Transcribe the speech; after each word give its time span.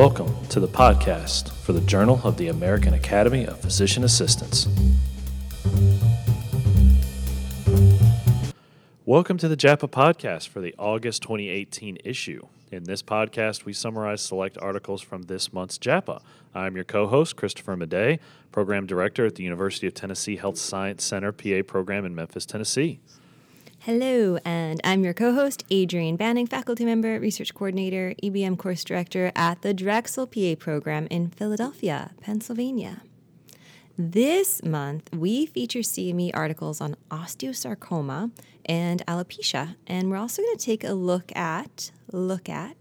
Welcome 0.00 0.46
to 0.46 0.60
the 0.60 0.66
podcast 0.66 1.52
for 1.52 1.74
the 1.74 1.82
Journal 1.82 2.22
of 2.24 2.38
the 2.38 2.48
American 2.48 2.94
Academy 2.94 3.44
of 3.44 3.60
Physician 3.60 4.02
Assistants. 4.02 4.66
Welcome 9.04 9.36
to 9.36 9.46
the 9.46 9.58
JAAPA 9.58 9.90
podcast 9.90 10.48
for 10.48 10.62
the 10.62 10.74
August 10.78 11.20
2018 11.24 11.98
issue. 12.02 12.46
In 12.72 12.84
this 12.84 13.02
podcast, 13.02 13.66
we 13.66 13.74
summarize 13.74 14.22
select 14.22 14.56
articles 14.62 15.02
from 15.02 15.24
this 15.24 15.52
month's 15.52 15.76
JAAPA. 15.76 16.22
I'm 16.54 16.76
your 16.76 16.84
co 16.84 17.06
host, 17.06 17.36
Christopher 17.36 17.76
Madej, 17.76 18.20
Program 18.52 18.86
Director 18.86 19.26
at 19.26 19.34
the 19.34 19.44
University 19.44 19.86
of 19.86 19.92
Tennessee 19.92 20.36
Health 20.36 20.56
Science 20.56 21.04
Center 21.04 21.30
PA 21.30 21.60
program 21.66 22.06
in 22.06 22.14
Memphis, 22.14 22.46
Tennessee. 22.46 23.00
Hello, 23.84 24.36
and 24.44 24.78
I'm 24.84 25.04
your 25.04 25.14
co 25.14 25.32
host, 25.32 25.64
Adrienne 25.72 26.16
Banning, 26.16 26.46
faculty 26.46 26.84
member, 26.84 27.18
research 27.18 27.54
coordinator, 27.54 28.14
EBM 28.22 28.58
course 28.58 28.84
director 28.84 29.32
at 29.34 29.62
the 29.62 29.72
Drexel 29.72 30.26
PA 30.26 30.54
program 30.58 31.06
in 31.10 31.30
Philadelphia, 31.30 32.10
Pennsylvania. 32.20 33.00
This 33.96 34.62
month, 34.62 35.08
we 35.14 35.46
feature 35.46 35.78
CME 35.78 36.30
articles 36.34 36.82
on 36.82 36.94
osteosarcoma 37.10 38.32
and 38.66 39.02
alopecia, 39.06 39.76
and 39.86 40.10
we're 40.10 40.18
also 40.18 40.42
going 40.42 40.58
to 40.58 40.62
take 40.62 40.84
a 40.84 40.92
look 40.92 41.34
at 41.34 41.90
look 42.12 42.50
at 42.50 42.76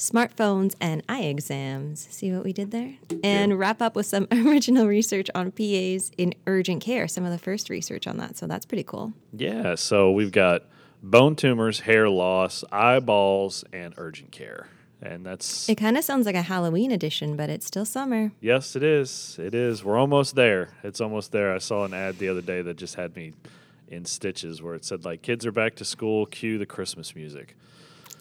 smartphones, 0.00 0.74
and 0.80 1.02
eye 1.08 1.24
exams. 1.24 2.08
See 2.10 2.32
what 2.32 2.42
we 2.42 2.52
did 2.52 2.70
there? 2.70 2.94
And 3.22 3.52
yeah. 3.52 3.56
wrap 3.56 3.82
up 3.82 3.94
with 3.94 4.06
some 4.06 4.26
original 4.32 4.86
research 4.86 5.28
on 5.34 5.52
PAs 5.52 6.10
in 6.16 6.34
urgent 6.46 6.82
care, 6.82 7.06
some 7.06 7.24
of 7.24 7.30
the 7.30 7.38
first 7.38 7.68
research 7.68 8.06
on 8.06 8.16
that. 8.16 8.36
So 8.36 8.46
that's 8.46 8.64
pretty 8.64 8.82
cool. 8.82 9.12
Yeah. 9.32 9.74
So 9.74 10.10
we've 10.10 10.32
got 10.32 10.62
bone 11.02 11.36
tumors, 11.36 11.80
hair 11.80 12.08
loss, 12.08 12.64
eyeballs, 12.72 13.62
and 13.72 13.94
urgent 13.98 14.32
care. 14.32 14.68
And 15.02 15.24
that's. 15.24 15.68
It 15.68 15.76
kind 15.76 15.96
of 15.96 16.04
sounds 16.04 16.26
like 16.26 16.34
a 16.34 16.42
Halloween 16.42 16.90
edition, 16.90 17.36
but 17.36 17.48
it's 17.48 17.66
still 17.66 17.84
summer. 17.84 18.32
Yes, 18.40 18.76
it 18.76 18.82
is. 18.82 19.38
It 19.38 19.54
is. 19.54 19.84
We're 19.84 19.98
almost 19.98 20.34
there. 20.34 20.70
It's 20.82 21.00
almost 21.00 21.32
there. 21.32 21.54
I 21.54 21.58
saw 21.58 21.84
an 21.84 21.94
ad 21.94 22.18
the 22.18 22.28
other 22.28 22.42
day 22.42 22.62
that 22.62 22.76
just 22.76 22.96
had 22.96 23.16
me 23.16 23.32
in 23.88 24.04
stitches 24.04 24.62
where 24.62 24.74
it 24.74 24.84
said, 24.84 25.04
like, 25.04 25.22
kids 25.22 25.44
are 25.44 25.52
back 25.52 25.74
to 25.76 25.84
school, 25.84 26.26
cue 26.26 26.58
the 26.58 26.66
Christmas 26.66 27.14
music. 27.14 27.56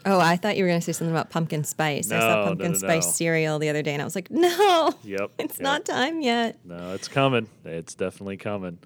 Oh, 0.05 0.19
I 0.19 0.38
thought 0.38 0.58
you 0.58 0.64
were 0.64 0.69
going 0.69 0.80
to 0.80 0.86
say 0.86 0.92
something 0.92 1.14
about 1.14 1.30
pumpkin 1.30 1.64
spice. 1.64 2.09
No, 2.09 2.17
I 2.17 2.19
saw 2.19 2.45
pumpkin 2.45 2.67
no, 2.67 2.72
no, 2.73 2.78
spice 2.78 3.16
cereal 3.16 3.59
the 3.59 3.69
other 3.69 3.81
day, 3.81 3.94
and 3.94 4.02
I 4.02 4.06
was 4.06 4.16
like, 4.16 4.31
no, 4.31 4.94
yep, 5.03 5.31
it's 5.38 5.58
yep. 5.58 5.64
not 5.64 5.86
time 5.86 6.22
yet. 6.22 6.58
No, 6.64 6.94
it's 6.94 7.08
coming. 7.08 7.47
It's 7.66 7.95
definitely 7.95 8.38
coming. 8.38 8.80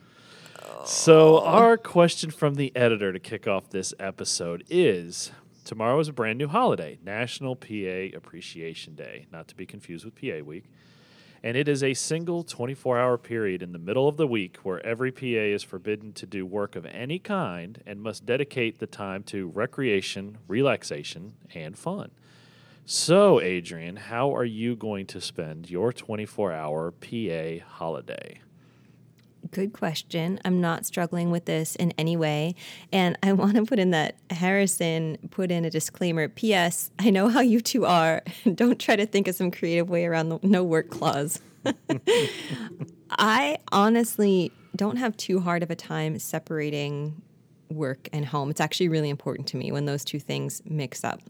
Oh. 0.62 0.86
So, 0.86 1.40
our 1.42 1.78
question 1.78 2.32
from 2.32 2.56
the 2.56 2.76
editor 2.76 3.14
to 3.14 3.20
kick 3.20 3.48
off 3.48 3.70
this 3.70 3.94
episode 4.00 4.64
is 4.70 5.32
Tomorrow 5.64 6.00
is 6.00 6.10
a 6.10 6.14
brand 6.14 6.40
new 6.40 6.50
holiday, 6.50 6.98
National 7.04 7.56
PA 7.56 8.16
Appreciation 8.16 8.96
Day, 8.96 9.28
not 9.32 9.48
to 9.48 9.56
be 9.56 9.66
confused 9.66 10.04
with 10.04 10.16
PA 10.16 10.44
Week 10.44 10.66
and 11.44 11.58
it 11.58 11.68
is 11.68 11.84
a 11.84 11.94
single 11.94 12.44
24 12.44 12.98
hour 12.98 13.18
period 13.18 13.62
in 13.62 13.74
the 13.74 13.78
middle 13.80 14.08
of 14.08 14.16
the 14.16 14.28
week 14.28 14.58
where 14.64 14.84
every 14.86 15.12
PA 15.12 15.26
is 15.26 15.62
forbidden 15.62 16.14
to 16.14 16.26
do 16.26 16.46
work 16.46 16.76
of 16.76 16.86
any 16.86 17.20
kind 17.20 17.84
and 17.86 18.02
must 18.02 18.26
dedicate 18.26 18.80
the 18.80 18.88
time 18.88 19.24
to 19.24 19.50
recreation, 19.50 20.38
relaxation, 20.48 21.34
and 21.54 21.78
fun. 21.78 22.12
So, 22.86 23.42
Adrian, 23.42 23.96
how 23.98 24.34
are 24.36 24.46
you 24.46 24.76
going 24.76 25.06
to 25.08 25.22
spend 25.22 25.70
your 25.70 25.92
24 25.92 26.54
hour 26.54 26.92
PA 26.92 27.66
holiday? 27.66 28.40
Good 29.54 29.72
question. 29.72 30.40
I'm 30.44 30.60
not 30.60 30.84
struggling 30.84 31.30
with 31.30 31.46
this 31.46 31.76
in 31.76 31.92
any 31.92 32.18
way. 32.18 32.56
And 32.92 33.18
I 33.22 33.34
want 33.34 33.56
to 33.56 33.66
put 33.66 33.78
in 33.78 33.92
that 33.92 34.16
Harrison 34.32 35.18
put 35.30 35.52
in 35.52 35.64
a 35.64 35.70
disclaimer 35.70 36.28
P.S. 36.28 36.90
I 36.98 37.12
know 37.12 37.30
how 37.30 37.42
you 37.42 37.62
two 37.62 37.86
are. 37.86 38.24
Don't 38.56 38.80
try 38.80 38.96
to 38.96 39.06
think 39.06 39.28
of 39.28 39.36
some 39.36 39.52
creative 39.52 39.90
way 39.90 40.06
around 40.06 40.30
the 40.30 40.40
no 40.42 40.64
work 40.64 40.90
clause. 40.90 41.40
I 43.12 43.58
honestly 43.72 44.52
don't 44.76 44.98
have 44.98 45.16
too 45.16 45.40
hard 45.40 45.62
of 45.62 45.70
a 45.70 45.76
time 45.76 46.18
separating 46.18 47.22
work 47.70 48.10
and 48.12 48.26
home. 48.26 48.50
It's 48.50 48.60
actually 48.60 48.90
really 48.90 49.10
important 49.10 49.48
to 49.50 49.58
me 49.58 49.72
when 49.72 49.86
those 49.86 50.04
two 50.04 50.20
things 50.20 50.62
mix 50.66 51.04
up. 51.04 51.22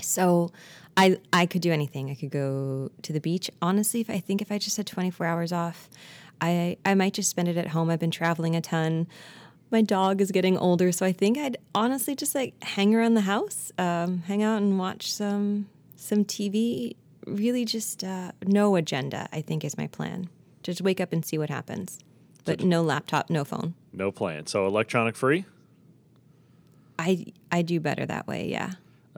So 0.00 0.52
I 0.96 1.18
I 1.32 1.46
could 1.46 1.62
do 1.62 1.72
anything. 1.72 2.10
I 2.10 2.14
could 2.14 2.30
go 2.30 2.90
to 3.02 3.12
the 3.12 3.20
beach. 3.20 3.50
Honestly, 3.62 4.00
if 4.00 4.10
I 4.10 4.20
think 4.20 4.42
if 4.42 4.52
I 4.52 4.58
just 4.58 4.76
had 4.76 4.86
24 4.86 5.26
hours 5.26 5.52
off, 5.52 5.88
I 6.40 6.76
I 6.84 6.94
might 6.94 7.14
just 7.14 7.30
spend 7.30 7.48
it 7.48 7.56
at 7.56 7.68
home. 7.68 7.90
I've 7.90 8.00
been 8.00 8.10
traveling 8.10 8.56
a 8.56 8.60
ton. 8.60 9.06
My 9.70 9.82
dog 9.82 10.20
is 10.20 10.30
getting 10.30 10.56
older, 10.56 10.92
so 10.92 11.04
I 11.04 11.12
think 11.12 11.38
I'd 11.38 11.56
honestly 11.74 12.14
just 12.14 12.34
like 12.34 12.54
hang 12.62 12.94
around 12.94 13.14
the 13.14 13.22
house, 13.22 13.72
um, 13.78 14.18
hang 14.26 14.42
out 14.42 14.58
and 14.62 14.78
watch 14.78 15.12
some 15.12 15.68
some 15.96 16.24
TV. 16.24 16.96
Really, 17.26 17.64
just 17.64 18.04
uh, 18.04 18.32
no 18.46 18.76
agenda. 18.76 19.28
I 19.32 19.40
think 19.40 19.64
is 19.64 19.78
my 19.78 19.86
plan. 19.86 20.28
Just 20.62 20.80
wake 20.80 21.00
up 21.00 21.12
and 21.12 21.24
see 21.24 21.38
what 21.38 21.50
happens, 21.50 21.98
but 22.44 22.62
no 22.62 22.82
laptop, 22.82 23.30
no 23.30 23.44
phone. 23.44 23.74
No 23.92 24.12
plan. 24.12 24.46
So 24.46 24.66
electronic 24.66 25.16
free. 25.16 25.44
I 26.98 27.26
I 27.50 27.62
do 27.62 27.80
better 27.80 28.06
that 28.06 28.26
way. 28.26 28.48
Yeah. 28.48 28.72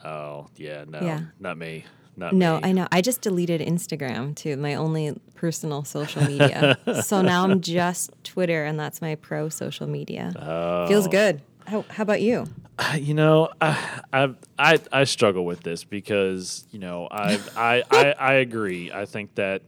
Oh 0.05 0.49
yeah, 0.57 0.85
no, 0.87 1.01
yeah. 1.01 1.21
not 1.41 1.59
me. 1.59 1.85
Not 2.17 2.33
no, 2.33 2.57
me. 2.57 2.61
I 2.65 2.73
know. 2.73 2.89
I 2.91 3.03
just 3.03 3.21
deleted 3.21 3.61
Instagram 3.61 4.35
too, 4.35 4.57
my 4.57 4.75
only 4.75 5.19
personal 5.35 5.85
social 5.85 6.23
media. 6.25 6.79
so 7.03 7.21
now 7.21 7.45
I'm 7.45 7.61
just 7.61 8.11
Twitter, 8.25 8.65
and 8.65 8.81
that's 8.81 9.03
my 9.03 9.17
pro 9.17 9.49
social 9.49 9.87
media. 9.87 10.33
Oh. 10.39 10.89
Feels 10.89 11.09
good. 11.09 11.43
How, 11.67 11.85
how 11.91 12.03
about 12.03 12.23
you? 12.23 12.47
You 12.95 13.15
know, 13.15 13.49
I, 13.61 14.01
I 14.13 14.35
I 14.59 14.79
I 14.93 15.05
struggle 15.05 15.45
with 15.45 15.63
this 15.63 15.85
because 15.85 16.67
you 16.71 16.79
know 16.79 17.09
I 17.11 17.41
I, 17.57 17.83
I 17.91 18.13
I 18.19 18.33
agree. 18.35 18.93
I 18.93 19.07
think 19.07 19.35
that 19.37 19.63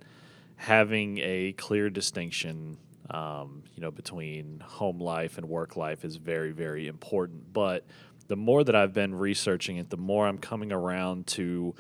having 0.57 1.19
a 1.19 1.53
clear 1.53 1.89
distinction, 1.89 2.77
um, 3.11 3.63
you 3.75 3.81
know, 3.83 3.91
between 3.91 4.61
home 4.65 5.01
life 5.01 5.39
and 5.39 5.49
work 5.49 5.77
life 5.77 6.05
is 6.05 6.17
very 6.17 6.53
very 6.53 6.87
important. 6.87 7.53
But 7.53 7.87
the 8.29 8.37
more 8.37 8.63
that 8.63 8.75
I've 8.75 8.93
been 8.93 9.15
researching 9.15 9.79
it, 9.79 9.89
the 9.89 9.97
more 9.97 10.27
I'm 10.27 10.39
coming 10.39 10.71
around 10.71 11.27
to 11.29 11.75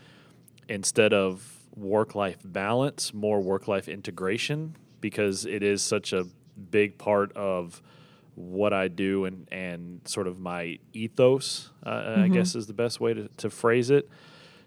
instead 0.69 1.12
of 1.12 1.65
work 1.75 2.15
life 2.15 2.39
balance, 2.45 3.15
more 3.15 3.41
work 3.41 3.69
life 3.69 3.89
integration 3.89 4.77
because 5.01 5.45
it 5.45 5.62
is 5.62 5.83
such 5.83 6.12
a 6.12 6.27
big 6.71 6.99
part 6.99 7.33
of 7.37 7.81
what 8.34 8.73
I 8.73 8.89
do 8.89 9.25
and, 9.25 9.49
and 9.51 10.01
sort 10.05 10.27
of 10.27 10.39
my 10.39 10.78
ethos, 10.93 11.71
uh, 11.84 11.91
mm-hmm. 11.91 12.23
I 12.23 12.28
guess 12.28 12.55
is 12.55 12.67
the 12.67 12.73
best 12.75 13.01
way 13.01 13.15
to, 13.15 13.28
to 13.39 13.51
phrase 13.51 13.91
it. 13.91 14.09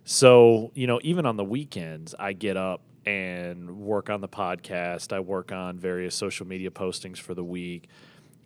So, 0.04 0.72
you 0.74 0.88
know, 0.88 1.00
even 1.04 1.26
on 1.26 1.38
the 1.38 1.44
weekends, 1.44 2.16
I 2.18 2.34
get 2.34 2.58
up 2.58 2.82
and 3.06 3.78
work 3.78 4.10
on 4.10 4.22
the 4.22 4.28
podcast. 4.28 5.14
I 5.14 5.20
work 5.20 5.52
on 5.52 5.80
various 5.80 6.16
social 6.16 6.46
media 6.46 6.72
postings 6.72 7.18
for 7.18 7.34
the 7.34 7.44
week. 7.44 7.88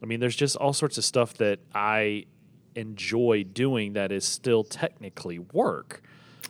I 0.02 0.06
mean, 0.06 0.20
there's 0.20 0.36
just 0.36 0.56
all 0.58 0.74
sorts 0.74 0.98
of 0.98 1.06
stuff 1.06 1.34
that 1.36 1.60
I 1.74 2.26
enjoy 2.76 3.44
doing 3.44 3.94
that 3.94 4.12
is 4.12 4.26
still 4.26 4.64
technically 4.64 5.40
work. 5.40 6.02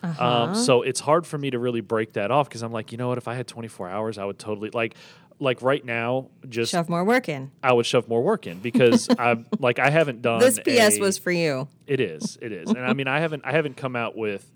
Uh-huh. 0.06 0.44
Um, 0.44 0.56
so 0.56 0.82
it's 0.82 1.00
hard 1.00 1.26
for 1.26 1.38
me 1.38 1.50
to 1.52 1.60
really 1.60 1.82
break 1.82 2.14
that 2.14 2.32
off 2.32 2.48
because 2.48 2.62
I'm 2.62 2.72
like, 2.72 2.92
you 2.92 2.98
know 2.98 3.10
what? 3.10 3.18
If 3.18 3.28
I 3.28 3.36
had 3.36 3.48
24 3.48 3.90
hours, 3.90 4.18
I 4.18 4.26
would 4.26 4.40
totally 4.40 4.70
like, 4.72 4.96
like 5.40 5.62
right 5.62 5.84
now, 5.84 6.30
just 6.48 6.72
shove 6.72 6.90
more 6.90 7.04
work 7.04 7.28
in. 7.28 7.52
I 7.62 7.74
would 7.74 7.86
shove 7.86 8.08
more 8.08 8.24
work 8.24 8.48
in 8.48 8.60
because 8.60 9.10
I'm 9.20 9.46
like 9.60 9.80
I 9.80 9.90
haven't 9.90 10.22
done. 10.22 10.40
This 10.40 10.60
PS 10.60 10.98
a, 10.98 11.00
was 11.00 11.18
for 11.18 11.32
you. 11.32 11.68
It 11.88 12.00
is. 12.00 12.38
It 12.42 12.52
is, 12.52 12.70
and 12.70 12.80
I 12.80 12.94
mean 12.94 13.08
I 13.08 13.20
haven't 13.20 13.44
I 13.46 13.52
haven't 13.52 13.76
come 13.76 13.96
out 13.96 14.16
with 14.16 14.50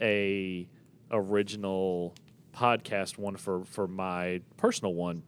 a 0.00 0.68
original 1.10 2.14
podcast 2.54 3.18
one 3.18 3.36
for 3.36 3.64
for 3.64 3.86
my 3.86 4.40
personal 4.56 4.94
one 4.94 5.22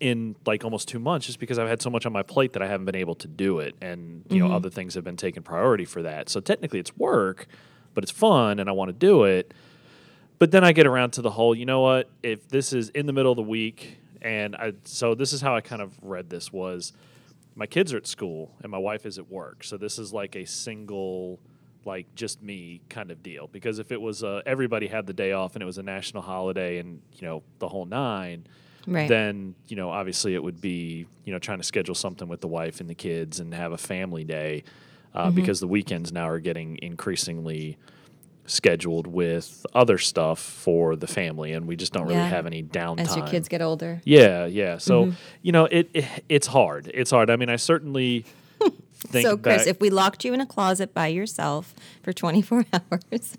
in 0.00 0.36
like 0.46 0.64
almost 0.64 0.88
two 0.88 0.98
months 0.98 1.26
just 1.26 1.38
because 1.38 1.58
I've 1.58 1.68
had 1.68 1.82
so 1.82 1.90
much 1.90 2.06
on 2.06 2.12
my 2.12 2.22
plate 2.22 2.54
that 2.54 2.62
I 2.62 2.66
haven't 2.66 2.86
been 2.86 2.96
able 2.96 3.14
to 3.16 3.28
do 3.28 3.58
it 3.58 3.74
and 3.82 4.24
you 4.28 4.38
mm-hmm. 4.38 4.48
know 4.48 4.54
other 4.54 4.70
things 4.70 4.94
have 4.94 5.04
been 5.04 5.16
taking 5.16 5.42
priority 5.42 5.84
for 5.84 6.02
that. 6.02 6.28
So 6.28 6.40
technically 6.40 6.80
it's 6.80 6.96
work, 6.96 7.46
but 7.94 8.04
it's 8.04 8.10
fun 8.12 8.58
and 8.58 8.68
I 8.68 8.72
want 8.72 8.88
to 8.88 8.92
do 8.92 9.24
it. 9.24 9.52
But 10.38 10.50
then 10.50 10.64
I 10.64 10.72
get 10.72 10.86
around 10.86 11.12
to 11.12 11.22
the 11.22 11.30
whole, 11.30 11.54
you 11.54 11.66
know 11.66 11.80
what? 11.82 12.10
If 12.22 12.48
this 12.48 12.72
is 12.72 12.88
in 12.90 13.06
the 13.06 13.12
middle 13.12 13.30
of 13.32 13.36
the 13.36 13.42
week, 13.42 13.98
and 14.20 14.56
I, 14.56 14.72
so 14.84 15.14
this 15.14 15.32
is 15.32 15.40
how 15.40 15.54
I 15.54 15.60
kind 15.60 15.80
of 15.82 15.92
read 16.02 16.30
this 16.30 16.52
was 16.52 16.92
my 17.54 17.66
kids 17.66 17.92
are 17.92 17.96
at 17.96 18.06
school 18.06 18.50
and 18.62 18.70
my 18.72 18.78
wife 18.78 19.04
is 19.06 19.18
at 19.18 19.30
work. 19.30 19.62
So 19.62 19.76
this 19.76 19.98
is 19.98 20.12
like 20.12 20.34
a 20.36 20.44
single, 20.44 21.38
like 21.84 22.06
just 22.14 22.42
me 22.42 22.80
kind 22.88 23.10
of 23.10 23.22
deal. 23.22 23.46
Because 23.46 23.78
if 23.78 23.92
it 23.92 24.00
was 24.00 24.24
uh, 24.24 24.42
everybody 24.46 24.86
had 24.88 25.06
the 25.06 25.12
day 25.12 25.32
off 25.32 25.54
and 25.54 25.62
it 25.62 25.66
was 25.66 25.78
a 25.78 25.82
national 25.82 26.22
holiday 26.22 26.78
and, 26.78 27.02
you 27.18 27.26
know, 27.28 27.42
the 27.58 27.68
whole 27.68 27.84
nine, 27.84 28.46
Right. 28.84 29.08
then 29.08 29.54
you 29.68 29.76
know 29.76 29.90
obviously 29.90 30.34
it 30.34 30.42
would 30.42 30.60
be 30.60 31.06
you 31.24 31.32
know 31.32 31.38
trying 31.38 31.58
to 31.58 31.62
schedule 31.64 31.94
something 31.94 32.26
with 32.26 32.40
the 32.40 32.48
wife 32.48 32.80
and 32.80 32.90
the 32.90 32.96
kids 32.96 33.38
and 33.38 33.54
have 33.54 33.70
a 33.70 33.78
family 33.78 34.24
day 34.24 34.64
uh, 35.14 35.26
mm-hmm. 35.26 35.36
because 35.36 35.60
the 35.60 35.68
weekends 35.68 36.12
now 36.12 36.28
are 36.28 36.38
getting 36.38 36.78
increasingly 36.82 37.78
scheduled 38.44 39.06
with 39.06 39.64
other 39.72 39.98
stuff 39.98 40.40
for 40.40 40.96
the 40.96 41.06
family 41.06 41.52
and 41.52 41.66
we 41.66 41.76
just 41.76 41.92
don't 41.92 42.08
really 42.08 42.18
have 42.18 42.44
any 42.44 42.60
downtime 42.60 43.00
as 43.00 43.16
your 43.16 43.26
kids 43.26 43.48
get 43.48 43.62
older. 43.62 44.00
Yeah 44.04 44.46
yeah. 44.46 44.78
So 44.78 45.06
mm-hmm. 45.06 45.16
you 45.42 45.52
know 45.52 45.66
it, 45.66 45.90
it, 45.94 46.24
it's 46.28 46.48
hard. 46.48 46.90
It's 46.92 47.10
hard. 47.10 47.30
I 47.30 47.36
mean 47.36 47.48
i 47.48 47.56
certainly 47.56 48.24
think 48.94 49.26
so 49.26 49.36
chris 49.36 49.62
back, 49.62 49.66
if 49.68 49.80
we 49.80 49.90
locked 49.90 50.24
you 50.24 50.34
in 50.34 50.40
a 50.40 50.46
closet 50.46 50.92
by 50.92 51.06
yourself 51.06 51.74
for 52.02 52.12
24 52.12 52.66
hours 52.72 53.38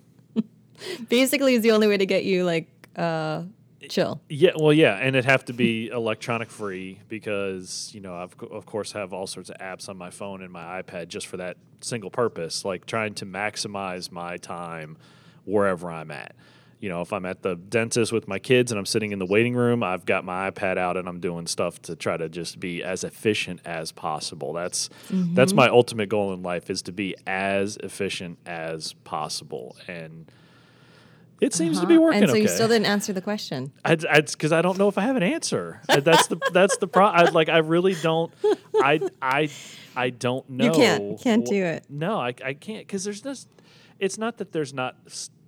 Basically, 1.10 1.56
is 1.56 1.62
the 1.62 1.72
only 1.72 1.88
way 1.88 1.98
to 1.98 2.06
get 2.06 2.26
you 2.26 2.44
like 2.44 2.68
uh, 2.96 3.44
chill. 3.90 4.22
Yeah, 4.30 4.52
well, 4.56 4.74
yeah, 4.74 4.96
and 4.96 5.16
it'd 5.16 5.26
have 5.26 5.46
to 5.46 5.54
be 5.54 5.88
electronic 5.94 6.50
free 6.50 7.00
because 7.10 7.92
you 7.94 8.02
know 8.02 8.16
I've 8.16 8.36
of 8.52 8.66
course 8.66 8.92
have 8.94 9.14
all 9.14 9.28
sorts 9.28 9.50
of 9.50 9.58
apps 9.58 9.90
on 9.90 9.98
my 9.98 10.10
phone 10.10 10.42
and 10.42 10.52
my 10.52 10.82
iPad 10.82 11.08
just 11.08 11.28
for 11.28 11.38
that 11.38 11.58
single 11.82 12.10
purpose, 12.12 12.64
like 12.66 12.86
trying 12.86 13.14
to 13.16 13.26
maximize 13.26 14.12
my 14.12 14.38
time 14.38 14.98
wherever 15.46 15.90
I'm 15.92 16.12
at. 16.12 16.36
You 16.80 16.90
know, 16.90 17.00
if 17.02 17.14
I'm 17.14 17.26
at 17.26 17.44
the 17.44 17.56
dentist 17.56 18.12
with 18.12 18.28
my 18.28 18.40
kids 18.40 18.70
and 18.70 18.78
I'm 18.78 18.86
sitting 18.86 19.14
in 19.14 19.20
the 19.20 19.26
waiting 19.26 19.56
room, 19.56 19.84
I've 19.84 20.06
got 20.06 20.26
my 20.26 20.52
iPad 20.52 20.78
out 20.78 20.98
and 20.98 21.08
I'm 21.08 21.22
doing 21.22 21.48
stuff 21.48 21.82
to 21.84 21.96
try 21.96 22.18
to 22.18 22.28
just 22.28 22.60
be 22.60 22.84
as 22.84 23.06
efficient 23.06 23.62
as 23.64 23.94
possible. 23.94 24.52
That's 24.52 24.90
Mm-hmm. 25.10 25.34
that's 25.34 25.54
my 25.54 25.70
ultimate 25.70 26.10
goal 26.10 26.34
in 26.34 26.44
life 26.44 26.70
is 26.70 26.82
to 26.84 26.92
be 26.92 27.16
as 27.26 27.78
efficient 27.78 28.38
as 28.46 28.92
possible, 29.06 29.78
and 29.88 30.30
it 31.44 31.54
seems 31.54 31.80
to 31.80 31.86
be 31.88 31.96
Uh-huh. 31.96 32.04
working. 32.04 32.22
And 32.24 32.30
so 32.30 32.36
you 32.36 32.44
okay. 32.46 32.54
still 32.54 32.68
didn't 32.68 32.86
answer 32.88 33.14
the 33.14 33.22
question. 33.22 33.72
I, 33.86 33.96
because 33.96 34.52
I 34.52 34.62
don't 34.62 34.78
know 34.78 34.88
if 34.88 34.98
I 34.98 35.02
have 35.02 35.16
an 35.16 35.24
answer. 35.24 35.82
Uh, 35.90 36.00
That's 36.00 36.28
the 36.28 36.38
that's 36.52 36.78
the 36.78 36.88
pro. 36.88 37.06
I, 37.06 37.30
like 37.30 37.50
I 37.50 37.58
really 37.60 37.96
don't. 37.96 38.32
I 38.76 39.00
I 39.22 39.50
I 39.96 40.10
don't 40.10 40.50
know. 40.50 40.66
You 40.66 40.72
can't- 40.72 41.22
can't 41.22 41.46
do 41.46 41.64
it. 41.64 41.86
No, 41.90 42.20
I 42.20 42.34
I 42.44 42.54
can't 42.54 42.86
because 42.88 43.04
there's 43.04 43.22
this. 43.22 43.48
It's 44.00 44.18
not 44.18 44.38
that 44.38 44.52
there's 44.52 44.74
not 44.74 44.96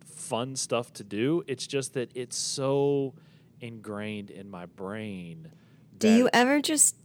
fun 0.06 0.56
stuff 0.56 0.94
to 0.94 1.04
do. 1.04 1.44
It's 1.48 1.68
just 1.68 1.94
that 1.94 2.10
it's 2.16 2.38
so 2.38 3.14
ingrained 3.62 4.30
in 4.30 4.50
my 4.50 4.66
brain. 4.66 5.52
Do 5.98 6.10
you 6.10 6.30
ever 6.34 6.62
just 6.62 6.96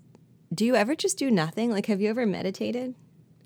do 0.53 0.65
you 0.65 0.75
ever 0.75 0.95
just 0.95 1.17
do 1.19 1.31
nothing? 1.31 1.71
Like 1.71 1.87
have 1.87 2.01
you 2.01 2.11
ever 2.11 2.27
meditated? 2.27 2.95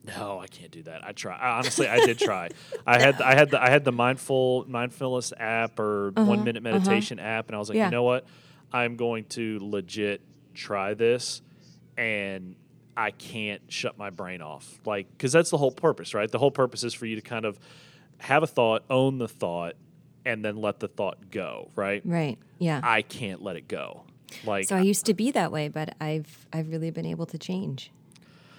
No, 0.07 0.39
I 0.39 0.47
can't 0.47 0.71
do 0.71 0.83
that. 0.85 1.05
I 1.07 1.13
try. 1.13 1.37
I, 1.37 1.59
honestly, 1.59 1.89
I 1.89 2.05
did 2.05 2.19
try. 2.19 2.49
I 2.87 3.01
had 3.01 3.21
I 3.23 3.35
had 3.35 3.51
the 3.51 3.63
I 3.63 3.71
had 3.71 3.85
the 3.85 3.93
mindful 3.93 4.67
mindfulness 4.69 5.33
app 5.39 5.79
or 5.79 6.11
one 6.11 6.45
minute 6.45 6.63
meditation 6.63 7.19
app, 7.19 7.47
and 7.49 7.57
I 7.57 7.59
was 7.59 7.69
like, 7.69 7.77
Uh-huh. 7.77 7.81
Yeah. 7.85 7.87
you 7.87 7.91
know 7.93 8.03
what? 8.03 8.27
I'm 8.73 8.97
going 8.97 9.25
to 9.31 9.59
legit 9.63 10.21
try 10.53 10.95
this, 10.95 11.41
and 11.97 12.57
I 12.97 13.11
can't 13.13 13.63
shut 13.69 13.97
my 13.99 14.11
brain 14.11 14.43
off. 14.43 14.79
Like, 14.85 15.11
because 15.13 15.33
that's 15.33 15.51
the 15.51 15.59
whole 15.59 15.71
purpose, 15.73 16.13
right? 16.15 16.31
The 16.31 16.39
whole 16.39 16.51
purpose 16.51 16.85
is 16.85 16.93
for 16.95 17.07
you 17.07 17.17
to 17.17 17.23
kind 17.23 17.45
of 17.45 17.59
have 18.19 18.43
a 18.43 18.47
thought, 18.47 18.85
own 18.91 19.19
the 19.19 19.29
thought, 19.29 19.75
and 20.25 20.45
then 20.45 20.57
let 20.57 20.81
the 20.81 20.89
thought 20.89 21.31
go, 21.31 21.71
right? 21.77 22.03
Right. 22.05 22.39
Yeah. 22.59 22.81
I 22.83 23.03
can't 23.03 23.43
let 23.43 23.57
it 23.57 23.69
go. 23.69 24.03
Like, 24.45 24.69
so 24.69 24.77
I 24.77 24.81
used 24.81 25.07
to 25.07 25.15
be 25.15 25.31
that 25.33 25.53
way, 25.53 25.69
but 25.69 25.95
I've 26.01 26.47
I've 26.53 26.69
really 26.69 26.91
been 26.91 27.07
able 27.07 27.27
to 27.27 27.39
change. 27.39 27.91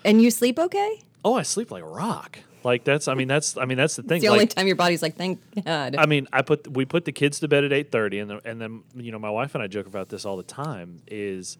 And 0.06 0.22
you 0.22 0.32
sleep 0.32 0.58
okay? 0.60 1.02
Oh, 1.26 1.34
I 1.34 1.42
sleep 1.42 1.72
like 1.72 1.84
a 1.84 1.88
rock. 1.88 2.40
Like 2.64 2.84
that's, 2.84 3.08
I 3.08 3.16
mean, 3.16 3.28
that's, 3.28 3.58
I 3.58 3.66
mean, 3.66 3.78
that's 3.78 3.96
the 3.96 4.04
thing. 4.04 4.18
It's 4.18 4.26
the 4.26 4.30
like, 4.30 4.38
only 4.38 4.48
time 4.48 4.68
your 4.68 4.76
body's 4.76 5.02
like, 5.02 5.16
thank 5.16 5.40
God. 5.66 5.96
I 5.98 6.06
mean, 6.06 6.28
I 6.32 6.42
put 6.42 6.68
we 6.68 6.86
put 6.86 7.06
the 7.06 7.12
kids 7.12 7.40
to 7.42 7.48
bed 7.48 7.64
at 7.64 7.74
eight 7.74 7.92
thirty, 7.92 8.20
and 8.20 8.30
the, 8.30 8.42
and 8.46 8.62
then 8.62 8.84
you 8.96 9.12
know 9.12 9.20
my 9.20 9.30
wife 9.30 9.54
and 9.54 9.64
I 9.64 9.68
joke 9.68 9.88
about 9.88 10.10
this 10.10 10.26
all 10.26 10.38
the 10.38 10.44
time. 10.44 11.02
Is 11.08 11.58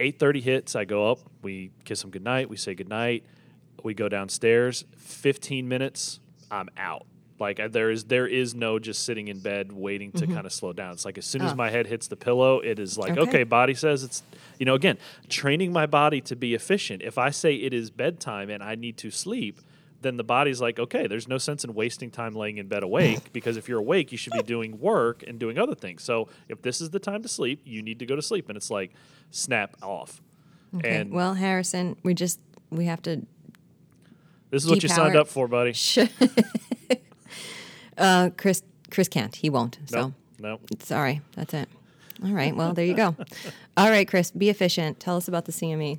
eight 0.00 0.18
thirty 0.18 0.40
hits, 0.40 0.74
I 0.74 0.84
go 0.84 1.10
up, 1.10 1.20
we 1.42 1.70
kiss 1.84 2.02
them 2.02 2.10
goodnight, 2.10 2.50
we 2.50 2.56
say 2.56 2.74
goodnight, 2.74 3.24
we 3.82 3.94
go 3.94 4.08
downstairs. 4.08 4.84
Fifteen 4.96 5.68
minutes, 5.68 6.20
I'm 6.50 6.68
out. 6.76 7.06
Like 7.38 7.60
I- 7.60 7.68
there 7.68 7.90
is 7.90 8.04
there 8.04 8.26
is 8.26 8.54
no 8.54 8.78
just 8.78 9.04
sitting 9.04 9.28
in 9.28 9.40
bed 9.40 9.72
waiting 9.72 10.12
to 10.12 10.24
mm-hmm. 10.24 10.34
kind 10.34 10.46
of 10.46 10.52
slow 10.52 10.72
down. 10.72 10.92
It's 10.92 11.04
like 11.04 11.18
as 11.18 11.26
soon 11.26 11.42
as 11.42 11.52
Oh. 11.52 11.56
my 11.56 11.70
head 11.70 11.86
hits 11.86 12.08
the 12.08 12.16
pillow, 12.16 12.60
it 12.60 12.78
is 12.78 12.96
like 12.96 13.12
Okay. 13.12 13.20
okay, 13.20 13.44
body 13.44 13.74
says 13.74 14.02
it's 14.04 14.22
you 14.58 14.66
know 14.66 14.74
again 14.74 14.98
training 15.28 15.72
my 15.72 15.86
body 15.86 16.20
to 16.22 16.36
be 16.36 16.54
efficient. 16.54 17.02
If 17.02 17.18
I 17.18 17.30
say 17.30 17.54
it 17.54 17.72
is 17.72 17.90
bedtime 17.90 18.50
and 18.50 18.62
I 18.62 18.74
need 18.74 18.96
to 18.98 19.10
sleep, 19.10 19.60
then 20.02 20.16
the 20.16 20.24
body's 20.24 20.60
like, 20.60 20.78
okay, 20.78 21.06
there's 21.06 21.26
no 21.26 21.38
sense 21.38 21.64
in 21.64 21.74
wasting 21.74 22.10
time 22.10 22.34
laying 22.34 22.58
in 22.58 22.68
bed 22.68 22.82
awake 22.82 23.32
because 23.32 23.56
if 23.56 23.68
you're 23.68 23.80
awake, 23.80 24.12
you 24.12 24.18
should 24.18 24.34
be 24.34 24.42
doing 24.42 24.78
work 24.78 25.24
and 25.26 25.38
doing 25.38 25.58
other 25.58 25.74
things. 25.74 26.02
So 26.02 26.28
if 26.48 26.62
this 26.62 26.80
is 26.80 26.90
the 26.90 26.98
time 26.98 27.22
to 27.22 27.28
sleep, 27.28 27.62
you 27.64 27.82
need 27.82 27.98
to 28.00 28.06
go 28.06 28.14
to 28.14 28.22
sleep. 28.22 28.48
And 28.48 28.56
it's 28.56 28.70
like, 28.70 28.92
snap 29.30 29.76
off. 29.82 30.20
okay. 30.76 30.96
And 31.00 31.10
well, 31.10 31.34
Harrison, 31.34 31.96
we 32.02 32.14
just 32.14 32.38
we 32.70 32.84
have 32.84 33.02
to 33.02 33.26
this 34.50 34.62
is 34.62 34.70
what 34.70 34.82
you 34.84 34.88
signed 34.88 35.16
up 35.16 35.26
for, 35.26 35.48
buddy. 35.48 35.72
uh 37.98 38.30
Chris 38.36 38.62
Chris 38.90 39.08
can't. 39.08 39.34
He 39.34 39.50
won't. 39.50 39.78
So 39.86 40.14
No, 40.38 40.50
no. 40.50 40.60
sorry. 40.80 41.20
That's 41.34 41.54
it. 41.54 41.68
All 42.24 42.32
right. 42.32 42.54
Well, 42.54 42.72
there 42.74 42.84
you 42.84 42.94
go. 42.94 43.16
All 43.76 43.90
right, 43.90 44.06
Chris, 44.06 44.30
be 44.30 44.48
efficient. 44.50 45.00
Tell 45.00 45.16
us 45.16 45.26
about 45.26 45.46
the 45.46 45.52
CME. 45.52 45.98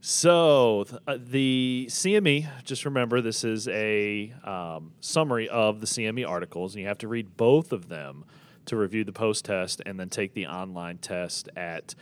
So 0.00 0.86
uh, 1.06 1.18
the 1.18 1.86
CME, 1.90 2.46
just 2.64 2.84
remember, 2.84 3.20
this 3.20 3.42
is 3.44 3.66
a 3.68 4.32
um, 4.44 4.92
summary 5.00 5.48
of 5.48 5.80
the 5.80 5.86
CME 5.86 6.28
articles, 6.28 6.74
and 6.74 6.82
you 6.82 6.88
have 6.88 6.98
to 6.98 7.08
read 7.08 7.36
both 7.36 7.72
of 7.72 7.88
them 7.88 8.24
to 8.66 8.76
review 8.76 9.02
the 9.02 9.12
post 9.12 9.44
test 9.46 9.82
and 9.86 9.98
then 9.98 10.08
take 10.08 10.34
the 10.34 10.46
online 10.46 10.98
test 10.98 11.48
at 11.56 11.94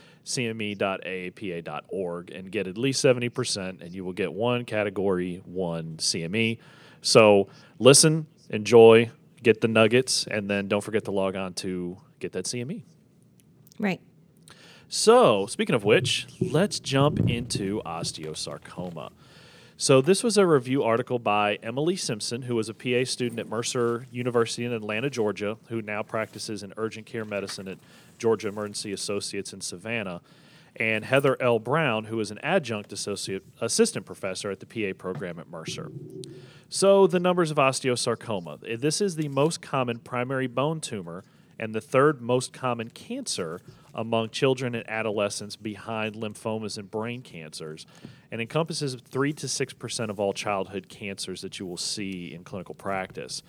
cme.aapa.org 1.06 2.30
and 2.30 2.50
get 2.50 2.66
at 2.66 2.76
least 2.76 3.04
70%, 3.04 3.80
and 3.80 3.94
you 3.94 4.04
will 4.04 4.12
get 4.12 4.32
one 4.32 4.64
category, 4.64 5.40
one 5.44 5.96
CME. 5.96 6.58
So 7.00 7.48
listen, 7.78 8.26
enjoy, 8.50 9.10
get 9.42 9.60
the 9.60 9.68
nuggets, 9.68 10.26
and 10.30 10.48
then 10.48 10.68
don't 10.68 10.82
forget 10.82 11.04
to 11.04 11.10
log 11.10 11.36
on 11.36 11.54
to 11.54 11.98
get 12.18 12.32
that. 12.32 12.44
CME. 12.44 12.82
Right. 13.78 14.00
So, 14.88 15.46
speaking 15.46 15.74
of 15.74 15.84
which, 15.84 16.26
let's 16.40 16.78
jump 16.78 17.28
into 17.28 17.82
osteosarcoma. 17.84 19.10
So, 19.76 20.00
this 20.00 20.22
was 20.22 20.38
a 20.38 20.46
review 20.46 20.84
article 20.84 21.18
by 21.18 21.56
Emily 21.62 21.96
Simpson, 21.96 22.42
who 22.42 22.54
was 22.54 22.68
a 22.68 22.74
PA 22.74 23.04
student 23.04 23.40
at 23.40 23.48
Mercer 23.48 24.06
University 24.10 24.64
in 24.64 24.72
Atlanta, 24.72 25.10
Georgia, 25.10 25.58
who 25.68 25.82
now 25.82 26.02
practices 26.02 26.62
in 26.62 26.72
urgent 26.76 27.04
care 27.04 27.24
medicine 27.24 27.68
at 27.68 27.78
Georgia 28.16 28.48
Emergency 28.48 28.92
Associates 28.92 29.52
in 29.52 29.60
Savannah, 29.60 30.22
and 30.76 31.04
Heather 31.04 31.36
L. 31.40 31.58
Brown, 31.58 32.04
who 32.04 32.20
is 32.20 32.30
an 32.30 32.38
adjunct 32.42 32.92
associate 32.92 33.42
assistant 33.60 34.06
professor 34.06 34.50
at 34.50 34.60
the 34.60 34.66
PA 34.66 34.96
program 34.96 35.38
at 35.38 35.48
Mercer. 35.48 35.90
So, 36.68 37.06
the 37.06 37.20
numbers 37.20 37.50
of 37.50 37.56
osteosarcoma. 37.56 38.80
This 38.80 39.00
is 39.00 39.16
the 39.16 39.28
most 39.28 39.62
common 39.62 39.98
primary 39.98 40.46
bone 40.46 40.80
tumor 40.80 41.24
and 41.58 41.74
the 41.74 41.80
third 41.80 42.20
most 42.20 42.52
common 42.52 42.90
cancer 42.90 43.60
among 43.94 44.28
children 44.28 44.74
and 44.74 44.88
adolescents 44.90 45.56
behind 45.56 46.14
lymphomas 46.14 46.76
and 46.76 46.90
brain 46.90 47.22
cancers 47.22 47.86
and 48.30 48.40
encompasses 48.40 48.94
3 48.94 49.32
to 49.32 49.46
6% 49.46 50.10
of 50.10 50.20
all 50.20 50.34
childhood 50.34 50.88
cancers 50.88 51.40
that 51.40 51.58
you 51.58 51.64
will 51.64 51.78
see 51.78 52.32
in 52.34 52.44
clinical 52.44 52.74
practice. 52.74 53.42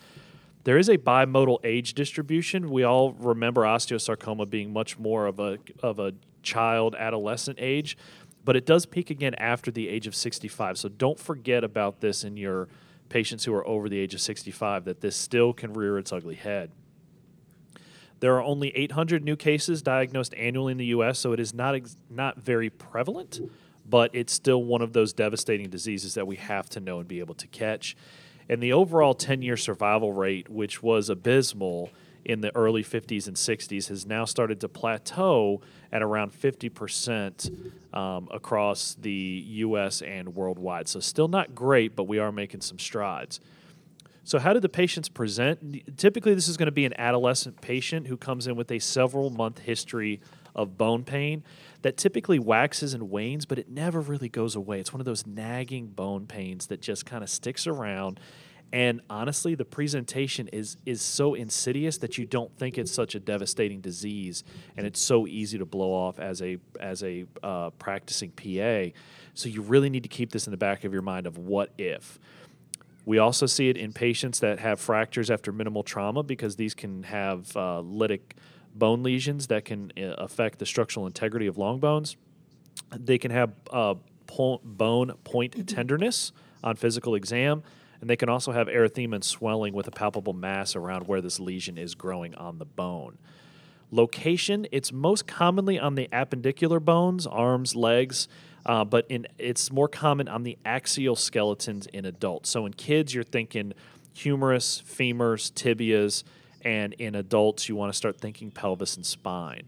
There 0.63 0.77
is 0.77 0.89
a 0.89 0.97
bimodal 0.97 1.59
age 1.63 1.93
distribution. 1.93 2.69
We 2.69 2.83
all 2.83 3.13
remember 3.13 3.61
osteosarcoma 3.61 4.49
being 4.49 4.71
much 4.71 4.99
more 4.99 5.25
of 5.25 5.39
a 5.39 5.59
of 5.81 5.99
a 5.99 6.13
child 6.47 6.95
adolescent 6.95 7.59
age, 7.61 7.97
but 8.45 8.55
it 8.55 8.65
does 8.65 8.85
peak 8.85 9.09
again 9.09 9.35
after 9.35 9.69
the 9.69 9.89
age 9.89 10.07
of 10.07 10.15
65. 10.15 10.77
So 10.77 10.87
don't 10.87 11.19
forget 11.19 11.65
about 11.65 11.99
this 11.99 12.23
in 12.23 12.37
your 12.37 12.69
patients 13.09 13.43
who 13.43 13.53
are 13.53 13.67
over 13.67 13.89
the 13.89 13.99
age 13.99 14.13
of 14.13 14.21
65 14.21 14.85
that 14.85 15.01
this 15.01 15.17
still 15.17 15.51
can 15.51 15.73
rear 15.73 15.97
its 15.97 16.13
ugly 16.13 16.35
head. 16.35 16.71
There 18.19 18.35
are 18.35 18.41
only 18.41 18.75
800 18.75 19.23
new 19.23 19.35
cases 19.35 19.81
diagnosed 19.81 20.33
annually 20.35 20.71
in 20.71 20.77
the 20.77 20.85
U.S., 20.87 21.19
so 21.19 21.33
it 21.33 21.39
is 21.39 21.53
not 21.53 21.75
ex- 21.75 21.97
not 22.09 22.39
very 22.39 22.69
prevalent, 22.69 23.39
but 23.87 24.09
it's 24.13 24.33
still 24.33 24.63
one 24.63 24.81
of 24.81 24.93
those 24.93 25.13
devastating 25.13 25.69
diseases 25.69 26.15
that 26.15 26.25
we 26.25 26.37
have 26.37 26.67
to 26.69 26.79
know 26.79 26.99
and 26.99 27.07
be 27.07 27.19
able 27.19 27.35
to 27.35 27.47
catch. 27.47 27.95
And 28.49 28.63
the 28.63 28.73
overall 28.73 29.13
10-year 29.13 29.57
survival 29.57 30.13
rate, 30.13 30.49
which 30.49 30.81
was 30.81 31.09
abysmal 31.09 31.91
in 32.27 32.41
the 32.41 32.53
early 32.55 32.83
50s 32.83 33.25
and 33.27 33.37
60s, 33.37 33.87
has 33.87 34.05
now 34.05 34.25
started 34.25 34.59
to 34.59 34.67
plateau 34.67 35.61
at 35.91 36.03
around 36.03 36.33
50% 36.33 37.71
um, 37.95 38.27
across 38.31 38.95
the 38.99 39.43
U.S. 39.47 40.01
and 40.01 40.35
worldwide. 40.35 40.89
So 40.89 40.99
still 40.99 41.29
not 41.29 41.55
great, 41.55 41.95
but 41.95 42.03
we 42.03 42.19
are 42.19 42.31
making 42.31 42.61
some 42.61 42.77
strides. 42.77 43.39
So, 44.25 44.39
how 44.39 44.51
do 44.51 44.59
the 44.59 44.67
patients 44.67 45.07
present? 45.07 45.97
Typically, 45.97 46.33
this 46.33 46.49
is 46.49 46.57
going 46.57 46.65
to 46.65 46.71
be 46.73 46.83
an 46.83 46.93
adolescent 46.99 47.61
patient 47.61 48.07
who 48.07 48.17
comes 48.17 48.45
in 48.45 48.57
with 48.57 48.69
a 48.73 48.79
several 48.79 49.29
month 49.29 49.59
history 49.59 50.19
of 50.53 50.77
bone 50.77 51.05
pain 51.05 51.43
that 51.83 51.95
typically 51.95 52.37
waxes 52.37 52.93
and 52.93 53.09
wanes, 53.09 53.45
but 53.45 53.57
it 53.57 53.69
never 53.69 54.01
really 54.01 54.27
goes 54.27 54.53
away. 54.53 54.81
It's 54.81 54.91
one 54.91 54.99
of 54.99 55.05
those 55.05 55.25
nagging 55.25 55.87
bone 55.87 56.27
pains 56.27 56.67
that 56.67 56.81
just 56.81 57.05
kind 57.05 57.23
of 57.23 57.29
sticks 57.29 57.67
around. 57.67 58.19
And 58.73 59.01
honestly, 59.09 59.55
the 59.55 59.65
presentation 59.65 60.49
is 60.49 60.77
is 60.85 61.01
so 61.01 61.35
insidious 61.35 61.97
that 61.99 62.17
you 62.17 62.25
don't 62.25 62.53
think 62.57 62.77
it's 62.77 62.91
such 62.91 63.15
a 63.15 63.19
devastating 63.19 63.79
disease, 63.79 64.43
and 64.75 64.85
it's 64.85 64.99
so 64.99 65.25
easy 65.25 65.57
to 65.57 65.65
blow 65.65 65.93
off 65.93 66.19
as 66.19 66.41
a 66.41 66.57
as 66.79 67.01
a 67.03 67.25
uh, 67.41 67.69
practicing 67.71 68.31
PA. 68.31 68.91
So 69.33 69.47
you 69.47 69.61
really 69.61 69.89
need 69.89 70.03
to 70.03 70.09
keep 70.09 70.31
this 70.31 70.47
in 70.47 70.51
the 70.51 70.57
back 70.57 70.83
of 70.83 70.91
your 70.91 71.01
mind 71.01 71.27
of 71.27 71.37
what 71.37 71.71
if. 71.77 72.19
We 73.05 73.19
also 73.19 73.45
see 73.45 73.69
it 73.69 73.77
in 73.77 73.93
patients 73.93 74.41
that 74.41 74.59
have 74.59 74.81
fractures 74.81 75.31
after 75.31 75.53
minimal 75.53 75.81
trauma 75.81 76.23
because 76.23 76.57
these 76.57 76.73
can 76.73 77.03
have 77.03 77.55
uh, 77.55 77.81
lytic 77.81 78.33
bone 78.75 79.01
lesions 79.01 79.47
that 79.47 79.63
can 79.63 79.93
uh, 79.97 80.15
affect 80.17 80.59
the 80.59 80.65
structural 80.65 81.07
integrity 81.07 81.47
of 81.47 81.57
long 81.57 81.79
bones. 81.79 82.17
They 82.93 83.17
can 83.17 83.31
have 83.31 83.53
uh, 83.71 83.95
po- 84.27 84.59
bone 84.61 85.13
point 85.23 85.67
tenderness 85.69 86.33
on 86.63 86.75
physical 86.75 87.15
exam, 87.15 87.63
And 87.99 88.09
they 88.09 88.15
can 88.15 88.29
also 88.29 88.51
have 88.51 88.67
erythema 88.67 89.15
and 89.15 89.23
swelling 89.23 89.73
with 89.73 89.87
a 89.87 89.91
palpable 89.91 90.33
mass 90.33 90.75
around 90.75 91.07
where 91.07 91.21
this 91.21 91.39
lesion 91.39 91.77
is 91.77 91.95
growing 91.95 92.35
on 92.35 92.59
the 92.59 92.65
bone. 92.65 93.17
Location, 93.89 94.67
it's 94.71 94.91
most 94.91 95.27
commonly 95.27 95.79
on 95.79 95.95
the 95.95 96.09
appendicular 96.11 96.83
bones, 96.83 97.25
arms, 97.25 97.75
legs, 97.75 98.27
uh, 98.65 98.83
but 98.83 99.05
in, 99.07 99.25
it's 99.37 99.71
more 99.71 99.87
common 99.87 100.27
on 100.27 100.43
the 100.43 100.57
axial 100.65 101.15
skeletons 101.15 101.87
in 101.87 102.05
adults. 102.05 102.49
So 102.49 102.65
in 102.65 102.73
kids, 102.73 103.13
you're 103.13 103.23
thinking 103.23 103.73
humerus, 104.13 104.83
femurs, 104.85 105.51
tibias, 105.53 106.23
and 106.63 106.93
in 106.93 107.15
adults, 107.15 107.69
you 107.69 107.75
want 107.75 107.93
to 107.93 107.97
start 107.97 108.19
thinking 108.19 108.51
pelvis 108.51 108.97
and 108.97 109.05
spine. 109.05 109.63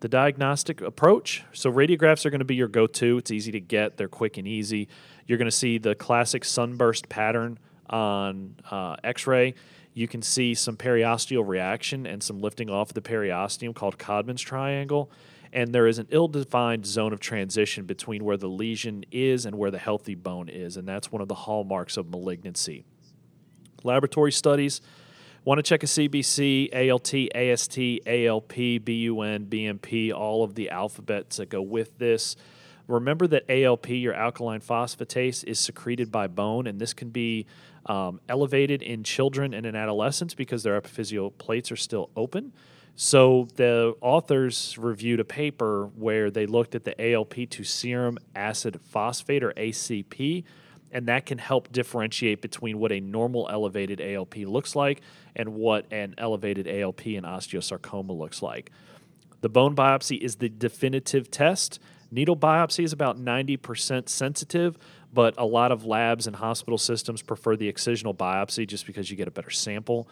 The 0.00 0.08
diagnostic 0.08 0.80
approach 0.80 1.42
so, 1.52 1.72
radiographs 1.72 2.26
are 2.26 2.30
going 2.30 2.40
to 2.40 2.44
be 2.44 2.54
your 2.54 2.68
go 2.68 2.86
to. 2.86 3.18
It's 3.18 3.30
easy 3.30 3.52
to 3.52 3.60
get, 3.60 3.96
they're 3.96 4.08
quick 4.08 4.36
and 4.36 4.46
easy. 4.46 4.88
You're 5.26 5.38
going 5.38 5.46
to 5.46 5.56
see 5.56 5.78
the 5.78 5.94
classic 5.94 6.44
sunburst 6.44 7.08
pattern 7.08 7.58
on 7.88 8.56
uh, 8.70 8.96
x 9.04 9.26
ray. 9.26 9.54
You 9.94 10.08
can 10.08 10.22
see 10.22 10.54
some 10.54 10.76
periosteal 10.76 11.46
reaction 11.46 12.06
and 12.06 12.22
some 12.22 12.40
lifting 12.40 12.70
off 12.70 12.90
of 12.90 12.94
the 12.94 13.02
periosteum 13.02 13.74
called 13.74 13.98
Codman's 13.98 14.40
triangle. 14.40 15.10
And 15.52 15.74
there 15.74 15.86
is 15.86 15.98
an 15.98 16.06
ill 16.10 16.28
defined 16.28 16.86
zone 16.86 17.12
of 17.12 17.20
transition 17.20 17.84
between 17.84 18.24
where 18.24 18.38
the 18.38 18.48
lesion 18.48 19.04
is 19.12 19.44
and 19.44 19.56
where 19.56 19.70
the 19.70 19.78
healthy 19.78 20.14
bone 20.14 20.48
is. 20.48 20.78
And 20.78 20.88
that's 20.88 21.12
one 21.12 21.20
of 21.20 21.28
the 21.28 21.34
hallmarks 21.34 21.98
of 21.98 22.08
malignancy. 22.08 22.84
Laboratory 23.84 24.32
studies 24.32 24.80
want 25.44 25.58
to 25.58 25.62
check 25.62 25.82
a 25.82 25.86
CBC, 25.86 26.90
ALT, 26.90 27.12
AST, 27.34 27.78
ALP, 28.06 28.84
BUN, 28.84 29.46
BMP, 29.46 30.12
all 30.12 30.44
of 30.44 30.54
the 30.54 30.70
alphabets 30.70 31.36
that 31.36 31.50
go 31.50 31.60
with 31.60 31.98
this. 31.98 32.36
Remember 32.92 33.26
that 33.26 33.44
ALP, 33.48 33.88
your 33.88 34.12
alkaline 34.12 34.60
phosphatase, 34.60 35.44
is 35.44 35.58
secreted 35.58 36.12
by 36.12 36.26
bone, 36.26 36.66
and 36.66 36.78
this 36.78 36.92
can 36.92 37.08
be 37.08 37.46
um, 37.86 38.20
elevated 38.28 38.82
in 38.82 39.02
children 39.02 39.54
and 39.54 39.64
in 39.64 39.74
adolescents 39.74 40.34
because 40.34 40.62
their 40.62 40.78
epiphyseal 40.78 41.36
plates 41.38 41.72
are 41.72 41.76
still 41.76 42.10
open. 42.16 42.52
So 42.94 43.48
the 43.56 43.96
authors 44.02 44.76
reviewed 44.76 45.20
a 45.20 45.24
paper 45.24 45.90
where 45.96 46.30
they 46.30 46.44
looked 46.44 46.74
at 46.74 46.84
the 46.84 47.12
ALP 47.12 47.48
to 47.48 47.64
serum 47.64 48.18
acid 48.36 48.78
phosphate 48.82 49.42
or 49.42 49.52
ACP, 49.54 50.44
and 50.92 51.08
that 51.08 51.24
can 51.24 51.38
help 51.38 51.72
differentiate 51.72 52.42
between 52.42 52.78
what 52.78 52.92
a 52.92 53.00
normal 53.00 53.48
elevated 53.50 54.02
ALP 54.02 54.36
looks 54.36 54.76
like 54.76 55.00
and 55.34 55.54
what 55.54 55.90
an 55.90 56.14
elevated 56.18 56.68
ALP 56.68 57.06
in 57.06 57.24
osteosarcoma 57.24 58.16
looks 58.16 58.42
like. 58.42 58.70
The 59.40 59.48
bone 59.48 59.74
biopsy 59.74 60.18
is 60.18 60.36
the 60.36 60.50
definitive 60.50 61.30
test. 61.30 61.80
Needle 62.12 62.36
biopsy 62.36 62.84
is 62.84 62.92
about 62.92 63.18
90% 63.18 64.08
sensitive, 64.08 64.76
but 65.14 65.34
a 65.38 65.46
lot 65.46 65.72
of 65.72 65.86
labs 65.86 66.26
and 66.26 66.36
hospital 66.36 66.76
systems 66.76 67.22
prefer 67.22 67.56
the 67.56 67.72
excisional 67.72 68.14
biopsy 68.14 68.66
just 68.66 68.86
because 68.86 69.10
you 69.10 69.16
get 69.16 69.28
a 69.28 69.30
better 69.30 69.50
sample. 69.50 70.06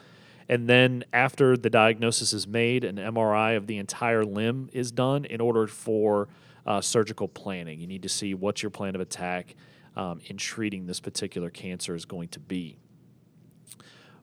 And 0.49 0.67
then 0.67 1.03
after 1.13 1.55
the 1.55 1.69
diagnosis 1.69 2.33
is 2.33 2.47
made, 2.47 2.83
an 2.83 2.95
MRI 2.95 3.55
of 3.55 3.67
the 3.67 3.77
entire 3.77 4.25
limb 4.25 4.67
is 4.73 4.91
done 4.91 5.25
in 5.25 5.39
order 5.39 5.67
for 5.67 6.27
uh, 6.65 6.81
surgical 6.81 7.27
planning. 7.27 7.79
You 7.79 7.87
need 7.87 8.01
to 8.01 8.09
see 8.09 8.33
what 8.33 8.63
your 8.63 8.71
plan 8.71 8.95
of 8.95 9.01
attack 9.01 9.55
um, 9.95 10.21
in 10.25 10.37
treating 10.37 10.87
this 10.87 10.99
particular 10.99 11.51
cancer 11.51 11.93
is 11.93 12.05
going 12.05 12.29
to 12.29 12.39
be. 12.39 12.77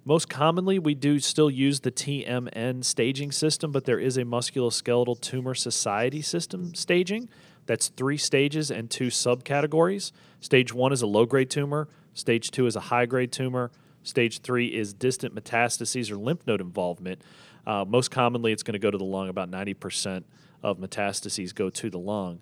Most 0.05 0.29
commonly, 0.29 0.79
we 0.79 0.95
do 0.95 1.19
still 1.19 1.51
use 1.51 1.81
the 1.81 1.93
TMN 1.93 2.85
staging 2.85 3.31
system, 3.31 3.71
but 3.71 3.85
there 3.85 3.99
is 3.99 4.17
a 4.17 4.25
musculoskeletal 4.25 5.21
tumor 5.21 5.55
society 5.55 6.23
system 6.23 6.75
staging. 6.75 7.29
That's 7.69 7.89
three 7.89 8.17
stages 8.17 8.71
and 8.71 8.91
two 8.91 9.09
subcategories. 9.09 10.11
Stage 10.41 10.73
one 10.73 10.91
is 10.91 11.03
a 11.03 11.07
low 11.07 11.27
grade 11.27 11.51
tumor, 11.51 11.87
stage 12.15 12.51
two 12.51 12.67
is 12.67 12.75
a 12.75 12.81
high 12.81 13.05
grade 13.05 13.31
tumor, 13.31 13.71
stage 14.03 14.41
three 14.41 14.69
is 14.69 14.95
distant 14.95 15.35
metastases 15.35 16.11
or 16.11 16.17
lymph 16.17 16.47
node 16.47 16.63
involvement. 16.63 17.21
Uh, 17.67 17.85
most 17.87 18.11
commonly, 18.11 18.53
it's 18.53 18.63
going 18.63 18.73
to 18.73 18.79
go 18.79 18.91
to 18.91 18.97
the 18.97 19.05
lung. 19.05 19.29
About 19.29 19.51
90% 19.51 20.25
of 20.63 20.79
metastases 20.79 21.55
go 21.55 21.69
to 21.69 21.91
the 21.91 21.99
lung. 21.99 22.41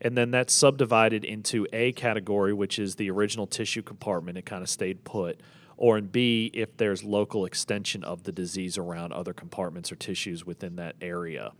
And 0.00 0.16
then 0.16 0.30
that's 0.30 0.54
subdivided 0.54 1.24
into 1.24 1.66
A 1.74 1.92
category, 1.92 2.54
which 2.54 2.78
is 2.78 2.94
the 2.94 3.10
original 3.10 3.46
tissue 3.46 3.82
compartment. 3.82 4.38
It 4.38 4.46
kind 4.46 4.62
of 4.62 4.70
stayed 4.70 5.04
put. 5.04 5.40
Or 5.76 5.98
in 5.98 6.06
B, 6.06 6.50
if 6.54 6.74
there's 6.78 7.04
local 7.04 7.44
extension 7.44 8.02
of 8.02 8.22
the 8.22 8.32
disease 8.32 8.78
around 8.78 9.12
other 9.12 9.34
compartments 9.34 9.92
or 9.92 9.96
tissues 9.96 10.46
within 10.46 10.76
that 10.76 10.96
area. 11.02 11.52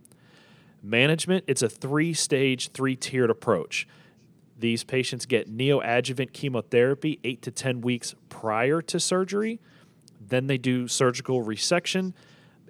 Management, 0.85 1.45
it's 1.47 1.63
a 1.63 1.69
three 1.69 2.13
stage, 2.13 2.69
three 2.69 2.95
tiered 2.95 3.31
approach. 3.31 3.87
These 4.57 4.83
patients 4.83 5.25
get 5.25 5.51
neoadjuvant 5.51 6.31
chemotherapy 6.31 7.19
eight 7.23 7.41
to 7.41 7.51
10 7.51 7.81
weeks 7.81 8.13
prior 8.29 8.81
to 8.83 8.99
surgery. 8.99 9.59
Then 10.21 10.47
they 10.47 10.57
do 10.57 10.87
surgical 10.87 11.43
resection. 11.43 12.13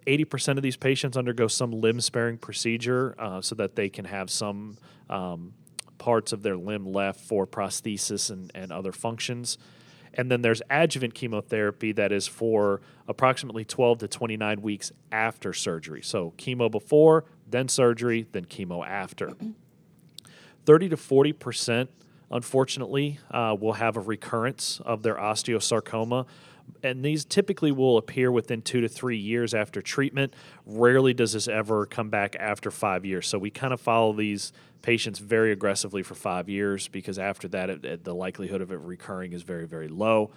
80% 0.07 0.57
of 0.57 0.63
these 0.63 0.77
patients 0.77 1.17
undergo 1.17 1.47
some 1.47 1.71
limb 1.71 1.99
sparing 1.99 2.37
procedure 2.37 3.15
uh, 3.19 3.41
so 3.41 3.55
that 3.55 3.75
they 3.75 3.89
can 3.89 4.05
have 4.05 4.29
some 4.29 4.77
um, 5.09 5.53
parts 5.97 6.31
of 6.31 6.41
their 6.41 6.55
limb 6.55 6.85
left 6.85 7.19
for 7.19 7.45
prosthesis 7.45 8.29
and, 8.29 8.51
and 8.55 8.71
other 8.71 8.91
functions. 8.91 9.57
And 10.13 10.31
then 10.31 10.41
there's 10.41 10.61
adjuvant 10.69 11.13
chemotherapy 11.13 11.91
that 11.93 12.11
is 12.11 12.27
for 12.27 12.81
approximately 13.07 13.65
12 13.65 13.99
to 13.99 14.07
29 14.07 14.61
weeks 14.61 14.91
after 15.11 15.51
surgery. 15.53 16.01
So 16.01 16.33
chemo 16.37 16.71
before, 16.71 17.25
then 17.47 17.67
surgery, 17.67 18.27
then 18.31 18.45
chemo 18.45 18.85
after. 18.85 19.33
30 20.65 20.89
to 20.89 20.97
40 20.97 21.33
percent, 21.33 21.89
unfortunately, 22.31 23.19
uh, 23.31 23.55
will 23.59 23.73
have 23.73 23.97
a 23.97 23.99
recurrence 23.99 24.81
of 24.85 25.03
their 25.03 25.15
osteosarcoma. 25.15 26.25
And 26.81 27.05
these 27.05 27.25
typically 27.25 27.71
will 27.71 27.97
appear 27.97 28.31
within 28.31 28.63
two 28.63 28.81
to 28.81 28.87
three 28.87 29.17
years 29.17 29.53
after 29.53 29.81
treatment. 29.81 30.33
Rarely 30.65 31.13
does 31.13 31.33
this 31.33 31.47
ever 31.47 31.85
come 31.85 32.09
back 32.09 32.35
after 32.39 32.71
five 32.71 33.05
years. 33.05 33.27
So 33.27 33.37
we 33.37 33.51
kind 33.51 33.71
of 33.71 33.79
follow 33.79 34.13
these 34.13 34.51
patients 34.81 35.19
very 35.19 35.51
aggressively 35.51 36.03
for 36.03 36.15
five 36.15 36.49
years 36.49 36.87
because 36.87 37.19
after 37.19 37.47
that, 37.49 37.69
it, 37.69 37.85
it, 37.85 38.03
the 38.03 38.15
likelihood 38.15 38.61
of 38.61 38.71
it 38.71 38.79
recurring 38.79 39.33
is 39.33 39.43
very, 39.43 39.65
very 39.65 39.87
low. 39.87 40.31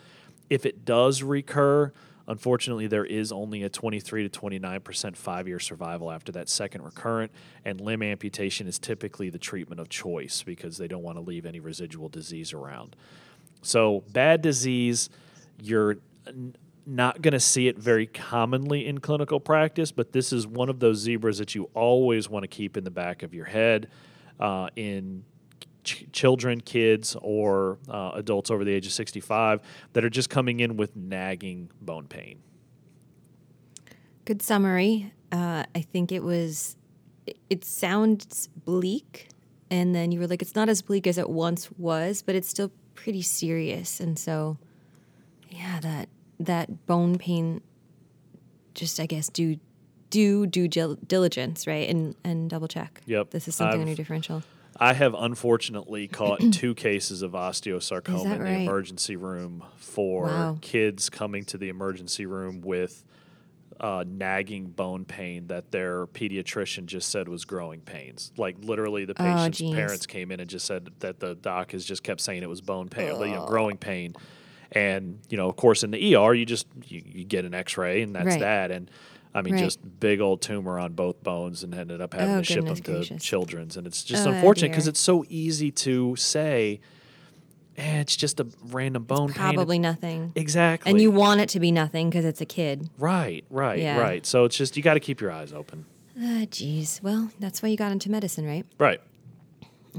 If 0.51 0.67
it 0.67 0.85
does 0.85 1.23
recur, 1.23 1.93
Unfortunately, 2.29 2.87
there 2.87 3.07
is 3.07 3.33
only 3.33 3.63
a 3.63 3.71
23 3.71 4.29
to 4.29 4.41
29% 4.41 5.17
five 5.17 5.49
year 5.49 5.59
survival 5.59 6.13
after 6.13 6.31
that 6.33 6.51
second 6.51 6.83
recurrent, 6.83 7.33
and 7.65 7.81
limb 7.81 8.03
amputation 8.03 8.67
is 8.67 8.79
typically 8.79 9.31
the 9.31 9.39
treatment 9.39 9.81
of 9.81 9.89
choice 9.89 10.43
because 10.43 10.77
they 10.77 10.87
don't 10.87 11.03
want 11.03 11.17
to 11.17 11.23
leave 11.23 11.47
any 11.47 11.59
residual 11.59 12.11
disease 12.11 12.53
around. 12.53 12.95
So, 13.63 14.05
bad 14.13 14.43
disease, 14.43 15.09
you're 15.61 15.97
not 16.87 17.23
going 17.23 17.33
to 17.33 17.41
see 17.41 17.67
it 17.67 17.79
very 17.79 18.07
commonly 18.07 18.87
in 18.87 18.99
clinical 18.99 19.41
practice, 19.41 19.91
but 19.91 20.13
this 20.13 20.31
is 20.31 20.47
one 20.47 20.69
of 20.69 20.81
those 20.81 20.99
zebras 20.99 21.39
that 21.39 21.55
you 21.55 21.71
always 21.73 22.29
want 22.29 22.43
to 22.43 22.49
keep 22.49 22.77
in 22.77 22.85
the 22.85 22.91
back 22.91 23.23
of 23.23 23.33
your 23.33 23.47
head 23.47 23.89
uh, 24.39 24.69
in 24.77 25.25
ch- 25.89 26.07
children, 26.13 26.61
kids, 26.61 27.17
or 27.21 27.79
uh, 27.89 28.13
adults 28.15 28.51
over 28.51 28.65
the 28.65 28.73
age 28.73 28.87
of 28.87 28.93
65 28.93 29.61
that 29.93 30.05
are 30.05 30.11
just 30.11 30.31
coming 30.31 30.61
in 30.61 30.77
with 30.77 30.95
nagging 30.97 31.71
bone 31.81 32.07
pain. 32.07 32.41
Good 34.25 34.43
summary. 34.43 35.13
Uh, 35.33 35.65
I 35.75 35.81
think 35.81 36.13
it 36.13 36.23
was, 36.23 36.77
it, 37.27 37.39
it 37.49 37.65
sounds 37.65 38.49
bleak. 38.65 39.29
And 39.71 39.95
then 39.95 40.13
you 40.13 40.21
were 40.21 40.27
like, 40.27 40.43
it's 40.43 40.55
not 40.55 40.69
as 40.69 40.83
bleak 40.83 41.07
as 41.07 41.19
it 41.19 41.29
once 41.29 41.71
was, 41.73 42.23
but 42.23 42.35
it's 42.35 42.49
still 42.49 42.73
pretty 42.95 43.23
serious. 43.23 44.01
And 44.01 44.19
so, 44.19 44.59
yeah, 45.51 45.81
that 45.81 46.09
that 46.41 46.87
bone 46.87 47.19
pain, 47.19 47.61
just 48.75 49.01
I 49.01 49.07
guess 49.07 49.29
do 49.29 49.59
do 50.11 50.47
due 50.47 50.69
diligence, 50.69 51.67
right, 51.67 51.89
and 51.89 52.15
and 52.25 52.49
double 52.49 52.69
check. 52.69 53.01
Yep, 53.07 53.31
this 53.31 53.49
is 53.49 53.57
something 53.57 53.81
I've, 53.81 53.83
on 53.83 53.87
your 53.89 53.97
differential. 53.97 54.43
I 54.81 54.93
have 54.93 55.15
unfortunately 55.15 56.09
caught 56.09 56.41
two 56.53 56.75
cases 56.75 57.23
of 57.23 57.33
osteosarcoma 57.33 58.25
in 58.25 58.31
the 58.31 58.39
right? 58.39 58.61
emergency 58.61 59.17
room 59.17 59.65
for 59.77 60.25
wow. 60.25 60.59
kids 60.61 61.11
coming 61.11 61.45
to 61.47 61.59
the 61.59 61.69
emergency 61.69 62.27
room 62.27 62.61
with 62.61 63.05
uh, 63.81 64.05
nagging 64.07 64.67
bone 64.67 65.05
pain 65.05 65.47
that 65.49 65.71
their 65.71 66.07
pediatrician 66.09 66.87
just 66.87 67.11
said 67.11 67.29
was 67.29 67.45
growing 67.45 67.81
pains. 67.81 68.33
Like 68.37 68.57
literally, 68.61 69.05
the 69.05 69.15
oh, 69.19 69.25
patient's 69.25 69.63
oh, 69.63 69.73
parents 69.73 70.07
came 70.07 70.31
in 70.31 70.41
and 70.41 70.49
just 70.49 70.67
said 70.67 70.91
that 71.01 71.21
the 71.21 71.35
doc 71.35 71.73
has 71.73 71.85
just 71.85 72.03
kept 72.03 72.21
saying 72.21 72.43
it 72.43 72.49
was 72.49 72.61
bone 72.61 72.89
pain, 72.89 73.09
you 73.21 73.27
know, 73.27 73.47
growing 73.47 73.77
pain. 73.77 74.15
And 74.73 75.21
you 75.29 75.37
know, 75.37 75.49
of 75.49 75.57
course, 75.57 75.83
in 75.83 75.91
the 75.91 76.17
ER, 76.17 76.35
you 76.35 76.45
just 76.45 76.67
you, 76.87 77.03
you 77.05 77.25
get 77.25 77.45
an 77.45 77.55
X-ray 77.55 78.03
and 78.03 78.15
that's 78.15 78.27
right. 78.27 78.41
that. 78.41 78.71
And 78.71 78.91
I 79.35 79.43
mean, 79.43 79.55
right. 79.55 79.65
just 79.65 80.01
big 80.01 80.21
old 80.21 80.43
tumor 80.43 80.79
on 80.79 80.93
both 80.93 81.23
bones, 81.23 81.63
and 81.63 81.75
ended 81.75 82.01
up 82.01 82.15
having 82.15 82.37
oh, 82.37 82.39
to 82.39 82.45
ship 82.45 82.65
them 82.65 82.77
gracious. 82.77 83.09
to 83.09 83.19
Children's, 83.19 83.77
and 83.77 83.87
it's 83.87 84.03
just 84.03 84.27
oh, 84.27 84.31
unfortunate 84.33 84.71
because 84.71 84.89
it's 84.89 85.01
so 85.01 85.25
easy 85.29 85.71
to 85.73 86.17
say. 86.17 86.81
Eh, 87.77 88.01
it's 88.01 88.17
just 88.17 88.41
a 88.41 88.47
random 88.71 89.05
bone 89.05 89.29
it's 89.29 89.39
probably 89.39 89.77
pain. 89.77 89.83
nothing. 89.83 90.33
Exactly. 90.35 90.91
And 90.91 91.01
you 91.01 91.13
want 91.13 91.41
it 91.41 91.49
to 91.51 91.61
be 91.61 91.71
nothing 91.71 92.11
because 92.11 92.25
it's 92.25 92.41
a 92.41 92.45
kid. 92.45 92.91
Right, 92.99 93.45
right, 93.51 93.79
yeah. 93.79 94.01
right. 94.01 94.27
So 94.27 94.45
it's 94.45 94.57
just 94.57 94.77
you 94.77 94.83
got 94.83 94.95
to 94.95 95.01
keep 95.01 95.21
your 95.21 95.31
eyes 95.31 95.53
open. 95.53 95.85
Ah, 96.17 96.43
jeez. 96.47 97.01
well, 97.03 97.31
that's 97.39 97.63
why 97.63 97.69
you 97.69 97.77
got 97.77 97.93
into 97.93 98.11
medicine, 98.11 98.45
right? 98.45 98.67
Right. 98.79 99.01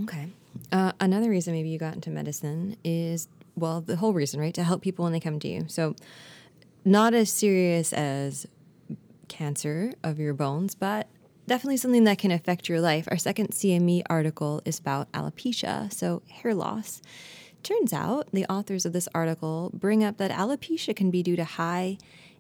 Okay. 0.04 0.28
Uh, 0.74 0.92
another 1.00 1.30
reason 1.30 1.54
maybe 1.54 1.70
you 1.70 1.80
got 1.80 1.96
into 1.96 2.10
medicine 2.10 2.76
is 2.84 3.30
well, 3.60 3.82
the 3.82 3.98
whole 3.98 4.14
reason, 4.14 4.40
right? 4.40 4.54
To 4.54 4.64
help 4.64 4.82
people 4.82 5.04
when 5.04 5.14
they 5.14 5.20
come 5.20 5.40
to 5.40 5.48
you. 5.48 5.66
So, 5.68 5.96
not 6.86 7.14
as 7.14 7.32
serious 7.32 7.94
as 7.94 8.48
cancer 9.30 9.94
of 10.04 10.20
your 10.20 10.34
bones, 10.34 10.76
but 10.76 11.08
definitely 11.48 11.78
something 11.78 12.04
that 12.04 12.18
can 12.18 12.32
affect 12.32 12.68
your 12.68 12.82
life. 12.82 13.08
Our 13.10 13.18
second 13.18 13.52
CME 13.52 14.04
article 14.10 14.62
is 14.66 14.80
about 14.80 15.12
alopecia, 15.14 15.92
so 15.94 16.22
hair 16.30 16.54
loss. 16.54 17.02
Turns 17.64 17.92
out 17.94 18.28
the 18.32 18.46
authors 18.46 18.86
of 18.86 18.94
this 18.94 19.10
article 19.14 19.72
bring 19.74 20.04
up 20.04 20.18
that 20.18 20.32
alopecia 20.32 20.96
can 20.96 21.12
be 21.12 21.24
due 21.24 21.36
to 21.36 21.44
high 21.44 21.98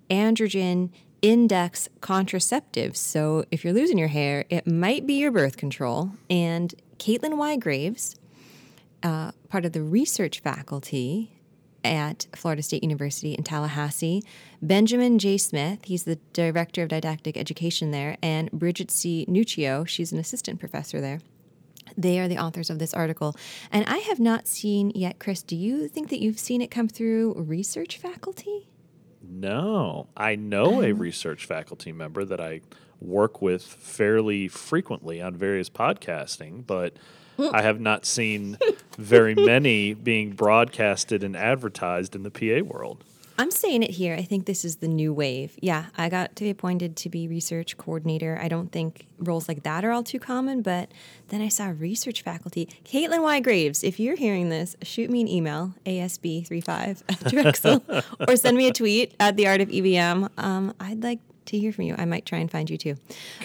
androgen 0.10 0.90
index 1.22 1.90
contraceptives. 2.02 2.98
So 2.98 3.46
if 3.52 3.64
you're 3.64 3.74
losing 3.74 3.98
your 3.98 4.08
hair, 4.08 4.46
it 4.50 4.66
might 4.66 5.06
be 5.06 5.16
your 5.16 5.32
birth 5.32 5.58
control. 5.58 6.12
And 6.30 6.74
Caitlin 6.98 7.38
Y. 7.38 7.58
Graves, 7.58 8.16
uh, 9.04 9.32
part 9.50 9.66
of 9.66 9.74
the 9.74 9.82
research 9.82 10.40
faculty 10.40 11.39
at 11.84 12.28
Florida 12.36 12.62
State 12.62 12.84
University 12.84 13.34
in 13.34 13.44
Tallahassee, 13.44 14.24
Benjamin 14.62 15.20
J. 15.20 15.38
Smith, 15.38 15.80
he's 15.84 16.04
the 16.04 16.18
director 16.34 16.84
of 16.84 16.90
didactic 16.90 17.38
education 17.38 17.92
there, 17.92 18.18
and 18.22 18.52
Bridget 18.52 18.92
C. 18.92 19.26
Nuccio, 19.28 19.88
she's 19.88 20.12
an 20.12 20.20
assistant 20.20 20.60
professor 20.60 21.00
there. 21.02 21.20
They 21.98 22.20
are 22.20 22.28
the 22.28 22.38
authors 22.38 22.70
of 22.70 22.80
this 22.80 22.94
article. 22.94 23.36
And 23.72 23.86
I 23.88 23.98
have 23.98 24.20
not 24.20 24.48
seen 24.48 24.92
yet, 24.94 25.20
Chris, 25.20 25.42
do 25.42 25.56
you 25.56 25.88
think 25.88 26.10
that 26.10 26.22
you've 26.22 26.40
seen 26.40 26.62
it 26.62 26.72
come 26.72 26.88
through 26.88 27.34
research 27.36 27.98
faculty? 27.98 28.68
No, 29.22 30.08
I 30.16 30.36
know 30.36 30.82
a 30.82 30.92
oh. 30.92 30.96
research 30.96 31.46
faculty 31.46 31.92
member 31.92 32.26
that 32.26 32.40
I 32.40 32.62
work 33.00 33.42
with 33.42 33.64
fairly 33.64 34.48
frequently 34.48 35.22
on 35.22 35.36
various 35.36 35.70
podcasting, 35.70 36.66
but 36.66 36.98
I 37.54 37.62
have 37.62 37.80
not 37.80 38.06
seen 38.06 38.58
very 38.98 39.36
many 39.36 39.94
being 39.94 40.32
broadcasted 40.32 41.24
and 41.24 41.36
advertised 41.36 42.16
in 42.16 42.24
the 42.24 42.32
PA 42.32 42.66
world. 42.66 43.04
I'm 43.40 43.52
saying 43.52 43.84
it 43.84 43.92
here. 43.92 44.16
I 44.16 44.24
think 44.24 44.46
this 44.46 44.66
is 44.66 44.78
the 44.78 44.90
new 44.90 45.14
wave. 45.14 45.58
Yeah, 45.62 45.86
I 45.98 46.10
got 46.10 46.36
to 46.36 46.44
be 46.44 46.50
appointed 46.50 46.98
to 46.98 47.10
be 47.10 47.26
research 47.26 47.78
coordinator. 47.78 48.38
I 48.42 48.50
don't 48.50 48.70
think 48.70 49.08
roles 49.18 49.48
like 49.48 49.64
that 49.64 49.86
are 49.86 49.92
all 49.92 50.04
too 50.04 50.20
common, 50.20 50.62
but 50.62 50.92
then 51.30 51.42
I 51.42 51.48
saw 51.48 51.72
research 51.78 52.22
faculty. 52.22 52.68
Caitlin 52.84 53.24
Y. 53.24 53.40
Graves, 53.40 53.82
if 53.82 53.98
you're 53.98 54.18
hearing 54.18 54.50
this, 54.50 54.76
shoot 54.82 55.10
me 55.10 55.22
an 55.22 55.30
email, 55.30 55.74
asb35 55.86 57.04
at 57.10 57.32
Drexel, 57.32 57.82
or 58.28 58.36
send 58.36 58.58
me 58.58 58.68
a 58.68 58.74
tweet 58.74 59.16
at 59.22 59.38
the 59.38 59.48
art 59.48 59.62
of 59.62 59.70
EBM. 59.70 60.30
Um, 60.38 60.74
I'd 60.78 61.02
like 61.02 61.20
to 61.46 61.58
hear 61.58 61.72
from 61.72 61.86
you. 61.86 61.96
I 61.98 62.04
might 62.04 62.26
try 62.26 62.40
and 62.40 62.52
find 62.52 62.70
you 62.70 62.78
too. 62.78 62.98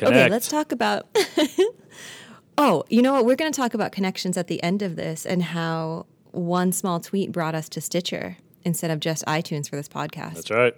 Okay, 0.02 0.28
let's 0.28 0.48
talk 0.48 0.72
about. 0.72 1.06
oh, 2.58 2.84
you 2.88 3.02
know 3.02 3.12
what? 3.12 3.26
We're 3.26 3.36
going 3.36 3.52
to 3.52 3.56
talk 3.56 3.74
about 3.74 3.92
connections 3.92 4.36
at 4.36 4.46
the 4.46 4.62
end 4.62 4.82
of 4.82 4.96
this 4.96 5.26
and 5.26 5.42
how 5.42 6.06
one 6.32 6.72
small 6.72 7.00
tweet 7.00 7.32
brought 7.32 7.54
us 7.54 7.68
to 7.70 7.80
Stitcher 7.80 8.36
instead 8.64 8.90
of 8.90 9.00
just 9.00 9.24
iTunes 9.26 9.68
for 9.68 9.76
this 9.76 9.88
podcast. 9.88 10.34
That's 10.34 10.50
right. 10.50 10.74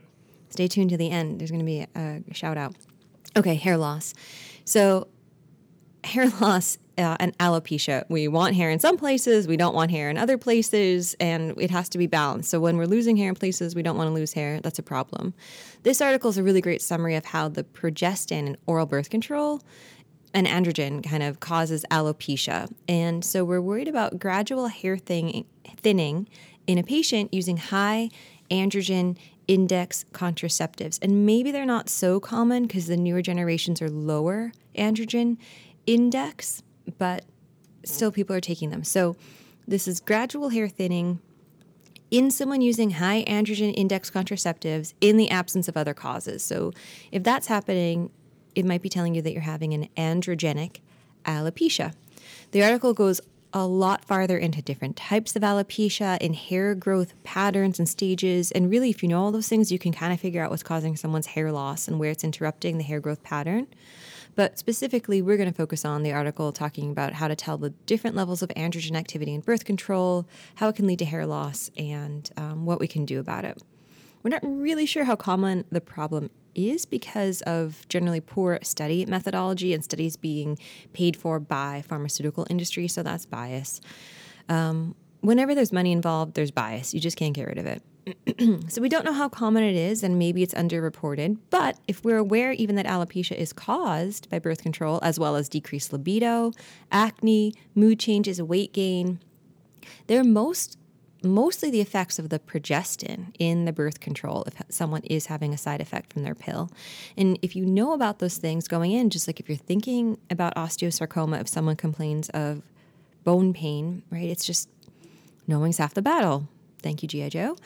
Stay 0.50 0.68
tuned 0.68 0.90
to 0.90 0.97
the 0.97 1.11
end. 1.11 1.40
There's 1.40 1.50
going 1.50 1.61
to 1.61 1.66
be 1.66 1.87
a, 1.95 2.23
shout 2.33 2.56
out. 2.56 2.75
Okay, 3.37 3.54
hair 3.54 3.76
loss. 3.76 4.14
So, 4.64 5.09
hair 6.04 6.28
loss 6.40 6.78
uh, 6.99 7.16
and 7.21 7.37
alopecia. 7.38 8.04
We 8.09 8.28
want 8.28 8.54
hair 8.54 8.71
in 8.71 8.78
some 8.78 8.97
places, 8.97 9.47
we 9.47 9.56
don't 9.56 9.75
want 9.75 9.90
hair 9.90 10.09
in 10.09 10.16
other 10.16 10.38
places, 10.38 11.14
and 11.21 11.54
it 11.61 11.71
has 11.71 11.88
to 11.90 11.99
be 11.99 12.06
balanced. 12.06 12.50
So, 12.50 12.61
when 12.61 12.76
we're 12.76 12.87
losing 12.87 13.16
hair 13.16 13.28
in 13.28 13.35
places 13.35 13.75
we 13.75 13.83
don't 13.83 13.97
want 13.97 14.09
to 14.09 14.14
lose 14.14 14.33
hair, 14.33 14.61
that's 14.61 14.78
a 14.78 14.83
problem. 14.83 15.35
This 15.83 16.00
article 16.00 16.30
is 16.30 16.38
a 16.38 16.42
really 16.42 16.61
great 16.61 16.80
summary 16.80 17.16
of 17.16 17.25
how 17.26 17.49
the 17.49 17.64
progestin 17.64 18.47
and 18.47 18.56
oral 18.66 18.87
birth 18.87 19.11
control 19.11 19.62
and 20.37 20.47
androgen 20.47 21.02
kind 21.02 21.23
of 21.23 21.40
causes 21.40 21.85
alopecia. 21.90 22.71
And 22.87 23.25
so, 23.25 23.43
we're 23.43 23.62
worried 23.62 23.88
about 23.88 24.19
gradual 24.19 24.69
hair 24.69 24.99
thinning 24.99 26.28
in 26.66 26.78
a 26.78 26.83
patient 26.83 27.33
using 27.33 27.57
high 27.57 28.11
androgen 28.50 29.16
index 29.49 30.05
contraceptives. 30.12 30.99
And 31.00 31.25
maybe 31.25 31.50
they're 31.50 31.65
not 31.65 31.89
so 31.89 32.21
common 32.21 32.67
because 32.67 32.87
the 32.87 32.99
newer 32.99 33.23
generations 33.23 33.80
are 33.80 33.89
lower 33.89 34.52
androgen 34.76 35.39
index, 35.87 36.63
but 36.99 37.25
still 37.84 38.13
people 38.13 38.37
are 38.37 38.41
taking 38.41 38.69
them. 38.69 38.84
So 38.84 39.17
this 39.67 39.89
is 39.89 40.00
gradual 40.00 40.50
hair 40.50 40.69
thinning 40.69 41.21
in 42.10 42.30
someone 42.30 42.60
using 42.60 42.91
high 42.91 43.25
androgen 43.26 43.73
index 43.75 44.10
contraceptives 44.10 44.93
in 45.00 45.17
the 45.17 45.30
absence 45.30 45.67
of 45.67 45.76
other 45.76 45.95
causes. 45.95 46.43
So 46.45 46.73
if 47.10 47.23
that's 47.23 47.47
happening, 47.47 48.10
it 48.56 48.64
might 48.64 48.82
be 48.82 48.88
telling 48.88 49.14
you 49.14 49.23
that 49.23 49.32
you're 49.32 49.42
having 49.42 49.75
an 49.75 49.88
androgenic 49.97 50.78
alopecia. 51.25 51.92
The 52.50 52.64
article 52.64 52.95
goes 52.95 53.21
a 53.52 53.66
lot 53.66 54.04
farther 54.04 54.36
into 54.36 54.60
different 54.60 54.97
types 54.97 55.36
of 55.36 55.42
alopecia 55.42 56.19
and 56.21 56.34
hair 56.34 56.75
growth 56.75 57.12
patterns 57.23 57.78
and 57.78 57.88
stages. 57.88 58.50
And 58.50 58.71
really, 58.71 58.90
if 58.90 59.02
you 59.02 59.08
know 59.08 59.23
all 59.23 59.30
those 59.30 59.49
things, 59.49 59.71
you 59.71 59.78
can 59.78 59.92
kind 59.92 60.12
of 60.12 60.21
figure 60.21 60.42
out 60.42 60.50
what's 60.50 60.62
causing 60.62 60.97
someone's 60.97 61.28
hair 61.28 61.52
loss 61.52 61.86
and 61.86 61.99
where 61.99 62.10
it's 62.10 62.25
interrupting 62.25 62.78
the 62.78 62.84
hair 62.84 62.99
growth 62.99 63.23
pattern. 63.23 63.66
But 64.34 64.58
specifically, 64.58 65.23
we're 65.23 65.38
going 65.38 65.50
to 65.50 65.56
focus 65.56 65.84
on 65.84 66.02
the 66.02 66.12
article 66.12 66.52
talking 66.52 66.90
about 66.90 67.14
how 67.14 67.28
to 67.28 67.36
tell 67.36 67.56
the 67.56 67.71
different 67.86 68.16
levels 68.16 68.42
of 68.42 68.50
androgen 68.50 68.97
activity 68.97 69.32
in 69.32 69.40
birth 69.40 69.64
control, 69.64 70.26
how 70.56 70.69
it 70.69 70.76
can 70.76 70.86
lead 70.86 70.99
to 70.99 71.06
hair 71.06 71.25
loss, 71.25 71.71
and 71.78 72.28
um, 72.36 72.66
what 72.66 72.80
we 72.80 72.86
can 72.86 73.06
do 73.06 73.21
about 73.21 73.47
it. 73.47 73.62
We're 74.23 74.30
not 74.30 74.42
really 74.42 74.84
sure 74.84 75.04
how 75.04 75.16
common 75.16 75.64
the 75.71 75.80
problem 75.80 76.30
is 76.56 76.86
because 76.86 77.42
of 77.42 77.86
generally 77.88 78.21
poor 78.21 78.58
study 78.62 79.06
methodology 79.06 79.75
and 79.75 79.84
studies 79.84 80.16
being 80.16 80.58
paid 80.92 81.16
for 81.16 81.38
by 81.38 81.82
pharmaceutical 81.86 82.47
industry. 82.50 82.88
So 82.88 83.02
that's 83.02 83.26
bias. 83.26 83.80
Um, 84.49 84.95
whenever 85.21 85.54
there's 85.54 85.73
money 85.73 85.92
involved, 85.92 86.34
there's 86.34 86.50
bias. 86.50 86.95
You 86.95 87.00
just 87.00 87.16
can't 87.16 87.34
get 87.34 87.49
rid 87.49 87.58
of 87.58 87.66
it. 87.66 87.82
so 88.71 88.80
we 88.80 88.88
don't 88.88 89.04
know 89.04 89.12
how 89.12 89.28
common 89.28 89.64
it 89.64 89.75
is, 89.75 90.04
and 90.04 90.19
maybe 90.19 90.42
it's 90.42 90.54
underreported. 90.54 91.38
But 91.50 91.76
if 91.88 92.04
we're 92.04 92.19
aware 92.19 92.52
even 92.52 92.76
that 92.76 92.86
alopecia 92.86 93.34
is 93.34 93.52
caused 93.52 94.30
by 94.30 94.38
birth 94.38 94.62
control, 94.62 95.00
as 95.02 95.19
well 95.19 95.34
as 95.34 95.49
decreased 95.49 95.92
libido, 95.92 96.52
acne, 96.92 97.52
mood 97.75 97.99
changes, 97.99 98.40
weight 98.40 98.73
gain, 98.73 99.19
they're 100.06 100.25
most 100.25 100.78
mostly 101.26 101.71
the 101.71 101.80
effects 101.80 102.19
of 102.19 102.28
the 102.28 102.39
progestin 102.39 103.34
in 103.39 103.65
the 103.65 103.73
birth 103.73 104.00
control 104.00 104.45
if 104.47 104.54
someone 104.69 105.02
is 105.04 105.26
having 105.26 105.52
a 105.52 105.58
side 105.58 105.80
effect 105.80 106.12
from 106.12 106.23
their 106.23 106.34
pill. 106.34 106.71
And 107.17 107.39
if 107.43 107.54
you 107.54 107.67
know 107.67 107.93
about 107.93 108.19
those 108.19 108.36
things 108.36 108.69
going 108.69 108.93
in, 108.93 109.10
just 109.10 109.26
like 109.26 109.41
if 109.41 109.49
you're 109.49 109.58
thinking 109.58 110.19
about 110.30 110.54
osteosarcoma, 110.54 111.41
if 111.41 111.49
someone 111.49 111.76
complains 111.76 112.28
of 112.30 112.62
bone 113.25 113.52
pain, 113.52 114.02
right? 114.10 114.28
It's 114.28 114.45
just 114.45 114.69
knowing's 115.47 115.78
half 115.78 115.95
the 115.95 116.02
battle. 116.02 116.49
Thank 116.82 117.02
you, 117.02 117.08
G.I. 117.08 117.28
Joe. 117.30 117.56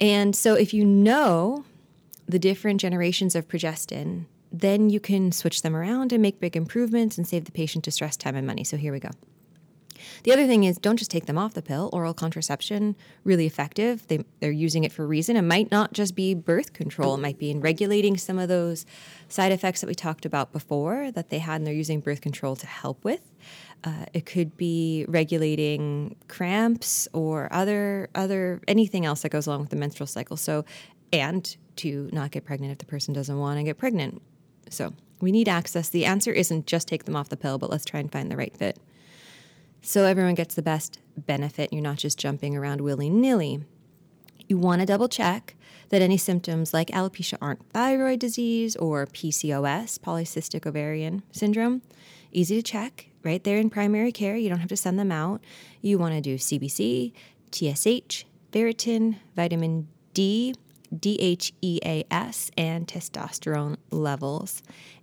And 0.00 0.34
so 0.34 0.54
if 0.54 0.74
you 0.74 0.84
know 0.84 1.64
the 2.26 2.38
different 2.38 2.80
generations 2.80 3.34
of 3.34 3.48
progestin, 3.48 4.26
then 4.52 4.88
you 4.88 5.00
can 5.00 5.32
switch 5.32 5.62
them 5.62 5.74
around 5.74 6.12
and 6.12 6.22
make 6.22 6.40
big 6.40 6.56
improvements 6.56 7.18
and 7.18 7.26
save 7.26 7.44
the 7.44 7.52
patient 7.52 7.84
distress, 7.84 8.16
time, 8.16 8.36
and 8.36 8.46
money. 8.46 8.64
So 8.64 8.76
here 8.76 8.92
we 8.92 9.00
go. 9.00 9.10
The 10.22 10.32
other 10.32 10.46
thing 10.46 10.64
is 10.64 10.78
don't 10.78 10.96
just 10.96 11.10
take 11.10 11.26
them 11.26 11.36
off 11.36 11.54
the 11.54 11.62
pill. 11.62 11.90
Oral 11.92 12.14
contraception, 12.14 12.96
really 13.24 13.46
effective. 13.46 14.06
They, 14.06 14.24
they're 14.40 14.50
using 14.50 14.84
it 14.84 14.92
for 14.92 15.04
a 15.04 15.06
reason. 15.06 15.36
It 15.36 15.42
might 15.42 15.70
not 15.70 15.92
just 15.92 16.14
be 16.14 16.34
birth 16.34 16.72
control, 16.72 17.14
it 17.14 17.20
might 17.20 17.38
be 17.38 17.50
in 17.50 17.60
regulating 17.60 18.16
some 18.16 18.38
of 18.38 18.48
those 18.48 18.86
side 19.28 19.52
effects 19.52 19.80
that 19.80 19.86
we 19.86 19.94
talked 19.94 20.24
about 20.24 20.52
before 20.52 21.10
that 21.12 21.30
they 21.30 21.38
had 21.38 21.56
and 21.56 21.66
they're 21.66 21.74
using 21.74 22.00
birth 22.00 22.20
control 22.20 22.56
to 22.56 22.66
help 22.66 23.04
with. 23.04 23.32
Uh, 23.82 24.06
it 24.14 24.24
could 24.24 24.56
be 24.56 25.04
regulating 25.08 26.16
cramps 26.28 27.06
or 27.12 27.52
other 27.52 28.08
other 28.14 28.62
anything 28.66 29.04
else 29.04 29.22
that 29.22 29.28
goes 29.28 29.46
along 29.46 29.60
with 29.60 29.70
the 29.70 29.76
menstrual 29.76 30.06
cycle. 30.06 30.36
So, 30.36 30.64
and 31.12 31.56
to 31.76 32.08
not 32.12 32.30
get 32.30 32.44
pregnant 32.44 32.72
if 32.72 32.78
the 32.78 32.86
person 32.86 33.12
doesn't 33.12 33.38
want 33.38 33.58
to 33.58 33.64
get 33.64 33.76
pregnant. 33.76 34.22
So, 34.70 34.94
we 35.20 35.32
need 35.32 35.48
access. 35.48 35.90
The 35.90 36.06
answer 36.06 36.32
isn't 36.32 36.66
just 36.66 36.88
take 36.88 37.04
them 37.04 37.14
off 37.14 37.28
the 37.28 37.36
pill, 37.36 37.58
but 37.58 37.70
let's 37.70 37.84
try 37.84 38.00
and 38.00 38.10
find 38.10 38.30
the 38.30 38.36
right 38.36 38.56
fit 38.56 38.78
so 39.84 40.04
everyone 40.04 40.34
gets 40.34 40.54
the 40.54 40.62
best 40.62 40.98
benefit. 41.16 41.72
You're 41.72 41.82
not 41.82 41.98
just 41.98 42.18
jumping 42.18 42.56
around 42.56 42.80
willy 42.80 43.10
nilly. 43.10 43.64
You 44.48 44.56
want 44.56 44.80
to 44.80 44.86
double 44.86 45.08
check 45.08 45.56
that 45.90 46.02
any 46.02 46.16
symptoms 46.16 46.72
like 46.72 46.88
alopecia 46.88 47.36
aren't 47.40 47.70
thyroid 47.70 48.18
disease 48.18 48.76
or 48.76 49.06
PCOS, 49.06 49.98
polycystic 49.98 50.66
ovarian 50.66 51.22
syndrome. 51.32 51.82
Easy 52.32 52.56
to 52.56 52.62
check 52.62 53.10
right 53.22 53.44
there 53.44 53.58
in 53.58 53.68
primary 53.68 54.10
care. 54.10 54.36
You 54.36 54.48
don't 54.48 54.58
have 54.58 54.68
to 54.70 54.76
send 54.76 54.98
them 54.98 55.12
out. 55.12 55.44
You 55.82 55.98
want 55.98 56.14
to 56.14 56.20
do 56.20 56.36
CBC, 56.36 57.12
TSH, 57.52 58.24
ferritin, 58.52 59.16
vitamin 59.36 59.88
D, 60.14 60.54
DHEAS, 60.92 62.50
and 62.56 62.86
testosterone 62.86 63.76
levels. 63.90 64.62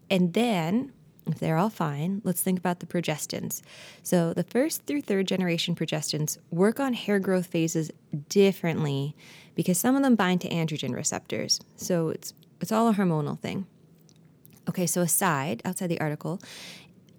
And 0.09 0.33
then 0.33 0.91
if 1.27 1.39
they're 1.39 1.57
all 1.57 1.69
fine, 1.69 2.21
let's 2.23 2.41
think 2.41 2.59
about 2.59 2.79
the 2.79 2.85
progestins. 2.85 3.61
So, 4.03 4.33
the 4.33 4.43
first 4.43 4.85
through 4.85 5.01
third 5.01 5.27
generation 5.27 5.75
progestins 5.75 6.37
work 6.49 6.79
on 6.79 6.93
hair 6.93 7.19
growth 7.19 7.47
phases 7.47 7.91
differently 8.29 9.15
because 9.55 9.77
some 9.77 9.95
of 9.95 10.03
them 10.03 10.15
bind 10.15 10.41
to 10.41 10.49
androgen 10.49 10.93
receptors. 10.93 11.59
So, 11.75 12.09
it's, 12.09 12.33
it's 12.59 12.71
all 12.71 12.89
a 12.89 12.93
hormonal 12.93 13.39
thing. 13.39 13.67
Okay, 14.69 14.85
so 14.85 15.01
aside, 15.01 15.61
outside 15.65 15.87
the 15.87 15.99
article, 15.99 16.39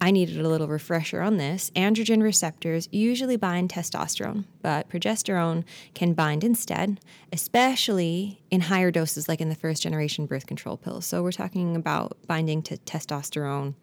I 0.00 0.10
needed 0.10 0.40
a 0.40 0.48
little 0.48 0.66
refresher 0.66 1.20
on 1.22 1.36
this. 1.36 1.70
Androgen 1.76 2.24
receptors 2.24 2.88
usually 2.90 3.36
bind 3.36 3.70
testosterone, 3.70 4.46
but 4.60 4.88
progesterone 4.88 5.62
can 5.94 6.12
bind 6.12 6.42
instead, 6.42 6.98
especially 7.32 8.40
in 8.50 8.62
higher 8.62 8.90
doses, 8.90 9.28
like 9.28 9.40
in 9.40 9.48
the 9.48 9.54
first 9.54 9.80
generation 9.80 10.26
birth 10.26 10.46
control 10.46 10.76
pills. 10.76 11.06
So 11.06 11.22
we're 11.22 11.30
talking 11.30 11.76
about 11.76 12.16
binding 12.26 12.62
to 12.62 12.78
testosterone 12.78 13.74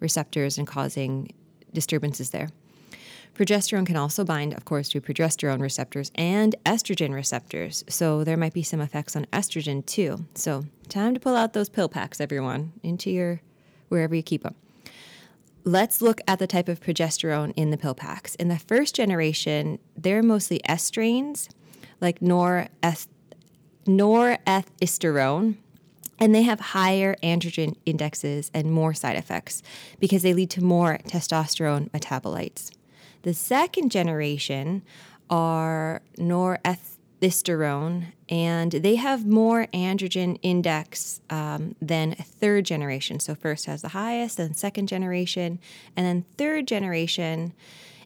receptors 0.00 0.58
and 0.58 0.66
causing 0.66 1.32
disturbances 1.72 2.30
there. 2.30 2.48
Progesterone 3.34 3.84
can 3.84 3.96
also 3.96 4.24
bind, 4.24 4.54
of 4.54 4.64
course, 4.64 4.88
to 4.88 5.00
progesterone 5.00 5.60
receptors 5.60 6.10
and 6.14 6.56
estrogen 6.64 7.12
receptors. 7.12 7.84
So 7.86 8.24
there 8.24 8.36
might 8.36 8.54
be 8.54 8.62
some 8.62 8.80
effects 8.80 9.14
on 9.14 9.26
estrogen 9.26 9.84
too. 9.84 10.24
So 10.34 10.64
time 10.88 11.12
to 11.12 11.20
pull 11.20 11.36
out 11.36 11.52
those 11.52 11.68
pill 11.68 11.90
packs, 11.90 12.18
everyone, 12.18 12.72
into 12.82 13.10
your 13.10 13.42
wherever 13.88 14.14
you 14.14 14.22
keep 14.22 14.42
them. 14.42 14.54
Let's 15.64 16.00
look 16.00 16.20
at 16.26 16.38
the 16.38 16.46
type 16.46 16.68
of 16.68 16.80
progesterone 16.80 17.52
in 17.56 17.70
the 17.70 17.76
pill 17.76 17.94
packs. 17.94 18.36
In 18.36 18.48
the 18.48 18.58
first 18.58 18.94
generation, 18.94 19.80
they're 19.96 20.22
mostly 20.22 20.60
estranes, 20.66 21.48
like 22.00 22.20
noreth- 22.20 23.08
norethisterone, 23.84 25.56
and 26.18 26.34
they 26.34 26.42
have 26.42 26.60
higher 26.60 27.16
androgen 27.22 27.76
indexes 27.84 28.50
and 28.54 28.70
more 28.70 28.94
side 28.94 29.16
effects 29.16 29.62
because 30.00 30.22
they 30.22 30.34
lead 30.34 30.50
to 30.50 30.62
more 30.62 30.98
testosterone 31.06 31.90
metabolites. 31.90 32.70
The 33.22 33.34
second 33.34 33.90
generation 33.90 34.82
are 35.28 36.02
norethisterone, 36.16 38.06
and 38.28 38.72
they 38.72 38.94
have 38.96 39.26
more 39.26 39.66
androgen 39.74 40.38
index 40.42 41.20
um, 41.28 41.74
than 41.82 42.14
third 42.14 42.64
generation. 42.64 43.18
So, 43.20 43.34
first 43.34 43.66
has 43.66 43.82
the 43.82 43.88
highest, 43.88 44.36
then 44.36 44.54
second 44.54 44.86
generation, 44.86 45.58
and 45.96 46.06
then 46.06 46.24
third 46.38 46.68
generation 46.68 47.52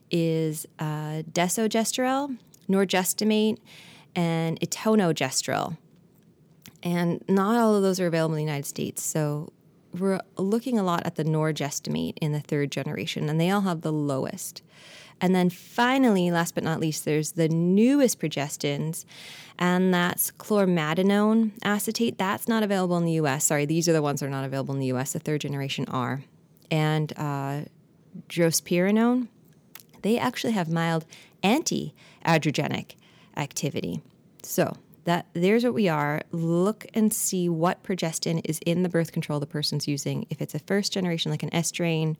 is 0.09 0.65
uh, 0.79 1.23
desogestrel, 1.31 2.37
norgestimate, 2.67 3.59
and 4.15 4.59
etonogestrel. 4.59 5.77
And 6.83 7.23
not 7.27 7.57
all 7.57 7.75
of 7.75 7.83
those 7.83 7.99
are 7.99 8.07
available 8.07 8.35
in 8.35 8.39
the 8.39 8.51
United 8.51 8.65
States. 8.65 9.03
So, 9.03 9.51
we're 9.97 10.21
looking 10.37 10.79
a 10.79 10.83
lot 10.83 11.05
at 11.05 11.15
the 11.15 11.23
norgestimate 11.23 12.17
in 12.21 12.31
the 12.31 12.39
third 12.39 12.71
generation, 12.71 13.29
and 13.29 13.39
they 13.39 13.49
all 13.49 13.61
have 13.61 13.81
the 13.81 13.91
lowest. 13.91 14.61
And 15.19 15.35
then 15.35 15.51
finally, 15.51 16.31
last 16.31 16.55
but 16.55 16.63
not 16.63 16.79
least, 16.79 17.05
there's 17.05 17.33
the 17.33 17.47
newest 17.47 18.19
progestins, 18.19 19.05
and 19.59 19.93
that's 19.93 20.31
chlormadinone 20.31 21.51
acetate. 21.63 22.17
That's 22.17 22.47
not 22.47 22.63
available 22.63 22.97
in 22.97 23.05
the 23.05 23.13
US. 23.13 23.45
Sorry, 23.45 23.65
these 23.65 23.87
are 23.87 23.93
the 23.93 24.01
ones 24.01 24.19
that 24.19 24.25
are 24.25 24.29
not 24.29 24.45
available 24.45 24.73
in 24.73 24.79
the 24.79 24.91
US. 24.93 25.13
The 25.13 25.19
third 25.19 25.41
generation 25.41 25.85
are. 25.89 26.23
And 26.71 27.13
uh, 27.17 27.61
drospirenone, 28.29 29.27
they 30.01 30.17
actually 30.17 30.53
have 30.53 30.69
mild 30.69 31.05
anti 31.43 31.93
androgenic 32.25 32.95
activity. 33.37 34.01
So, 34.41 34.75
that 35.05 35.27
there's 35.33 35.63
what 35.63 35.73
we 35.73 35.87
are. 35.87 36.21
Look 36.31 36.85
and 36.93 37.13
see 37.13 37.49
what 37.49 37.83
progestin 37.83 38.41
is 38.45 38.59
in 38.65 38.83
the 38.83 38.89
birth 38.89 39.11
control 39.11 39.39
the 39.39 39.47
person's 39.47 39.87
using. 39.87 40.25
If 40.29 40.41
it's 40.41 40.55
a 40.55 40.59
first 40.59 40.93
generation, 40.93 41.31
like 41.31 41.43
an 41.43 41.49
estrane 41.51 42.17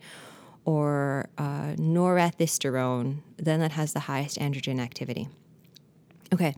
or 0.65 1.29
uh, 1.37 1.73
norethisterone, 1.77 3.21
then 3.37 3.59
that 3.59 3.71
has 3.71 3.93
the 3.93 4.01
highest 4.01 4.39
androgen 4.39 4.79
activity. 4.79 5.27
Okay, 6.33 6.55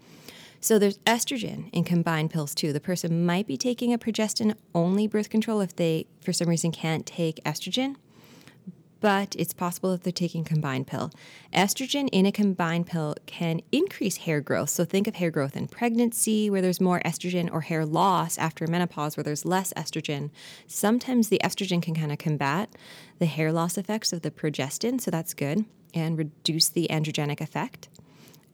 so 0.60 0.78
there's 0.78 0.98
estrogen 1.00 1.70
in 1.72 1.84
combined 1.84 2.32
pills 2.32 2.54
too. 2.54 2.74
The 2.74 2.80
person 2.80 3.26
might 3.26 3.48
be 3.48 3.58
taking 3.58 3.94
a 3.94 3.98
progestin 3.98 4.56
only 4.76 5.08
birth 5.08 5.30
control 5.30 5.62
if 5.62 5.76
they, 5.76 6.06
for 6.22 6.32
some 6.32 6.48
reason, 6.48 6.72
can't 6.72 7.06
take 7.06 7.44
estrogen 7.44 7.96
but 9.04 9.36
it's 9.38 9.54
possible 9.54 9.92
that 9.92 10.04
they're 10.04 10.14
taking 10.14 10.46
combined 10.46 10.88
pill. 10.88 11.12
Estrogen 11.54 12.08
in 12.14 12.26
a 12.26 12.32
combined 12.32 12.88
pill 12.88 13.14
can 13.26 13.60
increase 13.70 14.16
hair 14.16 14.40
growth. 14.40 14.70
So 14.70 14.86
think 14.86 15.08
of 15.08 15.16
hair 15.16 15.30
growth 15.30 15.58
in 15.58 15.68
pregnancy 15.68 16.50
where 16.50 16.62
there's 16.62 16.80
more 16.80 17.02
estrogen 17.02 17.52
or 17.52 17.60
hair 17.60 17.86
loss 17.86 18.38
after 18.38 18.66
menopause 18.66 19.18
where 19.18 19.24
there's 19.26 19.44
less 19.44 19.74
estrogen. 19.74 20.30
Sometimes 20.68 21.28
the 21.28 21.42
estrogen 21.44 21.82
can 21.82 21.96
kind 21.96 22.14
of 22.14 22.18
combat 22.18 22.70
the 23.20 23.26
hair 23.26 23.52
loss 23.52 23.78
effects 23.78 24.14
of 24.14 24.22
the 24.22 24.32
progestin, 24.32 25.02
so 25.02 25.12
that's 25.12 25.34
good, 25.34 25.66
and 25.94 26.18
reduce 26.18 26.70
the 26.70 26.88
androgenic 26.90 27.42
effect. 27.42 27.90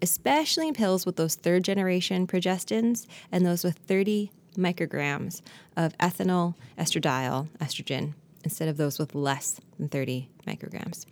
Especially 0.01 0.67
in 0.67 0.73
pills 0.73 1.05
with 1.05 1.15
those 1.15 1.35
third 1.35 1.63
generation 1.63 2.25
progestins 2.25 3.05
and 3.31 3.45
those 3.45 3.63
with 3.63 3.77
30 3.77 4.31
micrograms 4.57 5.43
of 5.77 5.95
ethinyl 5.99 6.55
estradiol 6.75 7.49
estrogen 7.59 8.15
instead 8.43 8.67
of 8.67 8.77
those 8.77 8.99
with 8.99 9.15
less 9.15 9.59
than 9.77 9.89
30 9.89 10.29
micrograms. 10.47 11.05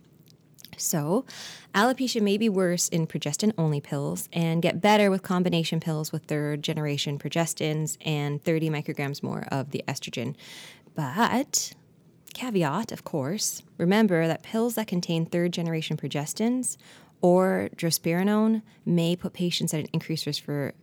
So, 0.76 1.24
alopecia 1.74 2.22
may 2.22 2.38
be 2.38 2.48
worse 2.48 2.88
in 2.88 3.06
progestin 3.06 3.52
only 3.58 3.80
pills 3.80 4.28
and 4.32 4.62
get 4.62 4.80
better 4.80 5.10
with 5.10 5.22
combination 5.22 5.80
pills 5.80 6.12
with 6.12 6.24
third 6.24 6.62
generation 6.62 7.18
progestins 7.18 7.96
and 8.02 8.42
30 8.44 8.70
micrograms 8.70 9.22
more 9.22 9.46
of 9.50 9.70
the 9.70 9.82
estrogen. 9.88 10.36
But, 10.94 11.74
caveat, 12.34 12.92
of 12.92 13.04
course, 13.04 13.62
remember 13.76 14.26
that 14.28 14.42
pills 14.42 14.76
that 14.76 14.86
contain 14.86 15.26
third 15.26 15.52
generation 15.52 15.96
progestins 15.96 16.76
or 17.20 17.68
drospirenone 17.76 18.62
may 18.86 19.16
put 19.16 19.32
patients 19.32 19.74
at 19.74 19.80
an 19.80 19.88
increased 19.92 20.26
risk 20.26 20.44
for 20.44 20.74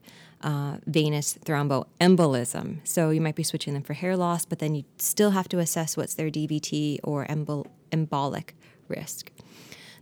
uh, 0.41 0.77
venous 0.85 1.37
thromboembolism. 1.45 2.79
So 2.83 3.09
you 3.09 3.21
might 3.21 3.35
be 3.35 3.43
switching 3.43 3.73
them 3.73 3.83
for 3.83 3.93
hair 3.93 4.15
loss, 4.15 4.45
but 4.45 4.59
then 4.59 4.75
you 4.75 4.83
still 4.97 5.31
have 5.31 5.49
to 5.49 5.59
assess 5.59 5.97
what's 5.97 6.13
their 6.13 6.29
DVT 6.29 6.99
or 7.03 7.25
embol- 7.25 7.67
embolic 7.91 8.49
risk. 8.87 9.31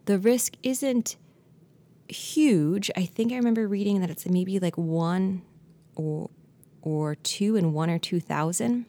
The 0.06 0.20
risk 0.20 0.56
isn't 0.64 1.16
huge. 2.08 2.92
I 2.96 3.06
think 3.06 3.32
I 3.32 3.38
remember 3.38 3.68
reading 3.68 4.02
that 4.02 4.10
it's 4.10 4.28
maybe 4.28 4.60
like 4.60 4.78
one 4.78 5.44
or 5.96 6.30
or 6.82 7.16
two 7.16 7.56
in 7.56 7.72
one 7.72 7.90
or 7.90 7.98
two 7.98 8.20
thousand, 8.20 8.86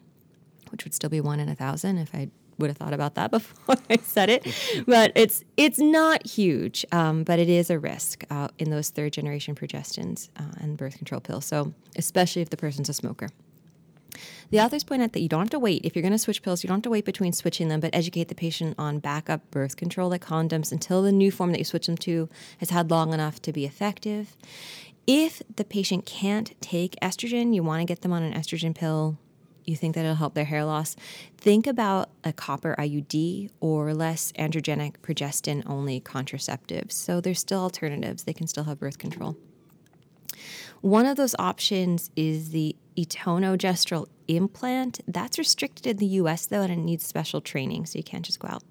which 0.69 0.83
would 0.83 0.93
still 0.93 1.09
be 1.09 1.21
one 1.21 1.39
in 1.39 1.47
a 1.47 1.55
thousand 1.55 1.97
if 1.97 2.13
I 2.13 2.29
would 2.57 2.69
have 2.69 2.77
thought 2.77 2.93
about 2.93 3.15
that 3.15 3.31
before 3.31 3.75
I 3.89 3.97
said 3.97 4.29
it, 4.29 4.47
but 4.87 5.11
it's 5.15 5.43
it's 5.57 5.79
not 5.79 6.25
huge, 6.25 6.85
um, 6.91 7.23
but 7.23 7.39
it 7.39 7.49
is 7.49 7.69
a 7.69 7.79
risk 7.79 8.23
uh, 8.29 8.49
in 8.57 8.69
those 8.69 8.89
third 8.89 9.13
generation 9.13 9.55
progestins 9.55 10.29
uh, 10.37 10.43
and 10.59 10.77
birth 10.77 10.97
control 10.97 11.21
pills. 11.21 11.45
So 11.45 11.73
especially 11.95 12.41
if 12.41 12.49
the 12.49 12.57
person's 12.57 12.89
a 12.89 12.93
smoker. 12.93 13.29
The 14.49 14.61
authors 14.61 14.83
point 14.83 15.01
out 15.01 15.13
that 15.13 15.21
you 15.21 15.27
don't 15.27 15.41
have 15.41 15.49
to 15.49 15.59
wait. 15.59 15.81
If 15.83 15.95
you're 15.95 16.03
going 16.03 16.11
to 16.11 16.17
switch 16.19 16.41
pills, 16.41 16.63
you 16.63 16.67
don't 16.67 16.77
have 16.77 16.83
to 16.83 16.89
wait 16.89 17.03
between 17.03 17.33
switching 17.33 17.67
them, 17.67 17.79
but 17.79 17.93
educate 17.93 18.27
the 18.27 18.35
patient 18.35 18.75
on 18.77 18.99
backup 18.99 19.49
birth 19.51 19.75
control 19.75 20.09
like 20.09 20.25
condoms 20.25 20.71
until 20.71 21.01
the 21.01 21.11
new 21.11 21.31
form 21.31 21.51
that 21.51 21.57
you 21.57 21.65
switch 21.65 21.87
them 21.87 21.97
to 21.97 22.29
has 22.59 22.69
had 22.69 22.91
long 22.91 23.13
enough 23.13 23.41
to 23.41 23.51
be 23.51 23.65
effective. 23.65 24.37
If 25.07 25.41
the 25.55 25.63
patient 25.63 26.05
can't 26.05 26.59
take 26.61 26.95
estrogen, 27.01 27.53
you 27.53 27.63
want 27.63 27.81
to 27.81 27.85
get 27.85 28.01
them 28.01 28.13
on 28.13 28.23
an 28.23 28.33
estrogen 28.33 28.73
pill 28.73 29.17
you 29.65 29.75
think 29.75 29.95
that 29.95 30.01
it'll 30.01 30.15
help 30.15 30.33
their 30.33 30.45
hair 30.45 30.65
loss, 30.65 30.95
think 31.37 31.67
about 31.67 32.09
a 32.23 32.31
copper 32.31 32.75
IUD 32.77 33.49
or 33.59 33.93
less 33.93 34.31
androgenic 34.33 34.97
progestin 35.01 35.63
only 35.65 35.99
contraceptives. 35.99 36.93
So 36.93 37.21
there's 37.21 37.39
still 37.39 37.61
alternatives, 37.61 38.23
they 38.23 38.33
can 38.33 38.47
still 38.47 38.65
have 38.65 38.79
birth 38.79 38.97
control. 38.97 39.37
One 40.81 41.05
of 41.05 41.17
those 41.17 41.35
options 41.39 42.11
is 42.15 42.51
the 42.51 42.75
etonogestrel 42.97 44.07
implant. 44.27 44.99
That's 45.07 45.37
restricted 45.37 45.87
in 45.87 45.97
the 45.97 46.05
US 46.17 46.45
though, 46.45 46.61
and 46.61 46.71
it 46.71 46.77
needs 46.77 47.05
special 47.05 47.41
training, 47.41 47.85
so 47.85 47.97
you 47.97 48.03
can't 48.03 48.25
just 48.25 48.39
go 48.39 48.47
out 48.47 48.63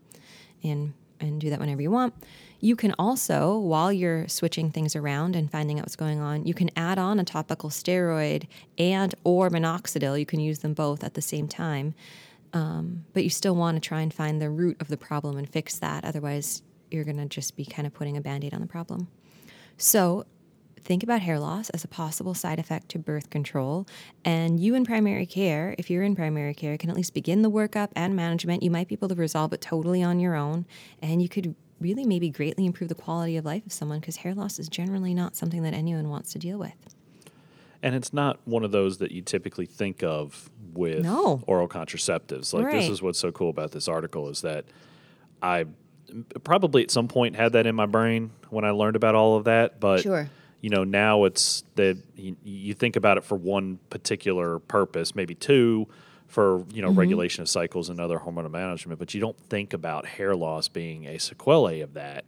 and, 0.63 0.95
and 1.21 1.41
do 1.41 1.51
that 1.51 1.61
whenever 1.61 1.83
you 1.83 1.91
want. 1.91 2.15
You 2.61 2.77
can 2.77 2.95
also, 2.99 3.59
while 3.59 3.93
you're 3.93 4.27
switching 4.29 4.71
things 4.71 4.97
around 4.97 5.37
and 5.37 5.51
finding 5.51 5.79
out 5.79 5.85
what's 5.85 5.97
going 5.97 6.21
on, 6.21 6.47
you 6.47 6.55
can 6.55 6.71
add 6.77 6.99
on 6.99 7.21
a 7.21 7.25
topical 7.25 7.71
steroid 7.71 8.47
and 8.79 9.15
or 9.25 9.51
minoxidil. 9.51 10.19
You 10.19 10.27
can 10.27 10.41
use 10.41 10.61
them 10.61 10.75
both 10.75 11.05
at 11.05 11.15
the 11.15 11.23
same 11.23 11.47
time. 11.47 11.95
Um, 12.55 13.05
but 13.13 13.25
you 13.25 13.31
still 13.31 13.57
want 13.57 13.83
to 13.83 13.87
try 13.87 14.01
and 14.01 14.15
find 14.15 14.41
the 14.41 14.49
root 14.49 14.81
of 14.81 14.89
the 14.89 14.97
problem 14.97 15.37
and 15.37 15.49
fix 15.49 15.79
that. 15.81 16.05
Otherwise, 16.05 16.63
you're 16.91 17.05
going 17.05 17.17
to 17.17 17.27
just 17.27 17.57
be 17.57 17.65
kind 17.65 17.87
of 17.87 17.93
putting 17.93 18.17
a 18.17 18.21
band 18.21 18.45
aid 18.45 18.55
on 18.55 18.61
the 18.61 18.67
problem. 18.67 19.09
So, 19.77 20.25
think 20.85 21.03
about 21.03 21.23
hair 21.23 21.39
loss 21.39 21.71
as 21.71 21.83
a 21.83 21.89
possible 21.89 22.35
side 22.35 22.59
effect 22.59 22.89
to 22.91 22.99
birth 22.99 23.31
control. 23.31 23.87
And 24.25 24.61
you 24.61 24.75
in 24.75 24.85
primary 24.85 25.27
care, 25.27 25.75
if 25.79 25.91
you're 25.91 26.03
in 26.03 26.15
primary 26.15 26.55
care, 26.55 26.77
can 26.77 26.91
at 26.91 26.97
least 26.97 27.15
begin 27.15 27.43
the 27.43 27.51
workup 27.51 27.89
and 27.97 28.15
management. 28.15 28.63
You 28.63 28.71
might 28.71 28.89
be 28.89 28.95
able 28.95 29.09
to 29.09 29.15
resolve 29.15 29.53
it 29.53 29.61
totally 29.61 30.03
on 30.03 30.21
your 30.21 30.35
own. 30.35 30.67
And 31.01 31.23
you 31.23 31.29
could 31.29 31.55
really 31.81 32.05
maybe 32.05 32.31
greatly 32.31 32.67
improve 32.67 32.89
the 32.89 32.95
quality 32.95 33.37
of 33.37 33.45
life 33.45 33.67
of 33.67 33.73
someone 33.73 34.01
because 34.01 34.17
hair 34.17 34.35
loss 34.35 34.59
is 34.59 34.69
generally 34.69 35.15
not 35.15 35.37
something 35.37 35.63
that 35.63 35.75
anyone 35.75 36.09
wants 36.09 36.33
to 36.33 36.39
deal 36.39 36.59
with. 36.59 36.95
And 37.83 37.95
it's 37.95 38.13
not 38.13 38.39
one 38.45 38.65
of 38.65 38.73
those 38.73 38.99
that 38.99 39.11
you 39.11 39.21
typically 39.21 39.67
think 39.67 40.03
of 40.03 40.51
with 40.73 41.05
no. 41.05 41.43
oral 41.47 41.69
contraceptives. 41.69 42.53
Like 42.55 42.67
right. 42.67 42.81
this 42.81 42.89
is 42.89 43.03
what's 43.03 43.19
so 43.19 43.31
cool 43.31 43.51
about 43.51 43.73
this 43.73 43.89
article 43.89 44.29
is 44.29 44.41
that 44.41 44.65
I 45.43 45.67
probably 46.45 46.83
at 46.83 46.91
some 46.91 47.09
point 47.09 47.37
had 47.37 47.53
that 47.53 47.67
in 47.67 47.75
my 47.75 47.87
brain 47.87 48.31
when 48.51 48.65
I 48.65 48.71
learned 48.71 48.97
about 48.97 49.15
all 49.15 49.37
of 49.37 49.45
that, 49.45 49.81
but 49.81 50.01
sure. 50.01 50.31
You 50.65 50.71
know 50.71 50.83
now 50.83 51.25
it's 51.25 51.63
that 51.75 51.99
you, 52.17 52.37
you 52.43 52.73
think 52.73 52.97
about 52.97 53.19
it 53.19 53.25
for 53.25 53.35
one 53.37 53.79
particular 53.91 54.59
purpose, 54.61 55.15
maybe 55.15 55.35
two 55.35 55.87
for 56.27 56.65
you 56.73 56.81
know 56.81 56.89
regulation 56.89 57.43
of 57.43 57.51
cycles 57.51 57.91
and 57.91 58.01
other 58.01 58.19
hormonal 58.19 58.51
management, 58.51 58.99
but 58.99 59.13
you 59.13 59.21
don't 59.21 59.39
think 59.51 59.75
about 59.75 60.07
hair 60.07 60.35
loss 60.35 60.69
being 60.69 61.05
a 61.07 61.19
sequelae 61.19 61.83
of 61.83 61.93
that, 61.93 62.25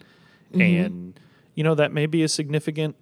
and 0.53 1.19
you 1.55 1.65
know 1.65 1.75
that 1.77 1.93
may 1.93 2.05
be 2.05 2.23
a 2.25 2.29
significant 2.29 2.95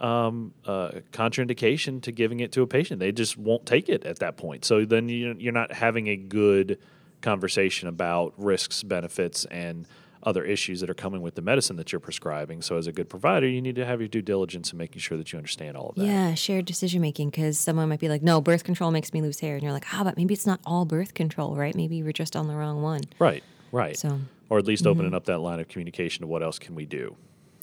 um, 0.00 0.52
uh, 0.66 0.90
contraindication 1.12 2.02
to 2.02 2.12
giving 2.12 2.40
it 2.40 2.52
to 2.52 2.60
a 2.60 2.66
patient. 2.66 3.00
They 3.00 3.10
just 3.10 3.38
won't 3.38 3.64
take 3.64 3.88
it 3.88 4.04
at 4.04 4.18
that 4.18 4.36
point. 4.36 4.66
So 4.66 4.84
then 4.84 5.08
you, 5.08 5.34
you're 5.38 5.54
not 5.54 5.72
having 5.72 6.08
a 6.08 6.16
good 6.16 6.78
conversation 7.22 7.88
about 7.88 8.34
risks, 8.36 8.82
benefits, 8.82 9.46
and 9.46 9.86
other 10.24 10.44
issues 10.44 10.80
that 10.80 10.88
are 10.90 10.94
coming 10.94 11.20
with 11.22 11.34
the 11.34 11.42
medicine 11.42 11.76
that 11.76 11.92
you're 11.92 12.00
prescribing. 12.00 12.62
So 12.62 12.76
as 12.78 12.86
a 12.86 12.92
good 12.92 13.08
provider, 13.08 13.46
you 13.46 13.60
need 13.60 13.76
to 13.76 13.84
have 13.84 14.00
your 14.00 14.08
due 14.08 14.22
diligence 14.22 14.72
in 14.72 14.78
making 14.78 15.00
sure 15.00 15.16
that 15.18 15.32
you 15.32 15.36
understand 15.36 15.76
all 15.76 15.90
of 15.90 15.96
that. 15.96 16.04
Yeah, 16.04 16.34
shared 16.34 16.64
decision 16.64 17.00
making 17.02 17.30
because 17.30 17.58
someone 17.58 17.88
might 17.88 18.00
be 18.00 18.08
like, 18.08 18.22
no, 18.22 18.40
birth 18.40 18.64
control 18.64 18.90
makes 18.90 19.12
me 19.12 19.20
lose 19.22 19.40
hair. 19.40 19.54
And 19.54 19.62
you're 19.62 19.72
like, 19.72 19.86
ah, 19.92 20.02
but 20.04 20.16
maybe 20.16 20.34
it's 20.34 20.46
not 20.46 20.60
all 20.64 20.84
birth 20.84 21.14
control, 21.14 21.54
right? 21.56 21.74
Maybe 21.74 21.96
you 21.96 22.04
were 22.04 22.12
just 22.12 22.34
on 22.36 22.48
the 22.48 22.54
wrong 22.56 22.82
one. 22.82 23.02
Right, 23.18 23.44
right. 23.72 23.96
So, 23.96 24.18
or 24.50 24.58
at 24.58 24.66
least 24.66 24.86
opening 24.86 25.14
up 25.14 25.24
that 25.26 25.38
line 25.38 25.60
of 25.60 25.68
communication 25.68 26.22
to 26.22 26.26
what 26.26 26.42
else 26.42 26.58
can 26.58 26.74
we 26.74 26.86
do. 26.86 27.16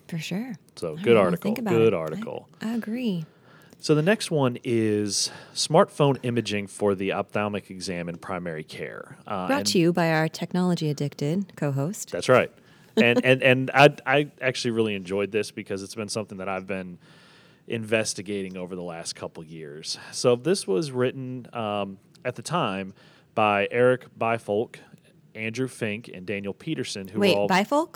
for 0.08 0.18
sure. 0.20 0.56
So 0.76 0.90
All 0.90 0.96
good 0.98 1.16
right, 1.16 1.26
article. 1.26 1.42
think 1.44 1.60
about 1.60 1.72
Good 1.74 1.94
it. 1.94 1.96
I- 1.96 2.00
article. 2.00 2.50
I 2.62 2.74
agree. 2.76 3.26
So 3.82 3.96
the 3.96 4.04
next 4.04 4.30
one 4.30 4.60
is 4.64 5.32
smartphone 5.56 6.20
imaging 6.22 6.68
for 6.68 6.94
the 6.94 7.14
ophthalmic 7.14 7.72
exam 7.72 8.10
in 8.10 8.18
primary 8.18 8.64
care. 8.64 9.18
Uh, 9.26 9.48
Brought 9.48 9.66
to 9.68 9.80
you 9.80 9.92
by 9.92 10.12
our 10.12 10.28
technology 10.28 10.88
addicted 10.92 11.56
co 11.56 11.72
host. 11.72 12.12
That's 12.12 12.30
right. 12.30 12.52
And 12.96 13.26
and 13.26 13.42
and 13.42 13.72
I 13.74 13.90
I 14.06 14.32
actually 14.40 14.72
really 14.72 14.94
enjoyed 14.94 15.32
this 15.32 15.50
because 15.50 15.82
it's 15.82 15.96
been 15.96 16.10
something 16.10 16.38
that 16.38 16.48
I've 16.48 16.68
been 16.68 17.00
investigating 17.68 18.56
over 18.56 18.76
the 18.76 18.84
last 18.84 19.16
couple 19.16 19.44
years. 19.44 19.98
So 20.12 20.36
this 20.36 20.68
was 20.68 20.92
written 20.92 21.48
um, 21.52 21.98
at 22.24 22.36
the 22.36 22.44
time 22.44 22.94
by 23.34 23.68
Eric 23.72 24.06
Bifolk, 24.16 24.76
Andrew 25.34 25.68
Fink, 25.68 26.08
and 26.14 26.28
Daniel 26.28 26.54
Peterson, 26.54 27.08
who 27.08 27.20
Wait, 27.20 27.34
were 27.34 27.42
all 27.42 27.50
bifolk? 27.50 27.96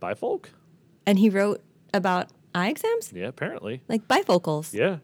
Bifolk. 0.00 0.46
And 1.04 1.18
he 1.18 1.28
wrote 1.28 1.62
about 1.92 2.30
eye 2.54 2.70
exams? 2.70 3.12
Yeah, 3.14 3.26
apparently. 3.26 3.82
Like 3.88 4.08
bifocals. 4.08 4.72
Yeah. 4.72 4.98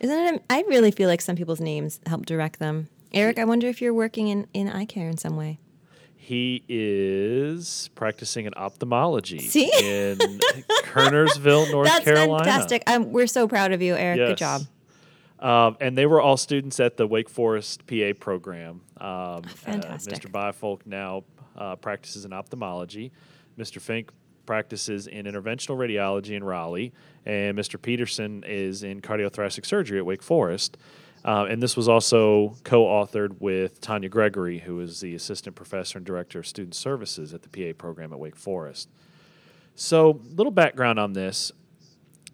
Isn't 0.00 0.34
it? 0.34 0.42
I 0.50 0.62
really 0.68 0.90
feel 0.90 1.08
like 1.08 1.20
some 1.20 1.36
people's 1.36 1.60
names 1.60 2.00
help 2.06 2.26
direct 2.26 2.58
them. 2.58 2.88
Eric, 3.12 3.38
I 3.38 3.44
wonder 3.44 3.66
if 3.68 3.80
you're 3.80 3.94
working 3.94 4.28
in, 4.28 4.46
in 4.52 4.68
eye 4.68 4.84
care 4.84 5.08
in 5.08 5.16
some 5.16 5.36
way. 5.36 5.58
He 6.16 6.64
is 6.68 7.88
practicing 7.94 8.46
in 8.46 8.54
ophthalmology 8.54 9.38
See? 9.38 9.70
in 9.80 10.18
Kernersville, 10.82 11.70
North 11.70 11.86
That's 11.86 12.04
Carolina. 12.04 12.44
fantastic. 12.44 12.82
I'm, 12.86 13.12
we're 13.12 13.28
so 13.28 13.46
proud 13.46 13.72
of 13.72 13.80
you, 13.80 13.94
Eric. 13.94 14.18
Good 14.18 14.36
job. 14.36 14.62
Um, 15.38 15.76
and 15.80 15.96
they 15.96 16.06
were 16.06 16.20
all 16.20 16.36
students 16.36 16.80
at 16.80 16.96
the 16.96 17.06
Wake 17.06 17.28
Forest 17.28 17.86
PA 17.86 18.12
program. 18.18 18.80
Um, 18.96 19.06
uh, 19.06 19.42
Fantastic. 19.42 20.14
Mr. 20.14 20.30
Bifolk 20.30 20.80
now 20.84 21.24
uh, 21.56 21.76
practices 21.76 22.24
in 22.24 22.32
ophthalmology. 22.32 23.12
Mr. 23.58 23.80
Fink 23.80 24.10
practices 24.46 25.06
in 25.06 25.26
interventional 25.26 25.76
radiology 25.76 26.36
in 26.36 26.44
Raleigh, 26.44 26.92
and 27.24 27.58
Mr. 27.58 27.80
Peterson 27.80 28.44
is 28.46 28.82
in 28.82 29.00
cardiothoracic 29.00 29.66
surgery 29.66 29.98
at 29.98 30.06
Wake 30.06 30.22
Forest. 30.22 30.76
Uh, 31.24 31.46
and 31.50 31.60
this 31.60 31.76
was 31.76 31.88
also 31.88 32.56
co-authored 32.62 33.40
with 33.40 33.80
Tanya 33.80 34.08
Gregory, 34.08 34.60
who 34.60 34.78
is 34.80 35.00
the 35.00 35.14
assistant 35.14 35.56
professor 35.56 35.98
and 35.98 36.06
director 36.06 36.38
of 36.38 36.46
student 36.46 36.74
services 36.74 37.34
at 37.34 37.42
the 37.42 37.48
PA 37.48 37.76
program 37.76 38.12
at 38.12 38.18
Wake 38.18 38.36
Forest. 38.36 38.88
So, 39.74 40.20
little 40.36 40.52
background 40.52 41.00
on 41.00 41.14
this: 41.14 41.50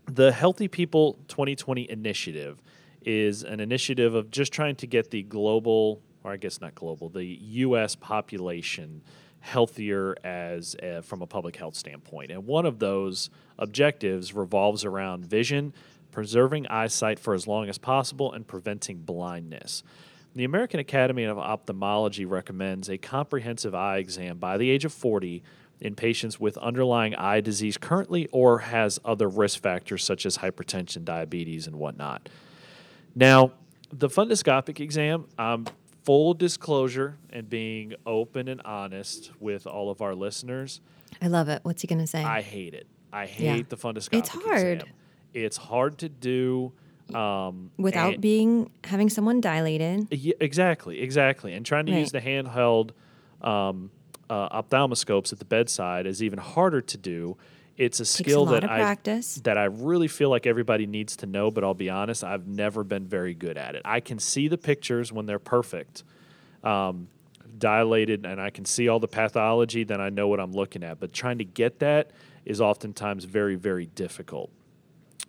the 0.06 0.30
Healthy 0.30 0.68
People 0.68 1.18
2020 1.28 1.90
initiative 1.90 2.60
is 3.04 3.42
an 3.42 3.60
initiative 3.60 4.14
of 4.14 4.30
just 4.30 4.52
trying 4.52 4.76
to 4.76 4.86
get 4.86 5.10
the 5.10 5.22
global, 5.22 6.02
or 6.22 6.32
I 6.32 6.36
guess 6.36 6.60
not 6.60 6.74
global, 6.74 7.08
the 7.08 7.24
U.S. 7.24 7.94
population 7.94 9.02
healthier 9.42 10.16
as 10.24 10.74
uh, 10.76 11.02
from 11.02 11.20
a 11.20 11.26
public 11.26 11.56
health 11.56 11.74
standpoint. 11.74 12.30
And 12.30 12.46
one 12.46 12.64
of 12.64 12.78
those 12.78 13.28
objectives 13.58 14.32
revolves 14.32 14.84
around 14.84 15.26
vision, 15.26 15.74
preserving 16.12 16.68
eyesight 16.68 17.18
for 17.18 17.34
as 17.34 17.46
long 17.46 17.68
as 17.68 17.76
possible, 17.76 18.32
and 18.32 18.46
preventing 18.46 18.98
blindness. 18.98 19.82
The 20.34 20.44
American 20.44 20.80
Academy 20.80 21.24
of 21.24 21.38
Ophthalmology 21.38 22.24
recommends 22.24 22.88
a 22.88 22.96
comprehensive 22.96 23.74
eye 23.74 23.98
exam 23.98 24.38
by 24.38 24.56
the 24.56 24.70
age 24.70 24.84
of 24.84 24.92
40 24.92 25.42
in 25.80 25.96
patients 25.96 26.38
with 26.38 26.56
underlying 26.58 27.14
eye 27.16 27.40
disease 27.40 27.76
currently 27.76 28.28
or 28.30 28.60
has 28.60 29.00
other 29.04 29.28
risk 29.28 29.60
factors 29.60 30.04
such 30.04 30.24
as 30.24 30.38
hypertension, 30.38 31.04
diabetes, 31.04 31.66
and 31.66 31.76
whatnot. 31.76 32.28
Now, 33.14 33.52
the 33.92 34.08
fundoscopic 34.08 34.80
exam, 34.80 35.26
um, 35.36 35.66
full 36.04 36.34
disclosure 36.34 37.18
and 37.30 37.48
being 37.48 37.94
open 38.06 38.48
and 38.48 38.60
honest 38.64 39.30
with 39.40 39.66
all 39.66 39.90
of 39.90 40.00
our 40.02 40.14
listeners, 40.14 40.80
I 41.20 41.28
love 41.28 41.48
it. 41.48 41.60
What's 41.64 41.82
he 41.82 41.88
going 41.88 42.00
to 42.00 42.06
say? 42.06 42.22
I 42.24 42.40
hate 42.42 42.74
it. 42.74 42.86
I 43.12 43.26
hate 43.26 43.44
Yeah. 43.58 43.62
the 43.68 43.76
fundoscopic 43.76 44.18
It's 44.20 44.28
hard. 44.30 44.78
exam. 44.82 44.94
It's 45.34 45.56
hard 45.56 45.98
to 45.98 46.08
do. 46.08 46.72
Um, 47.14 47.70
Without 47.78 48.14
and- 48.14 48.22
being 48.22 48.70
having 48.84 49.10
someone 49.10 49.40
dilated. 49.40 50.08
yeah, 50.10 50.34
exactly, 50.40 51.00
exactly. 51.00 51.52
And 51.52 51.64
trying 51.66 51.86
to 51.86 51.92
Right. 51.92 51.98
use 51.98 52.12
the 52.12 52.20
handheld 52.20 52.90
um, 53.42 53.90
uh, 54.30 54.48
ophthalmoscopes 54.62 55.32
at 55.32 55.38
the 55.40 55.44
bedside 55.44 56.06
is 56.06 56.22
even 56.22 56.38
harder 56.38 56.80
to 56.80 56.96
do. 56.96 57.36
It's 57.76 58.00
a 58.00 58.04
skill 58.04 58.46
that 58.46 58.64
I 58.64 58.78
practice. 58.78 59.36
that 59.44 59.56
I 59.56 59.64
really 59.64 60.08
feel 60.08 60.30
like 60.30 60.46
everybody 60.46 60.86
needs 60.86 61.16
to 61.16 61.26
know. 61.26 61.50
But 61.50 61.64
I'll 61.64 61.74
be 61.74 61.90
honest, 61.90 62.22
I've 62.22 62.46
never 62.46 62.84
been 62.84 63.06
very 63.06 63.34
good 63.34 63.56
at 63.56 63.74
it. 63.74 63.82
I 63.84 64.00
can 64.00 64.18
see 64.18 64.48
the 64.48 64.58
pictures 64.58 65.12
when 65.12 65.26
they're 65.26 65.38
perfect, 65.38 66.04
um, 66.62 67.08
dilated, 67.58 68.26
and 68.26 68.40
I 68.40 68.50
can 68.50 68.64
see 68.64 68.88
all 68.88 69.00
the 69.00 69.08
pathology. 69.08 69.84
Then 69.84 70.00
I 70.00 70.10
know 70.10 70.28
what 70.28 70.40
I'm 70.40 70.52
looking 70.52 70.84
at. 70.84 71.00
But 71.00 71.12
trying 71.12 71.38
to 71.38 71.44
get 71.44 71.78
that 71.80 72.10
is 72.44 72.60
oftentimes 72.60 73.24
very, 73.24 73.54
very 73.54 73.86
difficult. 73.86 74.50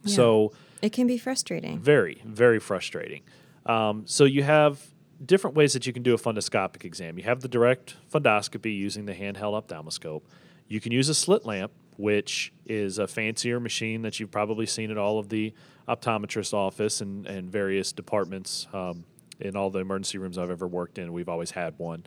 Yeah. 0.04 0.16
So. 0.16 0.54
It 0.82 0.92
can 0.92 1.08
be 1.08 1.18
frustrating. 1.18 1.80
Very, 1.80 2.22
very 2.26 2.60
frustrating. 2.60 3.22
Um, 3.66 4.04
so 4.06 4.26
you 4.26 4.44
have 4.44 4.86
different 5.26 5.56
ways 5.56 5.74
that 5.74 5.88
you 5.88 5.94
can 5.94 6.04
do 6.04 6.14
a 6.14 6.18
fundoscopic 6.18 6.84
exam. 6.84 7.18
You 7.18 7.24
have 7.24 7.42
the 7.42 7.48
direct 7.48 7.96
fundoscopy 8.12 8.76
using 8.76 9.06
the 9.06 9.14
handheld 9.14 9.54
ophthalmoscope. 9.54 10.24
You 10.68 10.82
can 10.82 10.92
use 10.92 11.10
a 11.10 11.14
slit 11.14 11.46
lamp, 11.46 11.72
which 11.98 12.54
is 12.66 12.98
a 12.98 13.08
fancier 13.08 13.60
machine 13.60 14.02
that 14.04 14.20
you've 14.20 14.32
probably 14.32 14.66
seen 14.66 14.92
at 14.92 14.98
all 14.98 15.20
of 15.20 15.30
the 15.30 15.54
optometrist 15.88 16.54
office 16.54 17.02
and, 17.02 17.26
and 17.28 17.52
various 17.52 17.92
departments 17.92 18.68
um, 18.74 19.06
in 19.40 19.56
all 19.56 19.70
the 19.70 19.80
emergency 19.80 20.18
rooms 20.18 20.38
I've 20.38 20.50
ever 20.50 20.68
worked 20.68 20.98
in. 20.98 21.12
We've 21.14 21.30
always 21.30 21.52
had 21.52 21.74
one. 21.78 22.06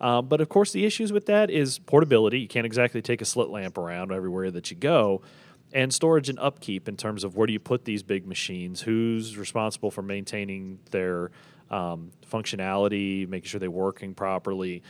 Um, 0.00 0.28
but 0.28 0.40
of 0.40 0.48
course, 0.48 0.72
the 0.72 0.84
issues 0.84 1.12
with 1.12 1.26
that 1.26 1.50
is 1.50 1.78
portability. 1.78 2.40
You 2.40 2.48
can't 2.48 2.66
exactly 2.66 3.02
take 3.02 3.20
a 3.20 3.24
slit 3.24 3.48
lamp 3.48 3.78
around 3.78 4.12
everywhere 4.12 4.50
that 4.50 4.70
you 4.70 4.76
go, 4.76 5.22
and 5.72 5.92
storage 5.92 6.28
and 6.28 6.38
upkeep 6.38 6.88
in 6.88 6.96
terms 6.96 7.24
of 7.24 7.36
where 7.36 7.46
do 7.46 7.52
you 7.52 7.58
put 7.58 7.84
these 7.84 8.02
big 8.02 8.26
machines, 8.26 8.80
who's 8.80 9.36
responsible 9.36 9.90
for 9.90 10.02
maintaining 10.02 10.78
their 10.92 11.30
um, 11.70 12.12
functionality, 12.30 13.28
making 13.28 13.48
sure 13.48 13.58
they're 13.58 13.70
working 13.70 14.14
properly. 14.14 14.82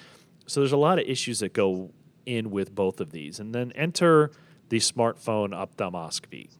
So 0.46 0.60
there's 0.60 0.72
a 0.72 0.76
lot 0.76 0.98
of 0.98 1.06
issues 1.06 1.40
that 1.40 1.52
go 1.52 1.90
in 2.36 2.50
with 2.50 2.74
both 2.74 3.00
of 3.00 3.10
these. 3.10 3.40
And 3.40 3.54
then 3.54 3.72
enter 3.74 4.30
the 4.68 4.78
smartphone 4.78 5.50
ophthalmoscopy. 5.50 6.50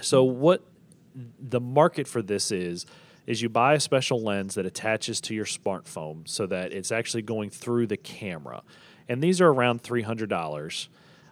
So 0.00 0.24
what 0.24 0.64
the 1.14 1.60
market 1.60 2.06
for 2.06 2.22
this 2.22 2.50
is 2.50 2.86
is 3.26 3.42
you 3.42 3.48
buy 3.48 3.74
a 3.74 3.80
special 3.80 4.20
lens 4.22 4.54
that 4.54 4.66
attaches 4.66 5.20
to 5.20 5.34
your 5.34 5.44
smartphone 5.44 6.28
so 6.28 6.46
that 6.46 6.72
it's 6.72 6.90
actually 6.90 7.22
going 7.22 7.50
through 7.50 7.86
the 7.86 7.96
camera. 7.96 8.62
And 9.08 9.22
these 9.22 9.40
are 9.40 9.48
around 9.48 9.82
$300. 9.82 10.88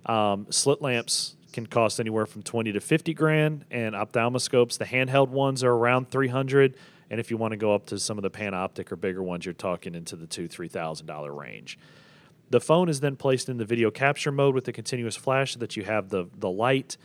Um, 0.07 0.47
slit 0.51 0.81
lamps 0.81 1.37
can 1.53 1.67
cost 1.67 1.99
anywhere 1.99 2.27
from 2.27 2.43
20 2.43 2.73
to 2.73 2.81
50 2.81 3.15
grand 3.15 3.65
and 3.71 3.95
ophthalmoscopes, 3.95 4.79
the 4.79 4.85
handheld 4.85 5.29
ones 5.29 5.65
are 5.65 5.73
around 5.73 6.11
300 6.11 6.77
and 7.11 7.21
if 7.21 7.31
you 7.31 7.37
want 7.37 7.53
to 7.53 7.57
go 7.57 7.75
up 7.75 7.87
to 7.87 7.99
some 7.99 8.19
of 8.19 8.23
the 8.23 8.31
panoptic 8.31 8.93
or 8.93 8.97
bigger 8.97 9.23
ones, 9.23 9.45
you're 9.45 9.55
talking 9.55 9.95
into 9.95 10.17
the 10.17 10.27
two, 10.27 10.49
three 10.49 10.69
thousand 10.69 11.07
dollar 11.07 11.33
range. 11.33 11.79
The 12.51 12.61
phone 12.61 12.89
is 12.89 13.01
then 13.01 13.17
placed 13.17 13.49
in 13.49 13.59
the 13.59 13.65
video 13.65 13.91
capture 13.91 14.33
mode 14.33 14.55
with 14.55 14.65
the 14.65 14.73
continuous 14.73 15.17
flash 15.17 15.53
so 15.53 15.59
that 15.61 15.77
you 15.77 15.85
have 15.85 16.09
the, 16.09 16.27
the 16.37 16.51
light, 16.51 16.97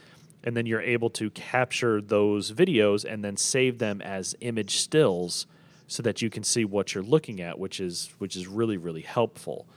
and 0.43 0.55
then 0.55 0.65
you're 0.65 0.81
able 0.81 1.09
to 1.11 1.29
capture 1.31 2.01
those 2.01 2.51
videos 2.51 3.05
and 3.05 3.23
then 3.23 3.37
save 3.37 3.79
them 3.79 4.01
as 4.01 4.35
image 4.41 4.77
stills 4.77 5.47
so 5.87 6.01
that 6.03 6.21
you 6.21 6.29
can 6.29 6.43
see 6.43 6.65
what 6.65 6.93
you're 6.93 7.03
looking 7.03 7.41
at, 7.41 7.59
which 7.59 7.79
is 7.79 8.09
which 8.17 8.35
is 8.35 8.47
really, 8.47 8.77
really 8.77 9.01
helpful. 9.01 9.67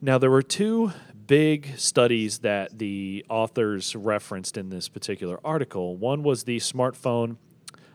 Now 0.00 0.18
there 0.18 0.30
were 0.30 0.42
two 0.42 0.92
big 1.26 1.76
studies 1.76 2.38
that 2.38 2.78
the 2.78 3.26
authors 3.28 3.96
referenced 3.96 4.56
in 4.56 4.70
this 4.70 4.88
particular 4.88 5.40
article. 5.44 5.96
One 5.96 6.22
was 6.22 6.44
the 6.44 6.58
smartphone 6.58 7.36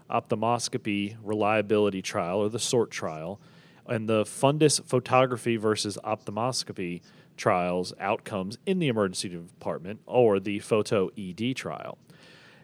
ophthalmoscopy 0.10 1.16
reliability 1.24 2.02
trial 2.02 2.40
or 2.40 2.50
the 2.50 2.60
SORT 2.60 2.92
trial, 2.92 3.40
and 3.88 4.08
the 4.08 4.24
fundus 4.24 4.84
photography 4.84 5.58
versus 5.58 5.98
ophthalmoscopy 6.04 7.02
trials 7.38 7.94
outcomes 8.00 8.58
in 8.66 8.80
the 8.80 8.88
emergency 8.88 9.30
department 9.30 10.02
or 10.06 10.40
the 10.40 10.60
FOTO-ED 10.60 11.56
trial. 11.56 11.98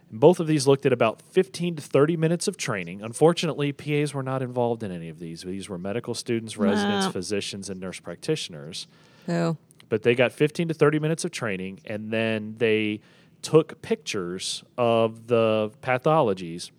And 0.10 0.20
both 0.20 0.40
of 0.40 0.48
these 0.48 0.68
looked 0.68 0.86
at 0.86 0.94
about 0.94 1.22
15 1.22 1.78
to 1.78 1.82
30 1.82 2.18
minutes 2.18 2.48
of 2.48 2.58
training. 2.58 3.02
Unfortunately, 3.02 3.72
PAs 3.72 4.14
were 4.14 4.24
not 4.24 4.42
involved 4.42 4.84
in 4.84 4.92
any 4.92 5.10
of 5.10 5.20
these. 5.20 5.42
These 5.42 5.70
were 5.70 5.78
medical 5.78 6.14
students, 6.14 6.58
residents, 6.58 7.08
physicians, 7.12 7.70
and 7.70 7.80
nurse 7.80 8.00
practitioners. 8.00 8.88
So 9.28 9.58
But 9.88 10.04
they 10.04 10.16
got 10.16 10.32
15 10.32 10.70
to 10.70 10.74
30 10.74 11.00
minutes 11.00 11.26
of 11.26 11.32
training, 11.32 11.80
and 11.86 12.12
then 12.12 12.56
they 12.58 13.02
took 13.42 13.82
pictures 13.82 14.64
of 14.78 15.28
the 15.28 15.72
pathologies 15.82 16.72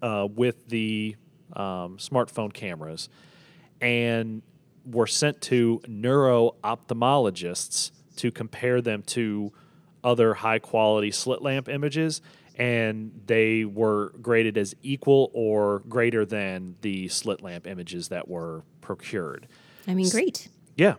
uh, 0.00 0.26
with 0.30 0.68
the 0.68 1.16
um, 1.54 1.98
smartphone 1.98 2.52
cameras 2.52 3.08
and 3.80 4.42
were 4.84 5.06
sent 5.06 5.40
to 5.40 5.80
neuro 5.86 6.54
ophthalmologists 6.62 7.90
to 8.16 8.30
compare 8.30 8.80
them 8.80 9.02
to 9.02 9.52
other 10.02 10.34
high 10.34 10.58
quality 10.58 11.10
slit 11.10 11.42
lamp 11.42 11.68
images 11.68 12.20
and 12.56 13.10
they 13.26 13.64
were 13.64 14.12
graded 14.22 14.56
as 14.56 14.74
equal 14.82 15.30
or 15.34 15.80
greater 15.88 16.24
than 16.24 16.76
the 16.82 17.08
slit 17.08 17.42
lamp 17.42 17.66
images 17.66 18.08
that 18.08 18.28
were 18.28 18.62
procured. 18.80 19.48
I 19.88 19.94
mean, 19.94 20.08
great. 20.08 20.48
Yeah. 20.76 20.94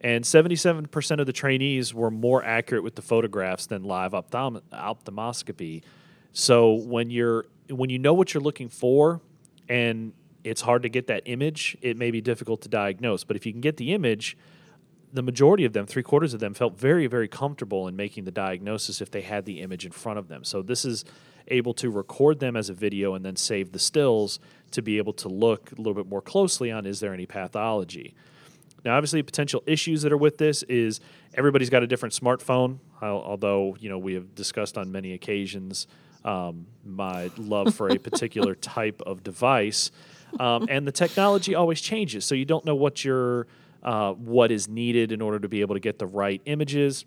And 0.00 0.24
77% 0.24 1.20
of 1.20 1.26
the 1.26 1.32
trainees 1.32 1.94
were 1.94 2.10
more 2.10 2.44
accurate 2.44 2.84
with 2.84 2.94
the 2.94 3.02
photographs 3.02 3.66
than 3.66 3.82
live 3.82 4.14
ophthalm- 4.14 4.62
ophthalmoscopy. 4.72 5.82
So 6.32 6.74
when 6.74 7.10
you're 7.10 7.46
when 7.68 7.90
you 7.90 7.98
know 7.98 8.12
what 8.12 8.34
you're 8.34 8.42
looking 8.42 8.68
for 8.68 9.20
and 9.68 10.12
it's 10.44 10.62
hard 10.62 10.82
to 10.82 10.88
get 10.88 11.06
that 11.06 11.22
image, 11.26 11.76
it 11.82 11.96
may 11.96 12.10
be 12.10 12.20
difficult 12.20 12.62
to 12.62 12.68
diagnose. 12.68 13.24
But 13.24 13.36
if 13.36 13.46
you 13.46 13.52
can 13.52 13.60
get 13.60 13.76
the 13.76 13.92
image, 13.92 14.36
the 15.12 15.22
majority 15.22 15.64
of 15.64 15.72
them, 15.72 15.86
three 15.86 16.02
quarters 16.02 16.34
of 16.34 16.40
them, 16.40 16.54
felt 16.54 16.78
very, 16.78 17.06
very 17.06 17.28
comfortable 17.28 17.86
in 17.86 17.96
making 17.96 18.24
the 18.24 18.30
diagnosis 18.30 19.00
if 19.00 19.10
they 19.10 19.20
had 19.20 19.44
the 19.44 19.60
image 19.60 19.84
in 19.84 19.92
front 19.92 20.18
of 20.18 20.28
them. 20.28 20.42
So 20.44 20.62
this 20.62 20.84
is 20.84 21.04
able 21.48 21.74
to 21.74 21.90
record 21.90 22.40
them 22.40 22.56
as 22.56 22.70
a 22.70 22.74
video 22.74 23.14
and 23.14 23.24
then 23.24 23.36
save 23.36 23.72
the 23.72 23.78
stills 23.78 24.38
to 24.70 24.80
be 24.80 24.98
able 24.98 25.12
to 25.12 25.28
look 25.28 25.72
a 25.72 25.74
little 25.76 25.94
bit 25.94 26.06
more 26.06 26.22
closely 26.22 26.70
on 26.70 26.86
is 26.86 27.00
there 27.00 27.12
any 27.12 27.26
pathology. 27.26 28.14
Now, 28.84 28.96
obviously, 28.96 29.22
potential 29.22 29.62
issues 29.66 30.02
that 30.02 30.12
are 30.12 30.16
with 30.16 30.38
this 30.38 30.62
is 30.64 31.00
everybody's 31.34 31.70
got 31.70 31.82
a 31.82 31.86
different 31.86 32.14
smartphone. 32.14 32.78
Although 33.00 33.76
you 33.78 33.88
know 33.88 33.98
we 33.98 34.14
have 34.14 34.34
discussed 34.34 34.76
on 34.78 34.90
many 34.90 35.12
occasions 35.12 35.86
um, 36.24 36.66
my 36.84 37.30
love 37.36 37.74
for 37.74 37.88
a 37.88 37.98
particular 37.98 38.54
type 38.54 39.02
of 39.02 39.22
device, 39.22 39.90
um, 40.40 40.66
and 40.68 40.86
the 40.86 40.92
technology 40.92 41.54
always 41.54 41.80
changes, 41.80 42.24
so 42.24 42.34
you 42.34 42.44
don't 42.44 42.64
know 42.64 42.74
what 42.74 43.04
your 43.04 43.46
uh, 43.82 44.12
what 44.12 44.52
is 44.52 44.68
needed 44.68 45.12
in 45.12 45.20
order 45.20 45.38
to 45.38 45.48
be 45.48 45.60
able 45.60 45.74
to 45.74 45.80
get 45.80 45.98
the 45.98 46.06
right 46.06 46.40
images. 46.44 47.04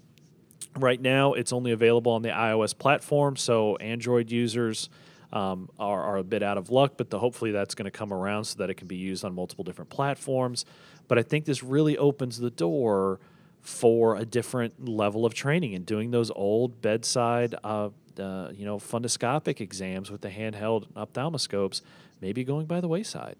Right 0.78 1.00
now, 1.00 1.34
it's 1.34 1.54
only 1.54 1.72
available 1.72 2.12
on 2.12 2.22
the 2.22 2.30
iOS 2.30 2.78
platform, 2.78 3.38
so 3.38 3.78
Android 3.78 4.30
users 4.30 4.90
um, 5.32 5.70
are, 5.80 6.02
are 6.02 6.18
a 6.18 6.24
bit 6.24 6.44
out 6.44 6.58
of 6.58 6.70
luck, 6.70 6.94
but 6.98 7.10
the, 7.10 7.20
hopefully 7.20 7.52
that's 7.52 7.76
going 7.76 7.86
to 7.86 7.92
come 7.92 8.12
around 8.12 8.46
so 8.46 8.58
that 8.60 8.70
it 8.70 8.76
can 8.76 8.88
be 8.88 8.96
used 8.96 9.24
on 9.24 9.34
multiple 9.34 9.64
different 9.64 9.90
platforms. 9.90 10.66
But 11.08 11.18
I 11.18 11.24
think 11.24 11.46
this 11.46 11.64
really 11.64 11.98
opens 11.98 12.40
the 12.40 12.50
door 12.50 13.20
for 13.62 14.16
a 14.16 14.26
different 14.26 14.88
level 14.88 15.26
of 15.26 15.34
training 15.34 15.74
and 15.74 15.86
doing 15.86 16.12
those 16.12 16.32
old 16.32 16.82
bedside, 16.82 17.56
uh, 17.64 17.90
uh, 18.20 18.50
you 18.54 18.66
know, 18.66 18.78
fundoscopic 18.78 19.60
exams 19.60 20.12
with 20.12 20.22
the 20.22 20.30
handheld 20.30 20.88
ophthalmoscopes, 20.96 21.82
maybe 22.26 22.44
going 22.44 22.66
by 22.66 22.82
the 22.82 22.88
wayside. 22.88 23.36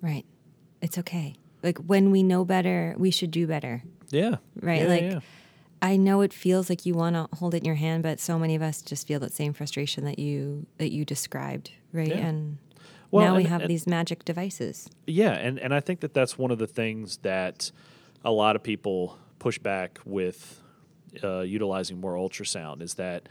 Right. 0.00 0.24
It's 0.80 0.96
okay. 0.98 1.34
Like 1.62 1.76
when 1.78 2.10
we 2.10 2.22
know 2.22 2.44
better, 2.46 2.94
we 2.96 3.10
should 3.10 3.30
do 3.30 3.46
better. 3.46 3.82
Yeah. 4.10 4.36
Right. 4.60 4.80
Yeah, 4.82 4.88
like 4.88 5.02
yeah. 5.02 5.20
I 5.82 5.96
know 5.98 6.22
it 6.22 6.32
feels 6.32 6.70
like 6.70 6.86
you 6.86 6.94
want 6.94 7.14
to 7.16 7.28
hold 7.36 7.52
it 7.54 7.58
in 7.58 7.64
your 7.66 7.74
hand, 7.74 8.02
but 8.02 8.20
so 8.20 8.38
many 8.38 8.54
of 8.54 8.62
us 8.62 8.80
just 8.80 9.06
feel 9.06 9.20
that 9.20 9.32
same 9.34 9.52
frustration 9.52 10.04
that 10.06 10.18
you 10.18 10.66
that 10.78 10.92
you 10.92 11.04
described, 11.04 11.72
right? 11.92 12.08
Yeah. 12.08 12.26
And 12.28 12.56
Well, 13.10 13.26
now 13.26 13.36
we 13.36 13.44
have 13.44 13.62
and- 13.62 13.70
these 13.70 13.86
magic 13.86 14.24
devices. 14.24 14.88
Yeah, 15.06 15.32
and, 15.32 15.58
and 15.58 15.74
I 15.74 15.80
think 15.80 16.00
that 16.00 16.14
that's 16.14 16.38
one 16.38 16.50
of 16.50 16.58
the 16.58 16.66
things 16.66 17.18
that 17.18 17.70
a 18.24 18.30
lot 18.32 18.56
of 18.56 18.62
people 18.62 19.18
push 19.38 19.58
back 19.58 19.98
with 20.06 20.62
uh, 21.22 21.40
utilizing 21.40 22.00
more 22.00 22.14
ultrasound 22.14 22.80
is 22.80 22.94
that 22.94 23.28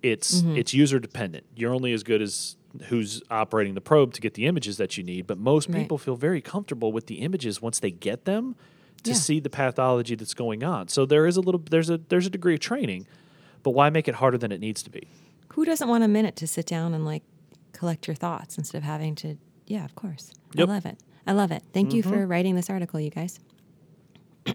it's 0.00 0.42
Mm-hmm. 0.42 0.56
it's 0.58 0.72
user 0.72 1.00
dependent. 1.00 1.44
You're 1.56 1.74
only 1.74 1.92
as 1.92 2.02
good 2.04 2.22
as 2.22 2.56
who's 2.88 3.22
operating 3.30 3.74
the 3.74 3.80
probe 3.80 4.12
to 4.14 4.20
get 4.20 4.34
the 4.34 4.46
images 4.46 4.76
that 4.76 4.96
you 4.98 5.02
need, 5.04 5.26
but 5.26 5.38
most 5.38 5.68
Right. 5.68 5.82
people 5.82 5.98
feel 5.98 6.16
very 6.16 6.40
comfortable 6.40 6.92
with 6.92 7.06
the 7.06 7.16
images 7.16 7.60
once 7.62 7.78
they 7.80 7.90
get 7.90 8.24
them 8.24 8.56
to 9.04 9.10
Yeah. 9.10 9.16
see 9.16 9.40
the 9.40 9.50
pathology 9.50 10.14
that's 10.14 10.34
going 10.34 10.62
on. 10.62 10.88
So 10.88 11.06
there 11.06 11.26
is 11.26 11.36
a 11.36 11.40
little 11.40 11.62
there's 11.70 11.88
a 11.90 11.98
there's 12.08 12.26
a 12.26 12.30
degree 12.30 12.54
of 12.54 12.60
training, 12.60 13.06
but 13.62 13.70
why 13.70 13.90
make 13.90 14.06
it 14.08 14.16
harder 14.16 14.38
than 14.38 14.52
it 14.52 14.60
needs 14.60 14.82
to 14.82 14.90
be? 14.90 15.08
Who 15.54 15.64
doesn't 15.64 15.88
want 15.88 16.04
a 16.04 16.08
minute 16.08 16.36
to 16.36 16.46
sit 16.46 16.66
down 16.66 16.94
and 16.94 17.04
like 17.04 17.22
collect 17.72 18.06
your 18.06 18.14
thoughts 18.14 18.58
instead 18.58 18.78
of 18.78 18.84
having 18.84 19.14
to? 19.16 19.36
Yeah, 19.66 19.84
of 19.84 19.94
course. 19.94 20.32
Yep. 20.54 20.64
Mm-hmm. 20.64 20.70
I 20.70 20.74
love 20.74 20.86
it. 20.86 20.98
I 21.26 21.32
love 21.32 21.50
it. 21.52 21.62
Thank 21.72 21.92
you 21.94 22.02
for 22.02 22.26
writing 22.26 22.54
this 22.54 22.70
article, 22.70 22.98
you 23.00 23.10
guys. 23.10 23.38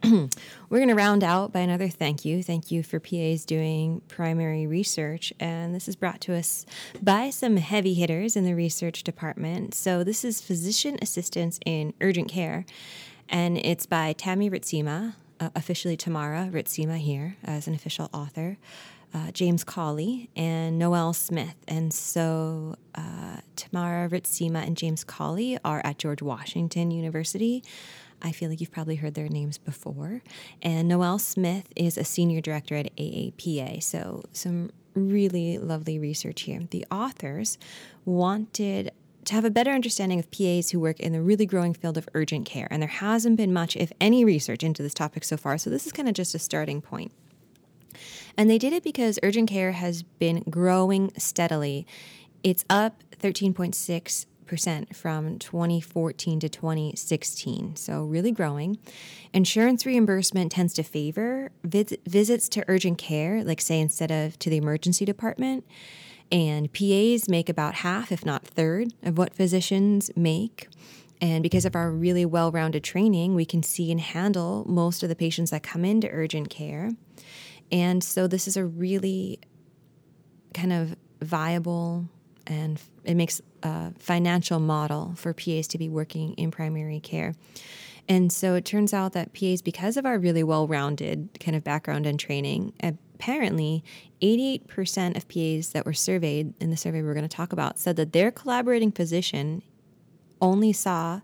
We're 0.03 0.79
going 0.79 0.87
to 0.87 0.95
round 0.95 1.23
out 1.23 1.51
by 1.51 1.59
another 1.59 1.87
thank 1.87 2.25
you. 2.25 2.41
Thank 2.41 2.71
you 2.71 2.81
for 2.81 2.99
PAs 2.99 3.45
doing 3.45 4.01
primary 4.07 4.65
research. 4.65 5.31
And 5.39 5.75
this 5.75 5.87
is 5.87 5.95
brought 5.95 6.21
to 6.21 6.33
us 6.33 6.65
by 7.01 7.29
some 7.29 7.57
heavy 7.57 7.93
hitters 7.93 8.35
in 8.35 8.45
the 8.45 8.55
research 8.55 9.03
department. 9.03 9.75
So, 9.75 10.03
this 10.03 10.23
is 10.23 10.41
Physician 10.41 10.97
Assistants 11.01 11.59
in 11.65 11.93
Urgent 12.01 12.29
Care, 12.29 12.65
and 13.29 13.57
it's 13.57 13.85
by 13.85 14.13
Tammy 14.13 14.49
Ritsema, 14.49 15.13
uh, 15.39 15.49
officially 15.55 15.97
Tamara 15.97 16.49
Ritsema 16.51 16.97
here 16.97 17.37
as 17.43 17.67
an 17.67 17.75
official 17.75 18.09
author. 18.13 18.57
Uh, 19.15 19.29
James 19.29 19.63
Cawley 19.63 20.31
and 20.35 20.79
Noel 20.79 21.13
Smith. 21.13 21.53
And 21.67 21.93
so 21.93 22.77
uh, 22.95 23.37
Tamara 23.55 24.09
Ritsema 24.09 24.65
and 24.65 24.75
James 24.75 25.03
Cawley 25.03 25.59
are 25.63 25.81
at 25.83 25.99
George 25.99 26.23
Washington 26.23 26.89
University. 26.89 27.63
I 28.23 28.31
feel 28.31 28.49
like 28.49 28.61
you've 28.61 28.71
probably 28.71 28.95
heard 28.95 29.13
their 29.13 29.27
names 29.27 29.57
before. 29.57 30.21
And 30.61 30.87
Noel 30.87 31.19
Smith 31.19 31.67
is 31.75 31.97
a 31.97 32.05
senior 32.05 32.39
director 32.41 32.75
at 32.75 32.95
AAPA. 32.95 33.83
So, 33.83 34.23
some 34.31 34.71
really 34.95 35.57
lovely 35.57 35.99
research 35.99 36.41
here. 36.41 36.61
The 36.69 36.85
authors 36.89 37.57
wanted 38.05 38.91
to 39.25 39.33
have 39.33 39.45
a 39.45 39.49
better 39.49 39.71
understanding 39.71 40.19
of 40.19 40.29
PAs 40.31 40.71
who 40.71 40.79
work 40.79 40.99
in 40.99 41.11
the 41.11 41.21
really 41.21 41.45
growing 41.45 41.73
field 41.73 41.97
of 41.97 42.07
urgent 42.13 42.45
care. 42.45 42.67
And 42.71 42.81
there 42.81 42.89
hasn't 42.89 43.37
been 43.37 43.53
much, 43.53 43.75
if 43.75 43.91
any, 43.99 44.23
research 44.23 44.63
into 44.63 44.83
this 44.83 44.93
topic 44.93 45.23
so 45.23 45.35
far. 45.35 45.57
So, 45.57 45.69
this 45.69 45.85
is 45.85 45.91
kind 45.91 46.07
of 46.07 46.15
just 46.15 46.33
a 46.33 46.39
starting 46.39 46.81
point. 46.81 47.11
And 48.37 48.49
they 48.49 48.57
did 48.57 48.73
it 48.73 48.83
because 48.83 49.19
urgent 49.21 49.49
care 49.49 49.73
has 49.73 50.01
been 50.01 50.43
growing 50.49 51.11
steadily. 51.17 51.85
It's 52.41 52.65
up 52.69 53.03
13.6% 53.19 54.25
from 54.95 55.39
2014 55.39 56.39
to 56.39 56.49
2016, 56.49 57.75
so 57.75 58.03
really 58.03 58.31
growing. 58.31 58.77
Insurance 59.33 59.85
reimbursement 59.85 60.51
tends 60.51 60.73
to 60.73 60.83
favor 60.83 61.51
vis- 61.63 61.97
visits 62.07 62.47
to 62.49 62.63
urgent 62.67 62.97
care, 62.97 63.43
like, 63.43 63.61
say, 63.61 63.79
instead 63.79 64.11
of 64.11 64.37
to 64.39 64.49
the 64.49 64.57
emergency 64.57 65.05
department. 65.05 65.65
And 66.31 66.71
PAs 66.73 67.29
make 67.29 67.49
about 67.49 67.75
half, 67.75 68.11
if 68.11 68.25
not 68.25 68.43
third, 68.43 68.93
of 69.03 69.17
what 69.17 69.33
physicians 69.33 70.09
make. 70.15 70.67
And 71.21 71.41
because 71.43 71.63
of 71.63 71.75
our 71.75 71.91
really 71.91 72.25
well 72.25 72.51
rounded 72.51 72.83
training, 72.83 73.35
we 73.35 73.45
can 73.45 73.63
see 73.63 73.91
and 73.91 74.01
handle 74.01 74.65
most 74.67 75.03
of 75.03 75.09
the 75.09 75.15
patients 75.15 75.51
that 75.51 75.63
come 75.63 75.85
into 75.85 76.09
urgent 76.09 76.49
care. 76.49 76.91
And 77.71 78.03
so 78.03 78.27
this 78.27 78.47
is 78.47 78.57
a 78.57 78.65
really 78.65 79.39
kind 80.53 80.73
of 80.73 80.95
viable 81.21 82.09
and 82.47 82.79
it 83.03 83.15
makes 83.15 83.41
a 83.63 83.93
financial 83.99 84.59
model 84.59 85.13
for 85.15 85.33
PAs 85.33 85.67
to 85.69 85.77
be 85.77 85.89
working 85.89 86.33
in 86.33 86.51
primary 86.51 86.99
care. 86.99 87.33
And 88.09 88.31
so 88.31 88.55
it 88.55 88.65
turns 88.65 88.93
out 88.93 89.13
that 89.13 89.33
PAs, 89.33 89.61
because 89.61 89.95
of 89.95 90.05
our 90.05 90.19
really 90.19 90.43
well 90.43 90.67
rounded 90.67 91.29
kind 91.39 91.55
of 91.55 91.63
background 91.63 92.05
and 92.05 92.19
training, 92.19 92.73
apparently 92.81 93.83
88% 94.21 95.15
of 95.15 95.27
PAs 95.29 95.69
that 95.69 95.85
were 95.85 95.93
surveyed 95.93 96.53
in 96.59 96.69
the 96.69 96.77
survey 96.77 97.01
we're 97.01 97.13
going 97.13 97.27
to 97.27 97.35
talk 97.35 97.53
about 97.53 97.79
said 97.79 97.95
that 97.95 98.11
their 98.11 98.31
collaborating 98.31 98.91
physician 98.91 99.61
only 100.41 100.73
saw 100.73 101.21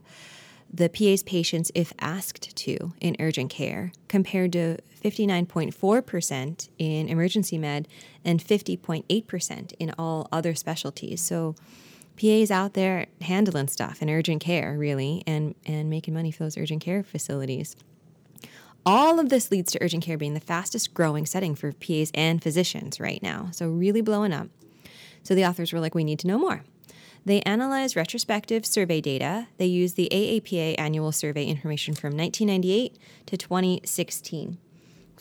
the 0.71 0.89
PA's 0.89 1.23
patients 1.23 1.71
if 1.73 1.93
asked 1.99 2.55
to 2.55 2.93
in 3.01 3.15
urgent 3.19 3.49
care, 3.49 3.91
compared 4.07 4.53
to 4.53 4.77
59.4% 5.03 6.69
in 6.77 7.09
emergency 7.09 7.57
med 7.57 7.87
and 8.23 8.43
50.8% 8.43 9.73
in 9.79 9.93
all 9.97 10.27
other 10.31 10.53
specialties. 10.53 11.21
So 11.21 11.55
PAs 12.19 12.51
out 12.51 12.73
there 12.73 13.07
handling 13.21 13.67
stuff 13.67 14.01
in 14.01 14.09
urgent 14.09 14.41
care, 14.41 14.77
really, 14.77 15.23
and, 15.25 15.55
and 15.65 15.89
making 15.89 16.13
money 16.13 16.31
for 16.31 16.43
those 16.43 16.57
urgent 16.57 16.81
care 16.81 17.03
facilities. 17.03 17.75
All 18.85 19.19
of 19.19 19.29
this 19.29 19.51
leads 19.51 19.71
to 19.73 19.83
urgent 19.83 20.03
care 20.03 20.17
being 20.17 20.33
the 20.33 20.39
fastest 20.39 20.93
growing 20.93 21.25
setting 21.25 21.55
for 21.55 21.71
PAs 21.71 22.11
and 22.13 22.41
physicians 22.41 22.99
right 22.99 23.21
now. 23.21 23.49
So, 23.51 23.69
really 23.69 24.01
blowing 24.01 24.33
up. 24.33 24.47
So, 25.23 25.35
the 25.35 25.45
authors 25.45 25.73
were 25.73 25.79
like, 25.79 25.93
we 25.93 26.03
need 26.03 26.19
to 26.19 26.27
know 26.27 26.39
more. 26.39 26.63
They 27.25 27.41
analyze 27.41 27.95
retrospective 27.95 28.65
survey 28.65 29.01
data. 29.01 29.47
They 29.57 29.65
use 29.65 29.93
the 29.93 30.09
AAPA 30.11 30.75
annual 30.77 31.11
survey 31.11 31.45
information 31.45 31.93
from 31.93 32.17
1998 32.17 32.97
to 33.27 33.37
2016. 33.37 34.57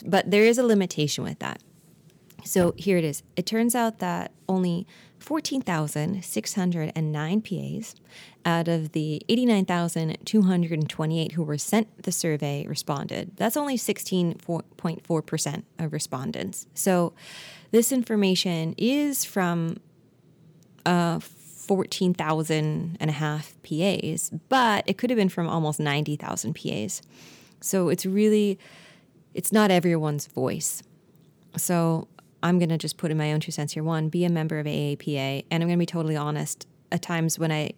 But 0.05 0.31
there 0.31 0.45
is 0.45 0.59
a 0.59 0.63
limitation 0.63 1.25
with 1.25 1.41
that. 1.41 1.61
So 2.45 2.73
here 2.77 2.99
it 2.99 3.05
is. 3.05 3.25
It 3.37 3.47
turns 3.47 3.75
out 3.75 3.99
that 3.99 4.31
only 4.49 4.87
14,609 5.19 7.43
PAs 7.43 7.97
out 8.45 8.69
of 8.69 8.93
the 8.93 9.21
89,228 9.29 11.33
who 11.33 11.43
were 11.43 11.59
sent 11.59 12.05
the 12.05 12.13
survey 12.13 12.65
responded. 12.67 13.33
That's 13.37 13.57
only 13.57 13.77
16.4% 13.77 15.63
of 15.79 15.93
respondents. 15.93 16.67
So 16.73 17.13
this 17.73 17.91
information 17.93 18.75
is 18.79 19.25
from 19.25 19.79
uh, 20.87 21.19
14,000 21.69 22.97
and 22.99 23.11
a 23.11 23.13
half 23.13 23.55
PAs, 23.63 24.31
but 24.49 24.85
it 24.89 24.97
could 24.97 25.11
have 25.11 25.19
been 25.19 25.29
from 25.29 25.49
almost 25.49 25.79
90,000 25.79 26.55
PAs. 26.55 27.03
So 27.61 27.91
it's 27.91 28.07
really, 28.07 28.59
it's 29.35 29.53
not 29.53 29.71
everyone's 29.71 30.27
voice. 30.27 30.83
So 31.57 32.09
I'm 32.43 32.59
going 32.59 32.71
to 32.71 32.79
just 32.79 32.97
put 32.97 33.11
in 33.11 33.19
my 33.19 33.33
own 33.33 33.41
two 33.41 33.53
cents 33.53 33.75
here. 33.75 33.85
One, 33.85 34.09
be 34.09 34.25
a 34.25 34.31
member 34.31 34.59
of 34.59 34.67
AAPA. 34.67 35.45
And 35.51 35.63
I'm 35.63 35.69
going 35.69 35.79
to 35.79 35.83
be 35.83 35.87
totally 35.87 36.17
honest. 36.17 36.67
At 36.91 37.03
times 37.03 37.39
when 37.39 37.53
I 37.53 37.73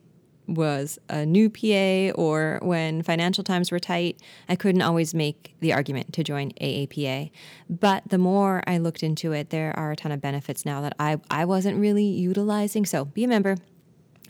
was 0.46 0.98
a 1.08 1.26
new 1.26 1.50
PA 1.50 2.14
or 2.20 2.60
when 2.62 3.02
financial 3.02 3.42
times 3.42 3.72
were 3.72 3.80
tight, 3.80 4.20
I 4.48 4.54
couldn't 4.54 4.82
always 4.82 5.14
make 5.14 5.54
the 5.60 5.72
argument 5.72 6.12
to 6.12 6.24
join 6.24 6.52
AAPA. 6.52 7.30
But 7.68 8.04
the 8.08 8.18
more 8.18 8.62
I 8.66 8.78
looked 8.78 9.02
into 9.02 9.32
it, 9.32 9.50
there 9.50 9.76
are 9.76 9.92
a 9.92 9.96
ton 9.96 10.12
of 10.12 10.20
benefits 10.20 10.64
now 10.64 10.80
that 10.82 10.94
I, 11.00 11.18
I 11.28 11.44
wasn't 11.44 11.80
really 11.80 12.04
utilizing. 12.04 12.86
So 12.86 13.04
be 13.04 13.24
a 13.24 13.28
member 13.28 13.56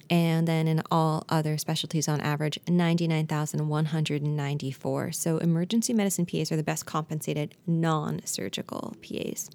And 0.09 0.47
then 0.47 0.67
in 0.67 0.81
all 0.91 1.25
other 1.29 1.57
specialties 1.57 2.09
on 2.09 2.21
average, 2.21 2.59
99,194. 2.67 5.11
So 5.13 5.37
emergency 5.37 5.93
medicine 5.93 6.25
PAs 6.25 6.51
are 6.51 6.57
the 6.57 6.63
best 6.63 6.85
compensated 6.85 7.55
non 7.65 8.19
surgical 8.25 8.97
PAs 9.01 9.49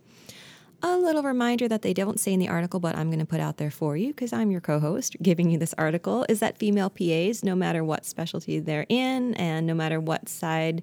a 0.83 0.97
little 0.97 1.23
reminder 1.23 1.69
that 1.69 1.83
they 1.83 1.93
don't 1.93 2.21
say 2.21 2.33
in 2.33 2.41
the 2.41 2.49
article, 2.49 2.81
but 2.81 2.97
I'm 2.97 3.09
going 3.09 3.19
to 3.19 3.27
put 3.27 3.41
out 3.41 3.57
there 3.57 3.71
for 3.71 3.97
you 3.97 4.09
because 4.09 4.33
I'm 4.33 4.51
your 4.51 4.61
co 4.61 4.79
host 4.79 5.17
giving 5.21 5.51
you 5.51 5.59
this 5.59 5.75
article 5.77 6.25
is 6.29 6.41
that 6.41 6.59
female 6.59 6.91
PAs, 6.91 7.43
no 7.43 7.55
matter 7.55 7.83
what 7.83 8.05
specialty 8.05 8.61
they're 8.61 8.87
in 8.89 9.35
and 9.35 9.67
no 9.67 9.75
matter 9.75 10.01
what 10.01 10.29
side 10.29 10.83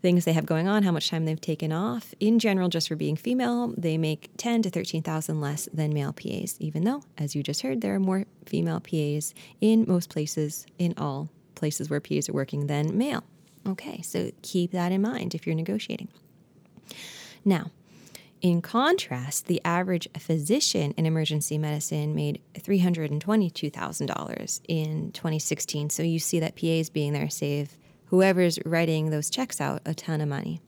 things 0.00 0.24
they 0.24 0.32
have 0.32 0.44
going 0.44 0.66
on, 0.66 0.82
how 0.82 0.90
much 0.90 1.08
time 1.08 1.24
they've 1.24 1.40
taken 1.40 1.72
off, 1.72 2.12
in 2.18 2.40
general, 2.40 2.68
just 2.68 2.88
for 2.88 2.96
being 2.96 3.14
female, 3.14 3.72
they 3.78 3.96
make 3.96 4.30
10 4.36 4.62
to 4.62 4.70
13,000 4.70 5.40
less 5.40 5.68
than 5.72 5.94
male 5.94 6.12
PAs, 6.12 6.56
even 6.58 6.82
though, 6.82 7.02
as 7.16 7.36
you 7.36 7.42
just 7.42 7.62
heard, 7.62 7.80
there 7.80 7.94
are 7.94 8.00
more 8.00 8.24
female 8.44 8.80
PAs 8.80 9.32
in 9.60 9.84
most 9.86 10.10
places, 10.10 10.66
in 10.78 10.92
all 10.98 11.30
places 11.54 11.88
where 11.88 12.00
PAs 12.00 12.28
are 12.28 12.32
working 12.32 12.66
than 12.66 12.98
male. 12.98 13.22
Okay, 13.66 14.02
so 14.02 14.32
keep 14.42 14.72
that 14.72 14.90
in 14.90 15.00
mind 15.00 15.36
if 15.36 15.46
you're 15.46 15.54
negotiating. 15.54 16.08
Now, 17.44 17.70
in 18.42 18.60
contrast, 18.60 19.46
the 19.46 19.62
average 19.64 20.06
physician 20.18 20.92
in 20.96 21.06
emergency 21.06 21.56
medicine 21.56 22.14
made 22.14 22.42
$322,000 22.54 24.60
in 24.66 25.12
2016. 25.12 25.90
So 25.90 26.02
you 26.02 26.18
see 26.18 26.40
that 26.40 26.56
PAs 26.56 26.90
being 26.90 27.12
there 27.12 27.30
save 27.30 27.78
whoever's 28.06 28.58
writing 28.66 29.10
those 29.10 29.30
checks 29.30 29.60
out 29.60 29.80
a 29.86 29.94
ton 29.94 30.20
of 30.20 30.28
money. 30.28 30.60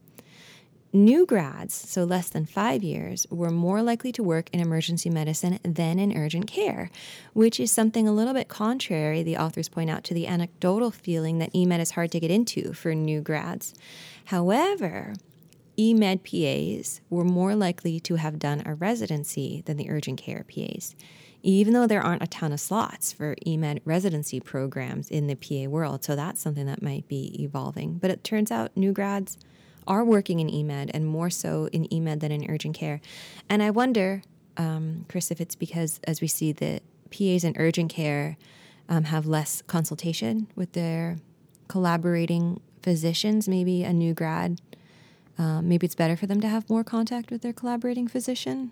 New 0.93 1.27
grads, 1.27 1.75
so 1.75 2.05
less 2.05 2.29
than 2.29 2.47
five 2.47 2.85
years, 2.85 3.27
were 3.29 3.51
more 3.51 3.83
likely 3.83 4.13
to 4.13 4.23
work 4.23 4.49
in 4.53 4.61
emergency 4.61 5.11
medicine 5.11 5.59
than 5.65 5.99
in 5.99 6.17
urgent 6.17 6.47
care, 6.47 6.89
which 7.33 7.59
is 7.59 7.73
something 7.73 8.07
a 8.07 8.13
little 8.13 8.33
bit 8.33 8.47
contrary, 8.47 9.25
the 9.25 9.37
authors 9.37 9.69
point 9.69 9.91
out, 9.91 10.05
to 10.05 10.15
the 10.15 10.29
anecdotal 10.29 10.93
feeling 10.93 11.39
that 11.39 11.53
EMED 11.53 11.81
is 11.81 11.91
hard 11.91 12.13
to 12.13 12.21
get 12.21 12.31
into 12.31 12.73
for 12.73 12.95
new 12.95 13.21
grads. 13.21 13.75
However, 14.27 15.15
EMED 15.79 16.23
PAs 16.23 17.01
were 17.11 17.25
more 17.25 17.55
likely 17.55 17.99
to 18.01 18.17
have 18.17 18.39
done 18.39 18.63
a 18.65 18.75
residency 18.75 19.63
than 19.67 19.77
the 19.77 19.91
urgent 19.91 20.19
care 20.19 20.45
PAs, 20.45 20.95
even 21.43 21.73
though 21.73 21.87
there 21.87 22.03
aren't 22.03 22.23
a 22.23 22.27
ton 22.27 22.53
of 22.53 22.61
slots 22.61 23.13
for 23.13 23.35
EMED 23.47 23.81
residency 23.85 24.41
programs 24.41 25.11
in 25.11 25.27
the 25.27 25.35
PA 25.35 25.69
world. 25.69 26.05
So 26.05 26.15
that's 26.15 26.41
something 26.41 26.67
that 26.67 26.83
might 26.83 27.09
be 27.09 27.43
evolving. 27.43 27.99
But 27.99 28.11
it 28.11 28.25
turns 28.25 28.51
out 28.51 28.77
new 28.77 28.93
grads 28.93 29.37
are 29.87 30.05
working 30.05 30.41
in 30.41 30.49
EMED 30.49 30.91
and 30.95 31.07
more 31.07 31.31
so 31.31 31.69
in 31.73 31.87
EMED 31.89 32.21
than 32.21 32.33
in 32.33 32.51
urgent 32.51 32.75
care. 32.77 33.01
And 33.49 33.63
I 33.63 33.71
wonder, 33.71 34.23
um, 34.57 35.05
Chris, 35.09 35.31
if 35.31 35.41
it's 35.41 35.55
because 35.55 36.01
as 36.05 36.21
we 36.21 36.27
see 36.27 36.53
that 36.53 36.83
PAs 37.11 37.45
in 37.45 37.55
urgent 37.59 37.91
care 37.91 38.37
um, 38.89 39.05
have 39.05 39.27
less 39.27 39.63
consultation 39.63 40.47
with 40.55 40.73
their 40.73 41.19
collaborating 41.69 42.61
physicians, 42.83 43.49
maybe 43.49 43.83
a 43.83 43.93
new 43.93 44.15
grad 44.15 44.61
um, 45.39 45.69
maybe 45.69 45.87
it's 45.87 45.95
better 45.95 46.17
for 46.17 46.27
them 46.27 46.41
to 46.41 46.49
have 46.49 46.69
more 46.71 46.85
contact 46.85 47.31
with 47.31 47.43
their 47.43 47.53
collaborating 47.53 48.09
physician. 48.09 48.71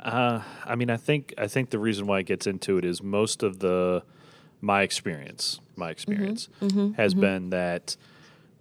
Uh, 0.00 0.42
I 0.64 0.74
mean, 0.76 0.90
I 0.90 0.96
think 0.96 1.34
I 1.38 1.48
think 1.48 1.70
the 1.70 1.78
reason 1.78 2.06
why 2.06 2.20
it 2.20 2.26
gets 2.26 2.46
into 2.46 2.78
it 2.78 2.84
is 2.84 3.02
most 3.02 3.42
of 3.42 3.58
the 3.58 4.02
my 4.60 4.82
experience, 4.82 5.60
my 5.76 5.90
experience 5.90 6.48
mm-hmm, 6.60 6.66
mm-hmm, 6.66 6.92
has 6.94 7.12
mm-hmm. 7.12 7.20
been 7.20 7.50
that 7.50 7.96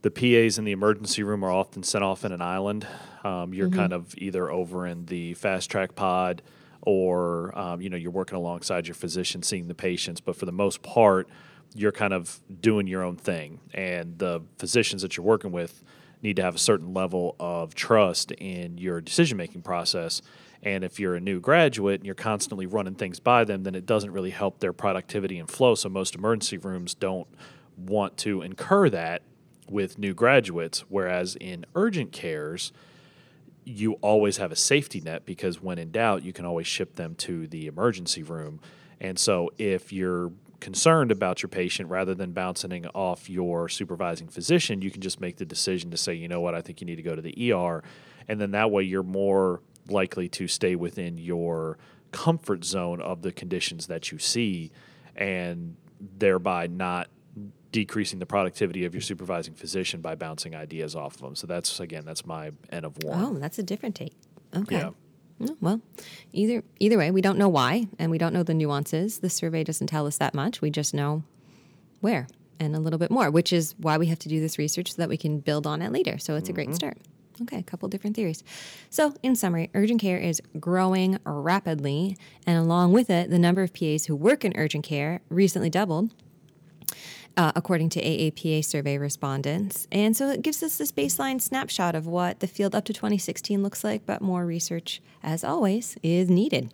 the 0.01 0.11
PAs 0.11 0.57
in 0.57 0.65
the 0.65 0.71
emergency 0.71 1.23
room 1.23 1.43
are 1.43 1.51
often 1.51 1.83
sent 1.83 2.03
off 2.03 2.23
in 2.23 2.31
an 2.31 2.41
island. 2.41 2.87
Um, 3.23 3.53
you're 3.53 3.67
mm-hmm. 3.67 3.79
kind 3.79 3.93
of 3.93 4.15
either 4.17 4.49
over 4.49 4.87
in 4.87 5.05
the 5.05 5.33
fast 5.35 5.69
track 5.69 5.95
pod 5.95 6.41
or 6.81 7.57
um, 7.57 7.81
you 7.81 7.89
know 7.89 7.97
you're 7.97 8.11
working 8.11 8.37
alongside 8.37 8.87
your 8.87 8.95
physician, 8.95 9.43
seeing 9.43 9.67
the 9.67 9.75
patients. 9.75 10.21
But 10.21 10.35
for 10.35 10.45
the 10.45 10.51
most 10.51 10.81
part, 10.81 11.27
you're 11.75 11.91
kind 11.91 12.13
of 12.13 12.39
doing 12.61 12.87
your 12.87 13.03
own 13.03 13.17
thing, 13.17 13.59
and 13.73 14.17
the 14.17 14.41
physicians 14.57 15.01
that 15.01 15.17
you're 15.17 15.25
working 15.25 15.51
with 15.51 15.83
need 16.21 16.35
to 16.37 16.41
have 16.41 16.55
a 16.55 16.59
certain 16.59 16.93
level 16.93 17.35
of 17.39 17.75
trust 17.75 18.31
in 18.31 18.77
your 18.77 19.01
decision 19.01 19.37
making 19.37 19.61
process. 19.61 20.21
And 20.63 20.83
if 20.83 20.99
you're 20.99 21.15
a 21.15 21.19
new 21.19 21.39
graduate 21.39 21.99
and 21.99 22.05
you're 22.05 22.15
constantly 22.15 22.65
running 22.65 22.95
things 22.95 23.19
by 23.19 23.43
them, 23.43 23.63
then 23.63 23.75
it 23.75 23.85
doesn't 23.85 24.11
really 24.11 24.31
help 24.31 24.59
their 24.59 24.73
productivity 24.73 25.37
and 25.37 25.49
flow. 25.49 25.75
So 25.75 25.89
most 25.89 26.15
emergency 26.15 26.57
rooms 26.57 26.93
don't 26.93 27.27
want 27.77 28.17
to 28.17 28.41
incur 28.41 28.89
that 28.89 29.21
with 29.69 29.99
new 29.99 30.13
graduates. 30.13 30.85
Whereas 30.89 31.35
in 31.39 31.65
urgent 31.75 32.11
cares, 32.11 32.71
you 33.63 33.93
always 34.01 34.37
have 34.37 34.51
a 34.51 34.55
safety 34.55 35.01
net 35.01 35.25
because 35.25 35.61
when 35.61 35.77
in 35.77 35.91
doubt, 35.91 36.23
you 36.23 36.33
can 36.33 36.45
always 36.45 36.65
ship 36.65 36.95
them 36.95 37.15
to 37.15 37.47
the 37.47 37.67
emergency 37.67 38.23
room. 38.23 38.59
And 38.99 39.19
so 39.19 39.51
if 39.57 39.93
you're 39.93 40.31
concerned 40.59 41.11
about 41.11 41.41
your 41.41 41.49
patient 41.49 41.89
rather 41.89 42.15
than 42.15 42.31
bouncing 42.31 42.85
off 42.87 43.29
your 43.29 43.69
supervising 43.69 44.27
physician, 44.27 44.81
you 44.81 44.91
can 44.91 45.01
just 45.01 45.21
make 45.21 45.37
the 45.37 45.45
decision 45.45 45.91
to 45.91 45.97
say, 45.97 46.13
you 46.13 46.27
know 46.27 46.41
what, 46.41 46.55
I 46.55 46.61
think 46.61 46.81
you 46.81 46.85
need 46.85 46.95
to 46.95 47.03
go 47.03 47.15
to 47.15 47.21
the 47.21 47.53
ER. 47.53 47.83
And 48.27 48.41
then 48.41 48.51
that 48.51 48.71
way 48.71 48.83
you're 48.83 49.03
more 49.03 49.61
likely 49.87 50.27
to 50.29 50.47
stay 50.47 50.75
within 50.75 51.17
your 51.17 51.77
comfort 52.11 52.65
zone 52.65 53.01
of 53.01 53.21
the 53.21 53.31
conditions 53.31 53.87
that 53.87 54.11
you 54.11 54.17
see 54.17 54.71
and 55.15 55.75
thereby 55.99 56.67
not 56.67 57.07
decreasing 57.71 58.19
the 58.19 58.25
productivity 58.25 58.85
of 58.85 58.93
your 58.93 59.01
supervising 59.01 59.53
physician 59.53 60.01
by 60.01 60.15
bouncing 60.15 60.55
ideas 60.55 60.95
off 60.95 61.15
of 61.15 61.21
them. 61.21 61.35
So 61.35 61.47
that's 61.47 61.79
again, 61.79 62.05
that's 62.05 62.25
my 62.25 62.51
N 62.71 62.85
of 62.85 62.97
one. 63.03 63.23
Oh, 63.23 63.33
that's 63.37 63.59
a 63.59 63.63
different 63.63 63.95
take. 63.95 64.15
Okay. 64.55 64.77
Yeah. 64.77 64.89
Well, 65.61 65.81
either 66.33 66.63
either 66.79 66.97
way, 66.97 67.11
we 67.11 67.21
don't 67.21 67.37
know 67.37 67.49
why, 67.49 67.87
and 67.99 68.09
we 68.09 68.17
don't 68.17 68.33
know 68.33 68.43
the 68.43 68.53
nuances. 68.53 69.19
The 69.19 69.29
survey 69.29 69.63
doesn't 69.63 69.87
tell 69.87 70.07
us 70.07 70.17
that 70.17 70.33
much. 70.33 70.61
We 70.61 70.71
just 70.71 70.93
know 70.93 71.23
where 72.01 72.27
and 72.59 72.75
a 72.75 72.79
little 72.79 72.99
bit 72.99 73.11
more, 73.11 73.29
which 73.29 73.53
is 73.53 73.75
why 73.77 73.97
we 73.97 74.07
have 74.07 74.19
to 74.19 74.29
do 74.29 74.39
this 74.39 74.57
research 74.57 74.93
so 74.93 75.01
that 75.01 75.09
we 75.09 75.17
can 75.17 75.39
build 75.39 75.67
on 75.67 75.81
it 75.81 75.91
later. 75.91 76.17
So 76.17 76.35
it's 76.35 76.49
a 76.49 76.53
great 76.53 76.69
mm-hmm. 76.69 76.75
start. 76.75 76.97
Okay, 77.43 77.59
a 77.59 77.63
couple 77.63 77.87
different 77.87 78.15
theories. 78.15 78.43
So, 78.89 79.13
in 79.21 79.35
summary, 79.35 79.69
urgent 79.75 80.01
care 80.01 80.17
is 80.17 80.41
growing 80.59 81.19
rapidly, 81.23 82.17
and 82.47 82.57
along 82.57 82.93
with 82.93 83.11
it, 83.11 83.29
the 83.29 83.37
number 83.37 83.61
of 83.61 83.73
PAs 83.73 84.07
who 84.07 84.15
work 84.15 84.43
in 84.43 84.53
urgent 84.55 84.83
care 84.83 85.21
recently 85.29 85.69
doubled 85.69 86.15
uh, 87.37 87.51
according 87.55 87.89
to 87.89 88.01
AAPA 88.01 88.65
survey 88.65 88.97
respondents. 88.97 89.87
And 89.91 90.17
so 90.17 90.29
it 90.29 90.41
gives 90.41 90.61
us 90.63 90.77
this 90.77 90.91
baseline 90.91 91.39
snapshot 91.39 91.95
of 91.95 92.07
what 92.07 92.39
the 92.39 92.47
field 92.47 92.75
up 92.75 92.83
to 92.85 92.93
2016 92.93 93.61
looks 93.63 93.83
like, 93.83 94.05
but 94.05 94.21
more 94.21 94.45
research, 94.45 95.01
as 95.23 95.43
always, 95.43 95.95
is 96.01 96.29
needed. 96.29 96.73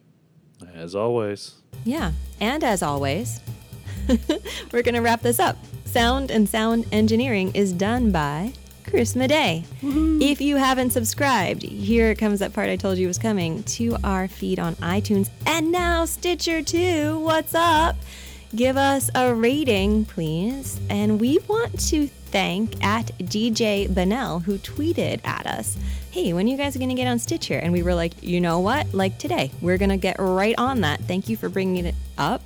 As 0.73 0.95
always. 0.95 1.55
Yeah. 1.83 2.13
And 2.39 2.63
as 2.63 2.81
always, 2.81 3.41
we're 4.71 4.81
going 4.81 4.95
to 4.95 5.01
wrap 5.01 5.21
this 5.21 5.39
up. 5.39 5.57
Sound 5.85 6.31
and 6.31 6.47
sound 6.47 6.85
engineering 6.91 7.51
is 7.53 7.73
done 7.73 8.11
by 8.11 8.53
Chris 8.85 9.15
Madej. 9.15 9.65
If 10.21 10.41
you 10.41 10.55
haven't 10.55 10.91
subscribed, 10.91 11.63
here 11.63 12.15
comes 12.15 12.39
that 12.39 12.53
part 12.53 12.69
I 12.69 12.75
told 12.77 12.97
you 12.97 13.07
was 13.07 13.17
coming 13.17 13.63
to 13.63 13.97
our 14.03 14.27
feed 14.27 14.59
on 14.59 14.75
iTunes 14.75 15.29
and 15.45 15.71
now 15.71 16.05
Stitcher 16.05 16.61
too. 16.61 17.19
What's 17.19 17.53
up? 17.53 17.95
Give 18.55 18.77
us 18.77 19.09
a 19.15 19.33
rating, 19.33 20.05
please. 20.05 20.79
And 20.87 21.19
we 21.19 21.39
want 21.47 21.79
to 21.87 22.07
thank 22.07 22.83
at 22.83 23.07
DJ 23.17 23.91
Benell 23.91 24.41
who 24.43 24.59
tweeted 24.59 25.25
at 25.25 25.47
us, 25.47 25.75
Hey, 26.11 26.33
when 26.33 26.47
you 26.47 26.55
guys 26.55 26.75
are 26.75 26.79
going 26.79 26.89
to 26.89 26.95
get 26.95 27.07
on 27.07 27.17
Stitcher? 27.17 27.57
And 27.57 27.73
we 27.73 27.81
were 27.81 27.95
like, 27.95 28.21
You 28.21 28.39
know 28.39 28.59
what? 28.59 28.93
Like 28.93 29.17
today, 29.17 29.51
we're 29.59 29.79
going 29.79 29.89
to 29.89 29.97
get 29.97 30.17
right 30.19 30.53
on 30.59 30.81
that. 30.81 31.01
Thank 31.01 31.29
you 31.29 31.35
for 31.35 31.49
bringing 31.49 31.85
it 31.87 31.95
up. 32.19 32.43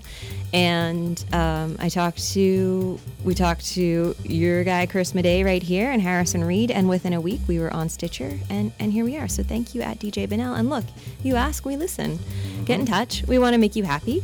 And 0.54 1.24
um, 1.34 1.76
I 1.78 1.90
talked 1.90 2.26
to, 2.32 2.98
we 3.26 3.36
talked 3.36 3.66
to 3.72 4.16
your 4.24 4.64
guy, 4.64 4.86
Chris 4.86 5.12
Madej, 5.12 5.44
right 5.44 5.62
here, 5.62 5.92
and 5.92 6.02
Harrison 6.02 6.42
Reed. 6.42 6.72
And 6.72 6.88
within 6.88 7.12
a 7.12 7.20
week, 7.20 7.42
we 7.48 7.60
were 7.60 7.74
on 7.74 7.90
Stitcher, 7.90 8.40
and, 8.50 8.72
and 8.80 8.94
here 8.94 9.04
we 9.04 9.18
are. 9.18 9.28
So 9.28 9.44
thank 9.44 9.76
you 9.76 9.82
at 9.82 10.00
DJ 10.00 10.30
Benell. 10.30 10.54
And 10.54 10.70
look, 10.70 10.86
you 11.22 11.36
ask, 11.36 11.66
we 11.66 11.76
listen. 11.76 12.18
Get 12.64 12.80
in 12.80 12.86
touch. 12.86 13.24
We 13.28 13.40
want 13.40 13.56
to 13.56 13.58
make 13.58 13.76
you 13.76 13.84
happy. 13.84 14.24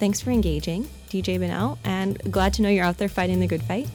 Thanks 0.00 0.20
for 0.20 0.30
engaging, 0.30 0.88
DJ 1.10 1.38
Benell, 1.38 1.78
and 1.84 2.18
glad 2.32 2.54
to 2.54 2.62
know 2.62 2.68
you're 2.68 2.84
out 2.84 2.98
there 2.98 3.08
fighting 3.08 3.40
the 3.40 3.46
good 3.46 3.62
fight. 3.62 3.88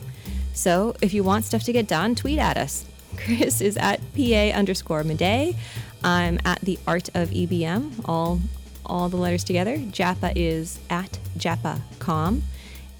So 0.54 0.96
if 1.02 1.14
you 1.14 1.24
want 1.24 1.46
stuff 1.46 1.64
to 1.64 1.74
get 1.74 1.88
done, 1.88 2.16
tweet 2.16 2.40
at 2.40 2.58
us. 2.58 2.86
Chris 3.18 3.62
is 3.62 3.78
at 3.78 4.00
PA 4.16 4.58
underscore 4.58 5.04
Madej. 5.04 5.56
I'm 6.04 6.40
at 6.46 6.62
the 6.62 6.78
Art 6.86 7.10
of 7.16 7.30
EBM, 7.30 8.06
all 8.06 8.40
all 8.86 9.10
the 9.10 9.18
letters 9.18 9.44
together. 9.44 9.78
JAAPA 9.78 10.34
is 10.36 10.80
at 10.92 11.18
JAAPA.com. 11.38 12.44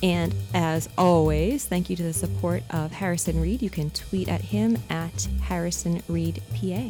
And 0.02 0.36
as 0.54 0.90
always, 0.98 1.66
thank 1.66 1.90
you 1.90 1.96
to 1.96 2.04
the 2.04 2.14
support 2.14 2.64
of 2.70 2.92
Harrison 2.92 3.40
Reed. 3.40 3.62
You 3.62 3.70
can 3.70 3.90
tweet 3.92 4.28
at 4.28 4.42
him 4.42 4.78
at 4.90 5.28
Harrison 5.42 6.02
Reed 6.08 6.42
PA. 6.54 6.90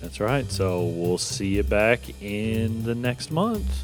That's 0.00 0.20
right. 0.20 0.50
So 0.50 0.84
we'll 0.84 1.18
see 1.18 1.56
you 1.56 1.62
back 1.62 2.00
in 2.22 2.84
the 2.84 2.94
next 2.94 3.30
month. 3.30 3.82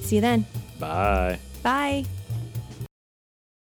See 0.00 0.16
you 0.16 0.20
then. 0.20 0.46
Bye. 0.78 1.38
Bye. 1.64 2.04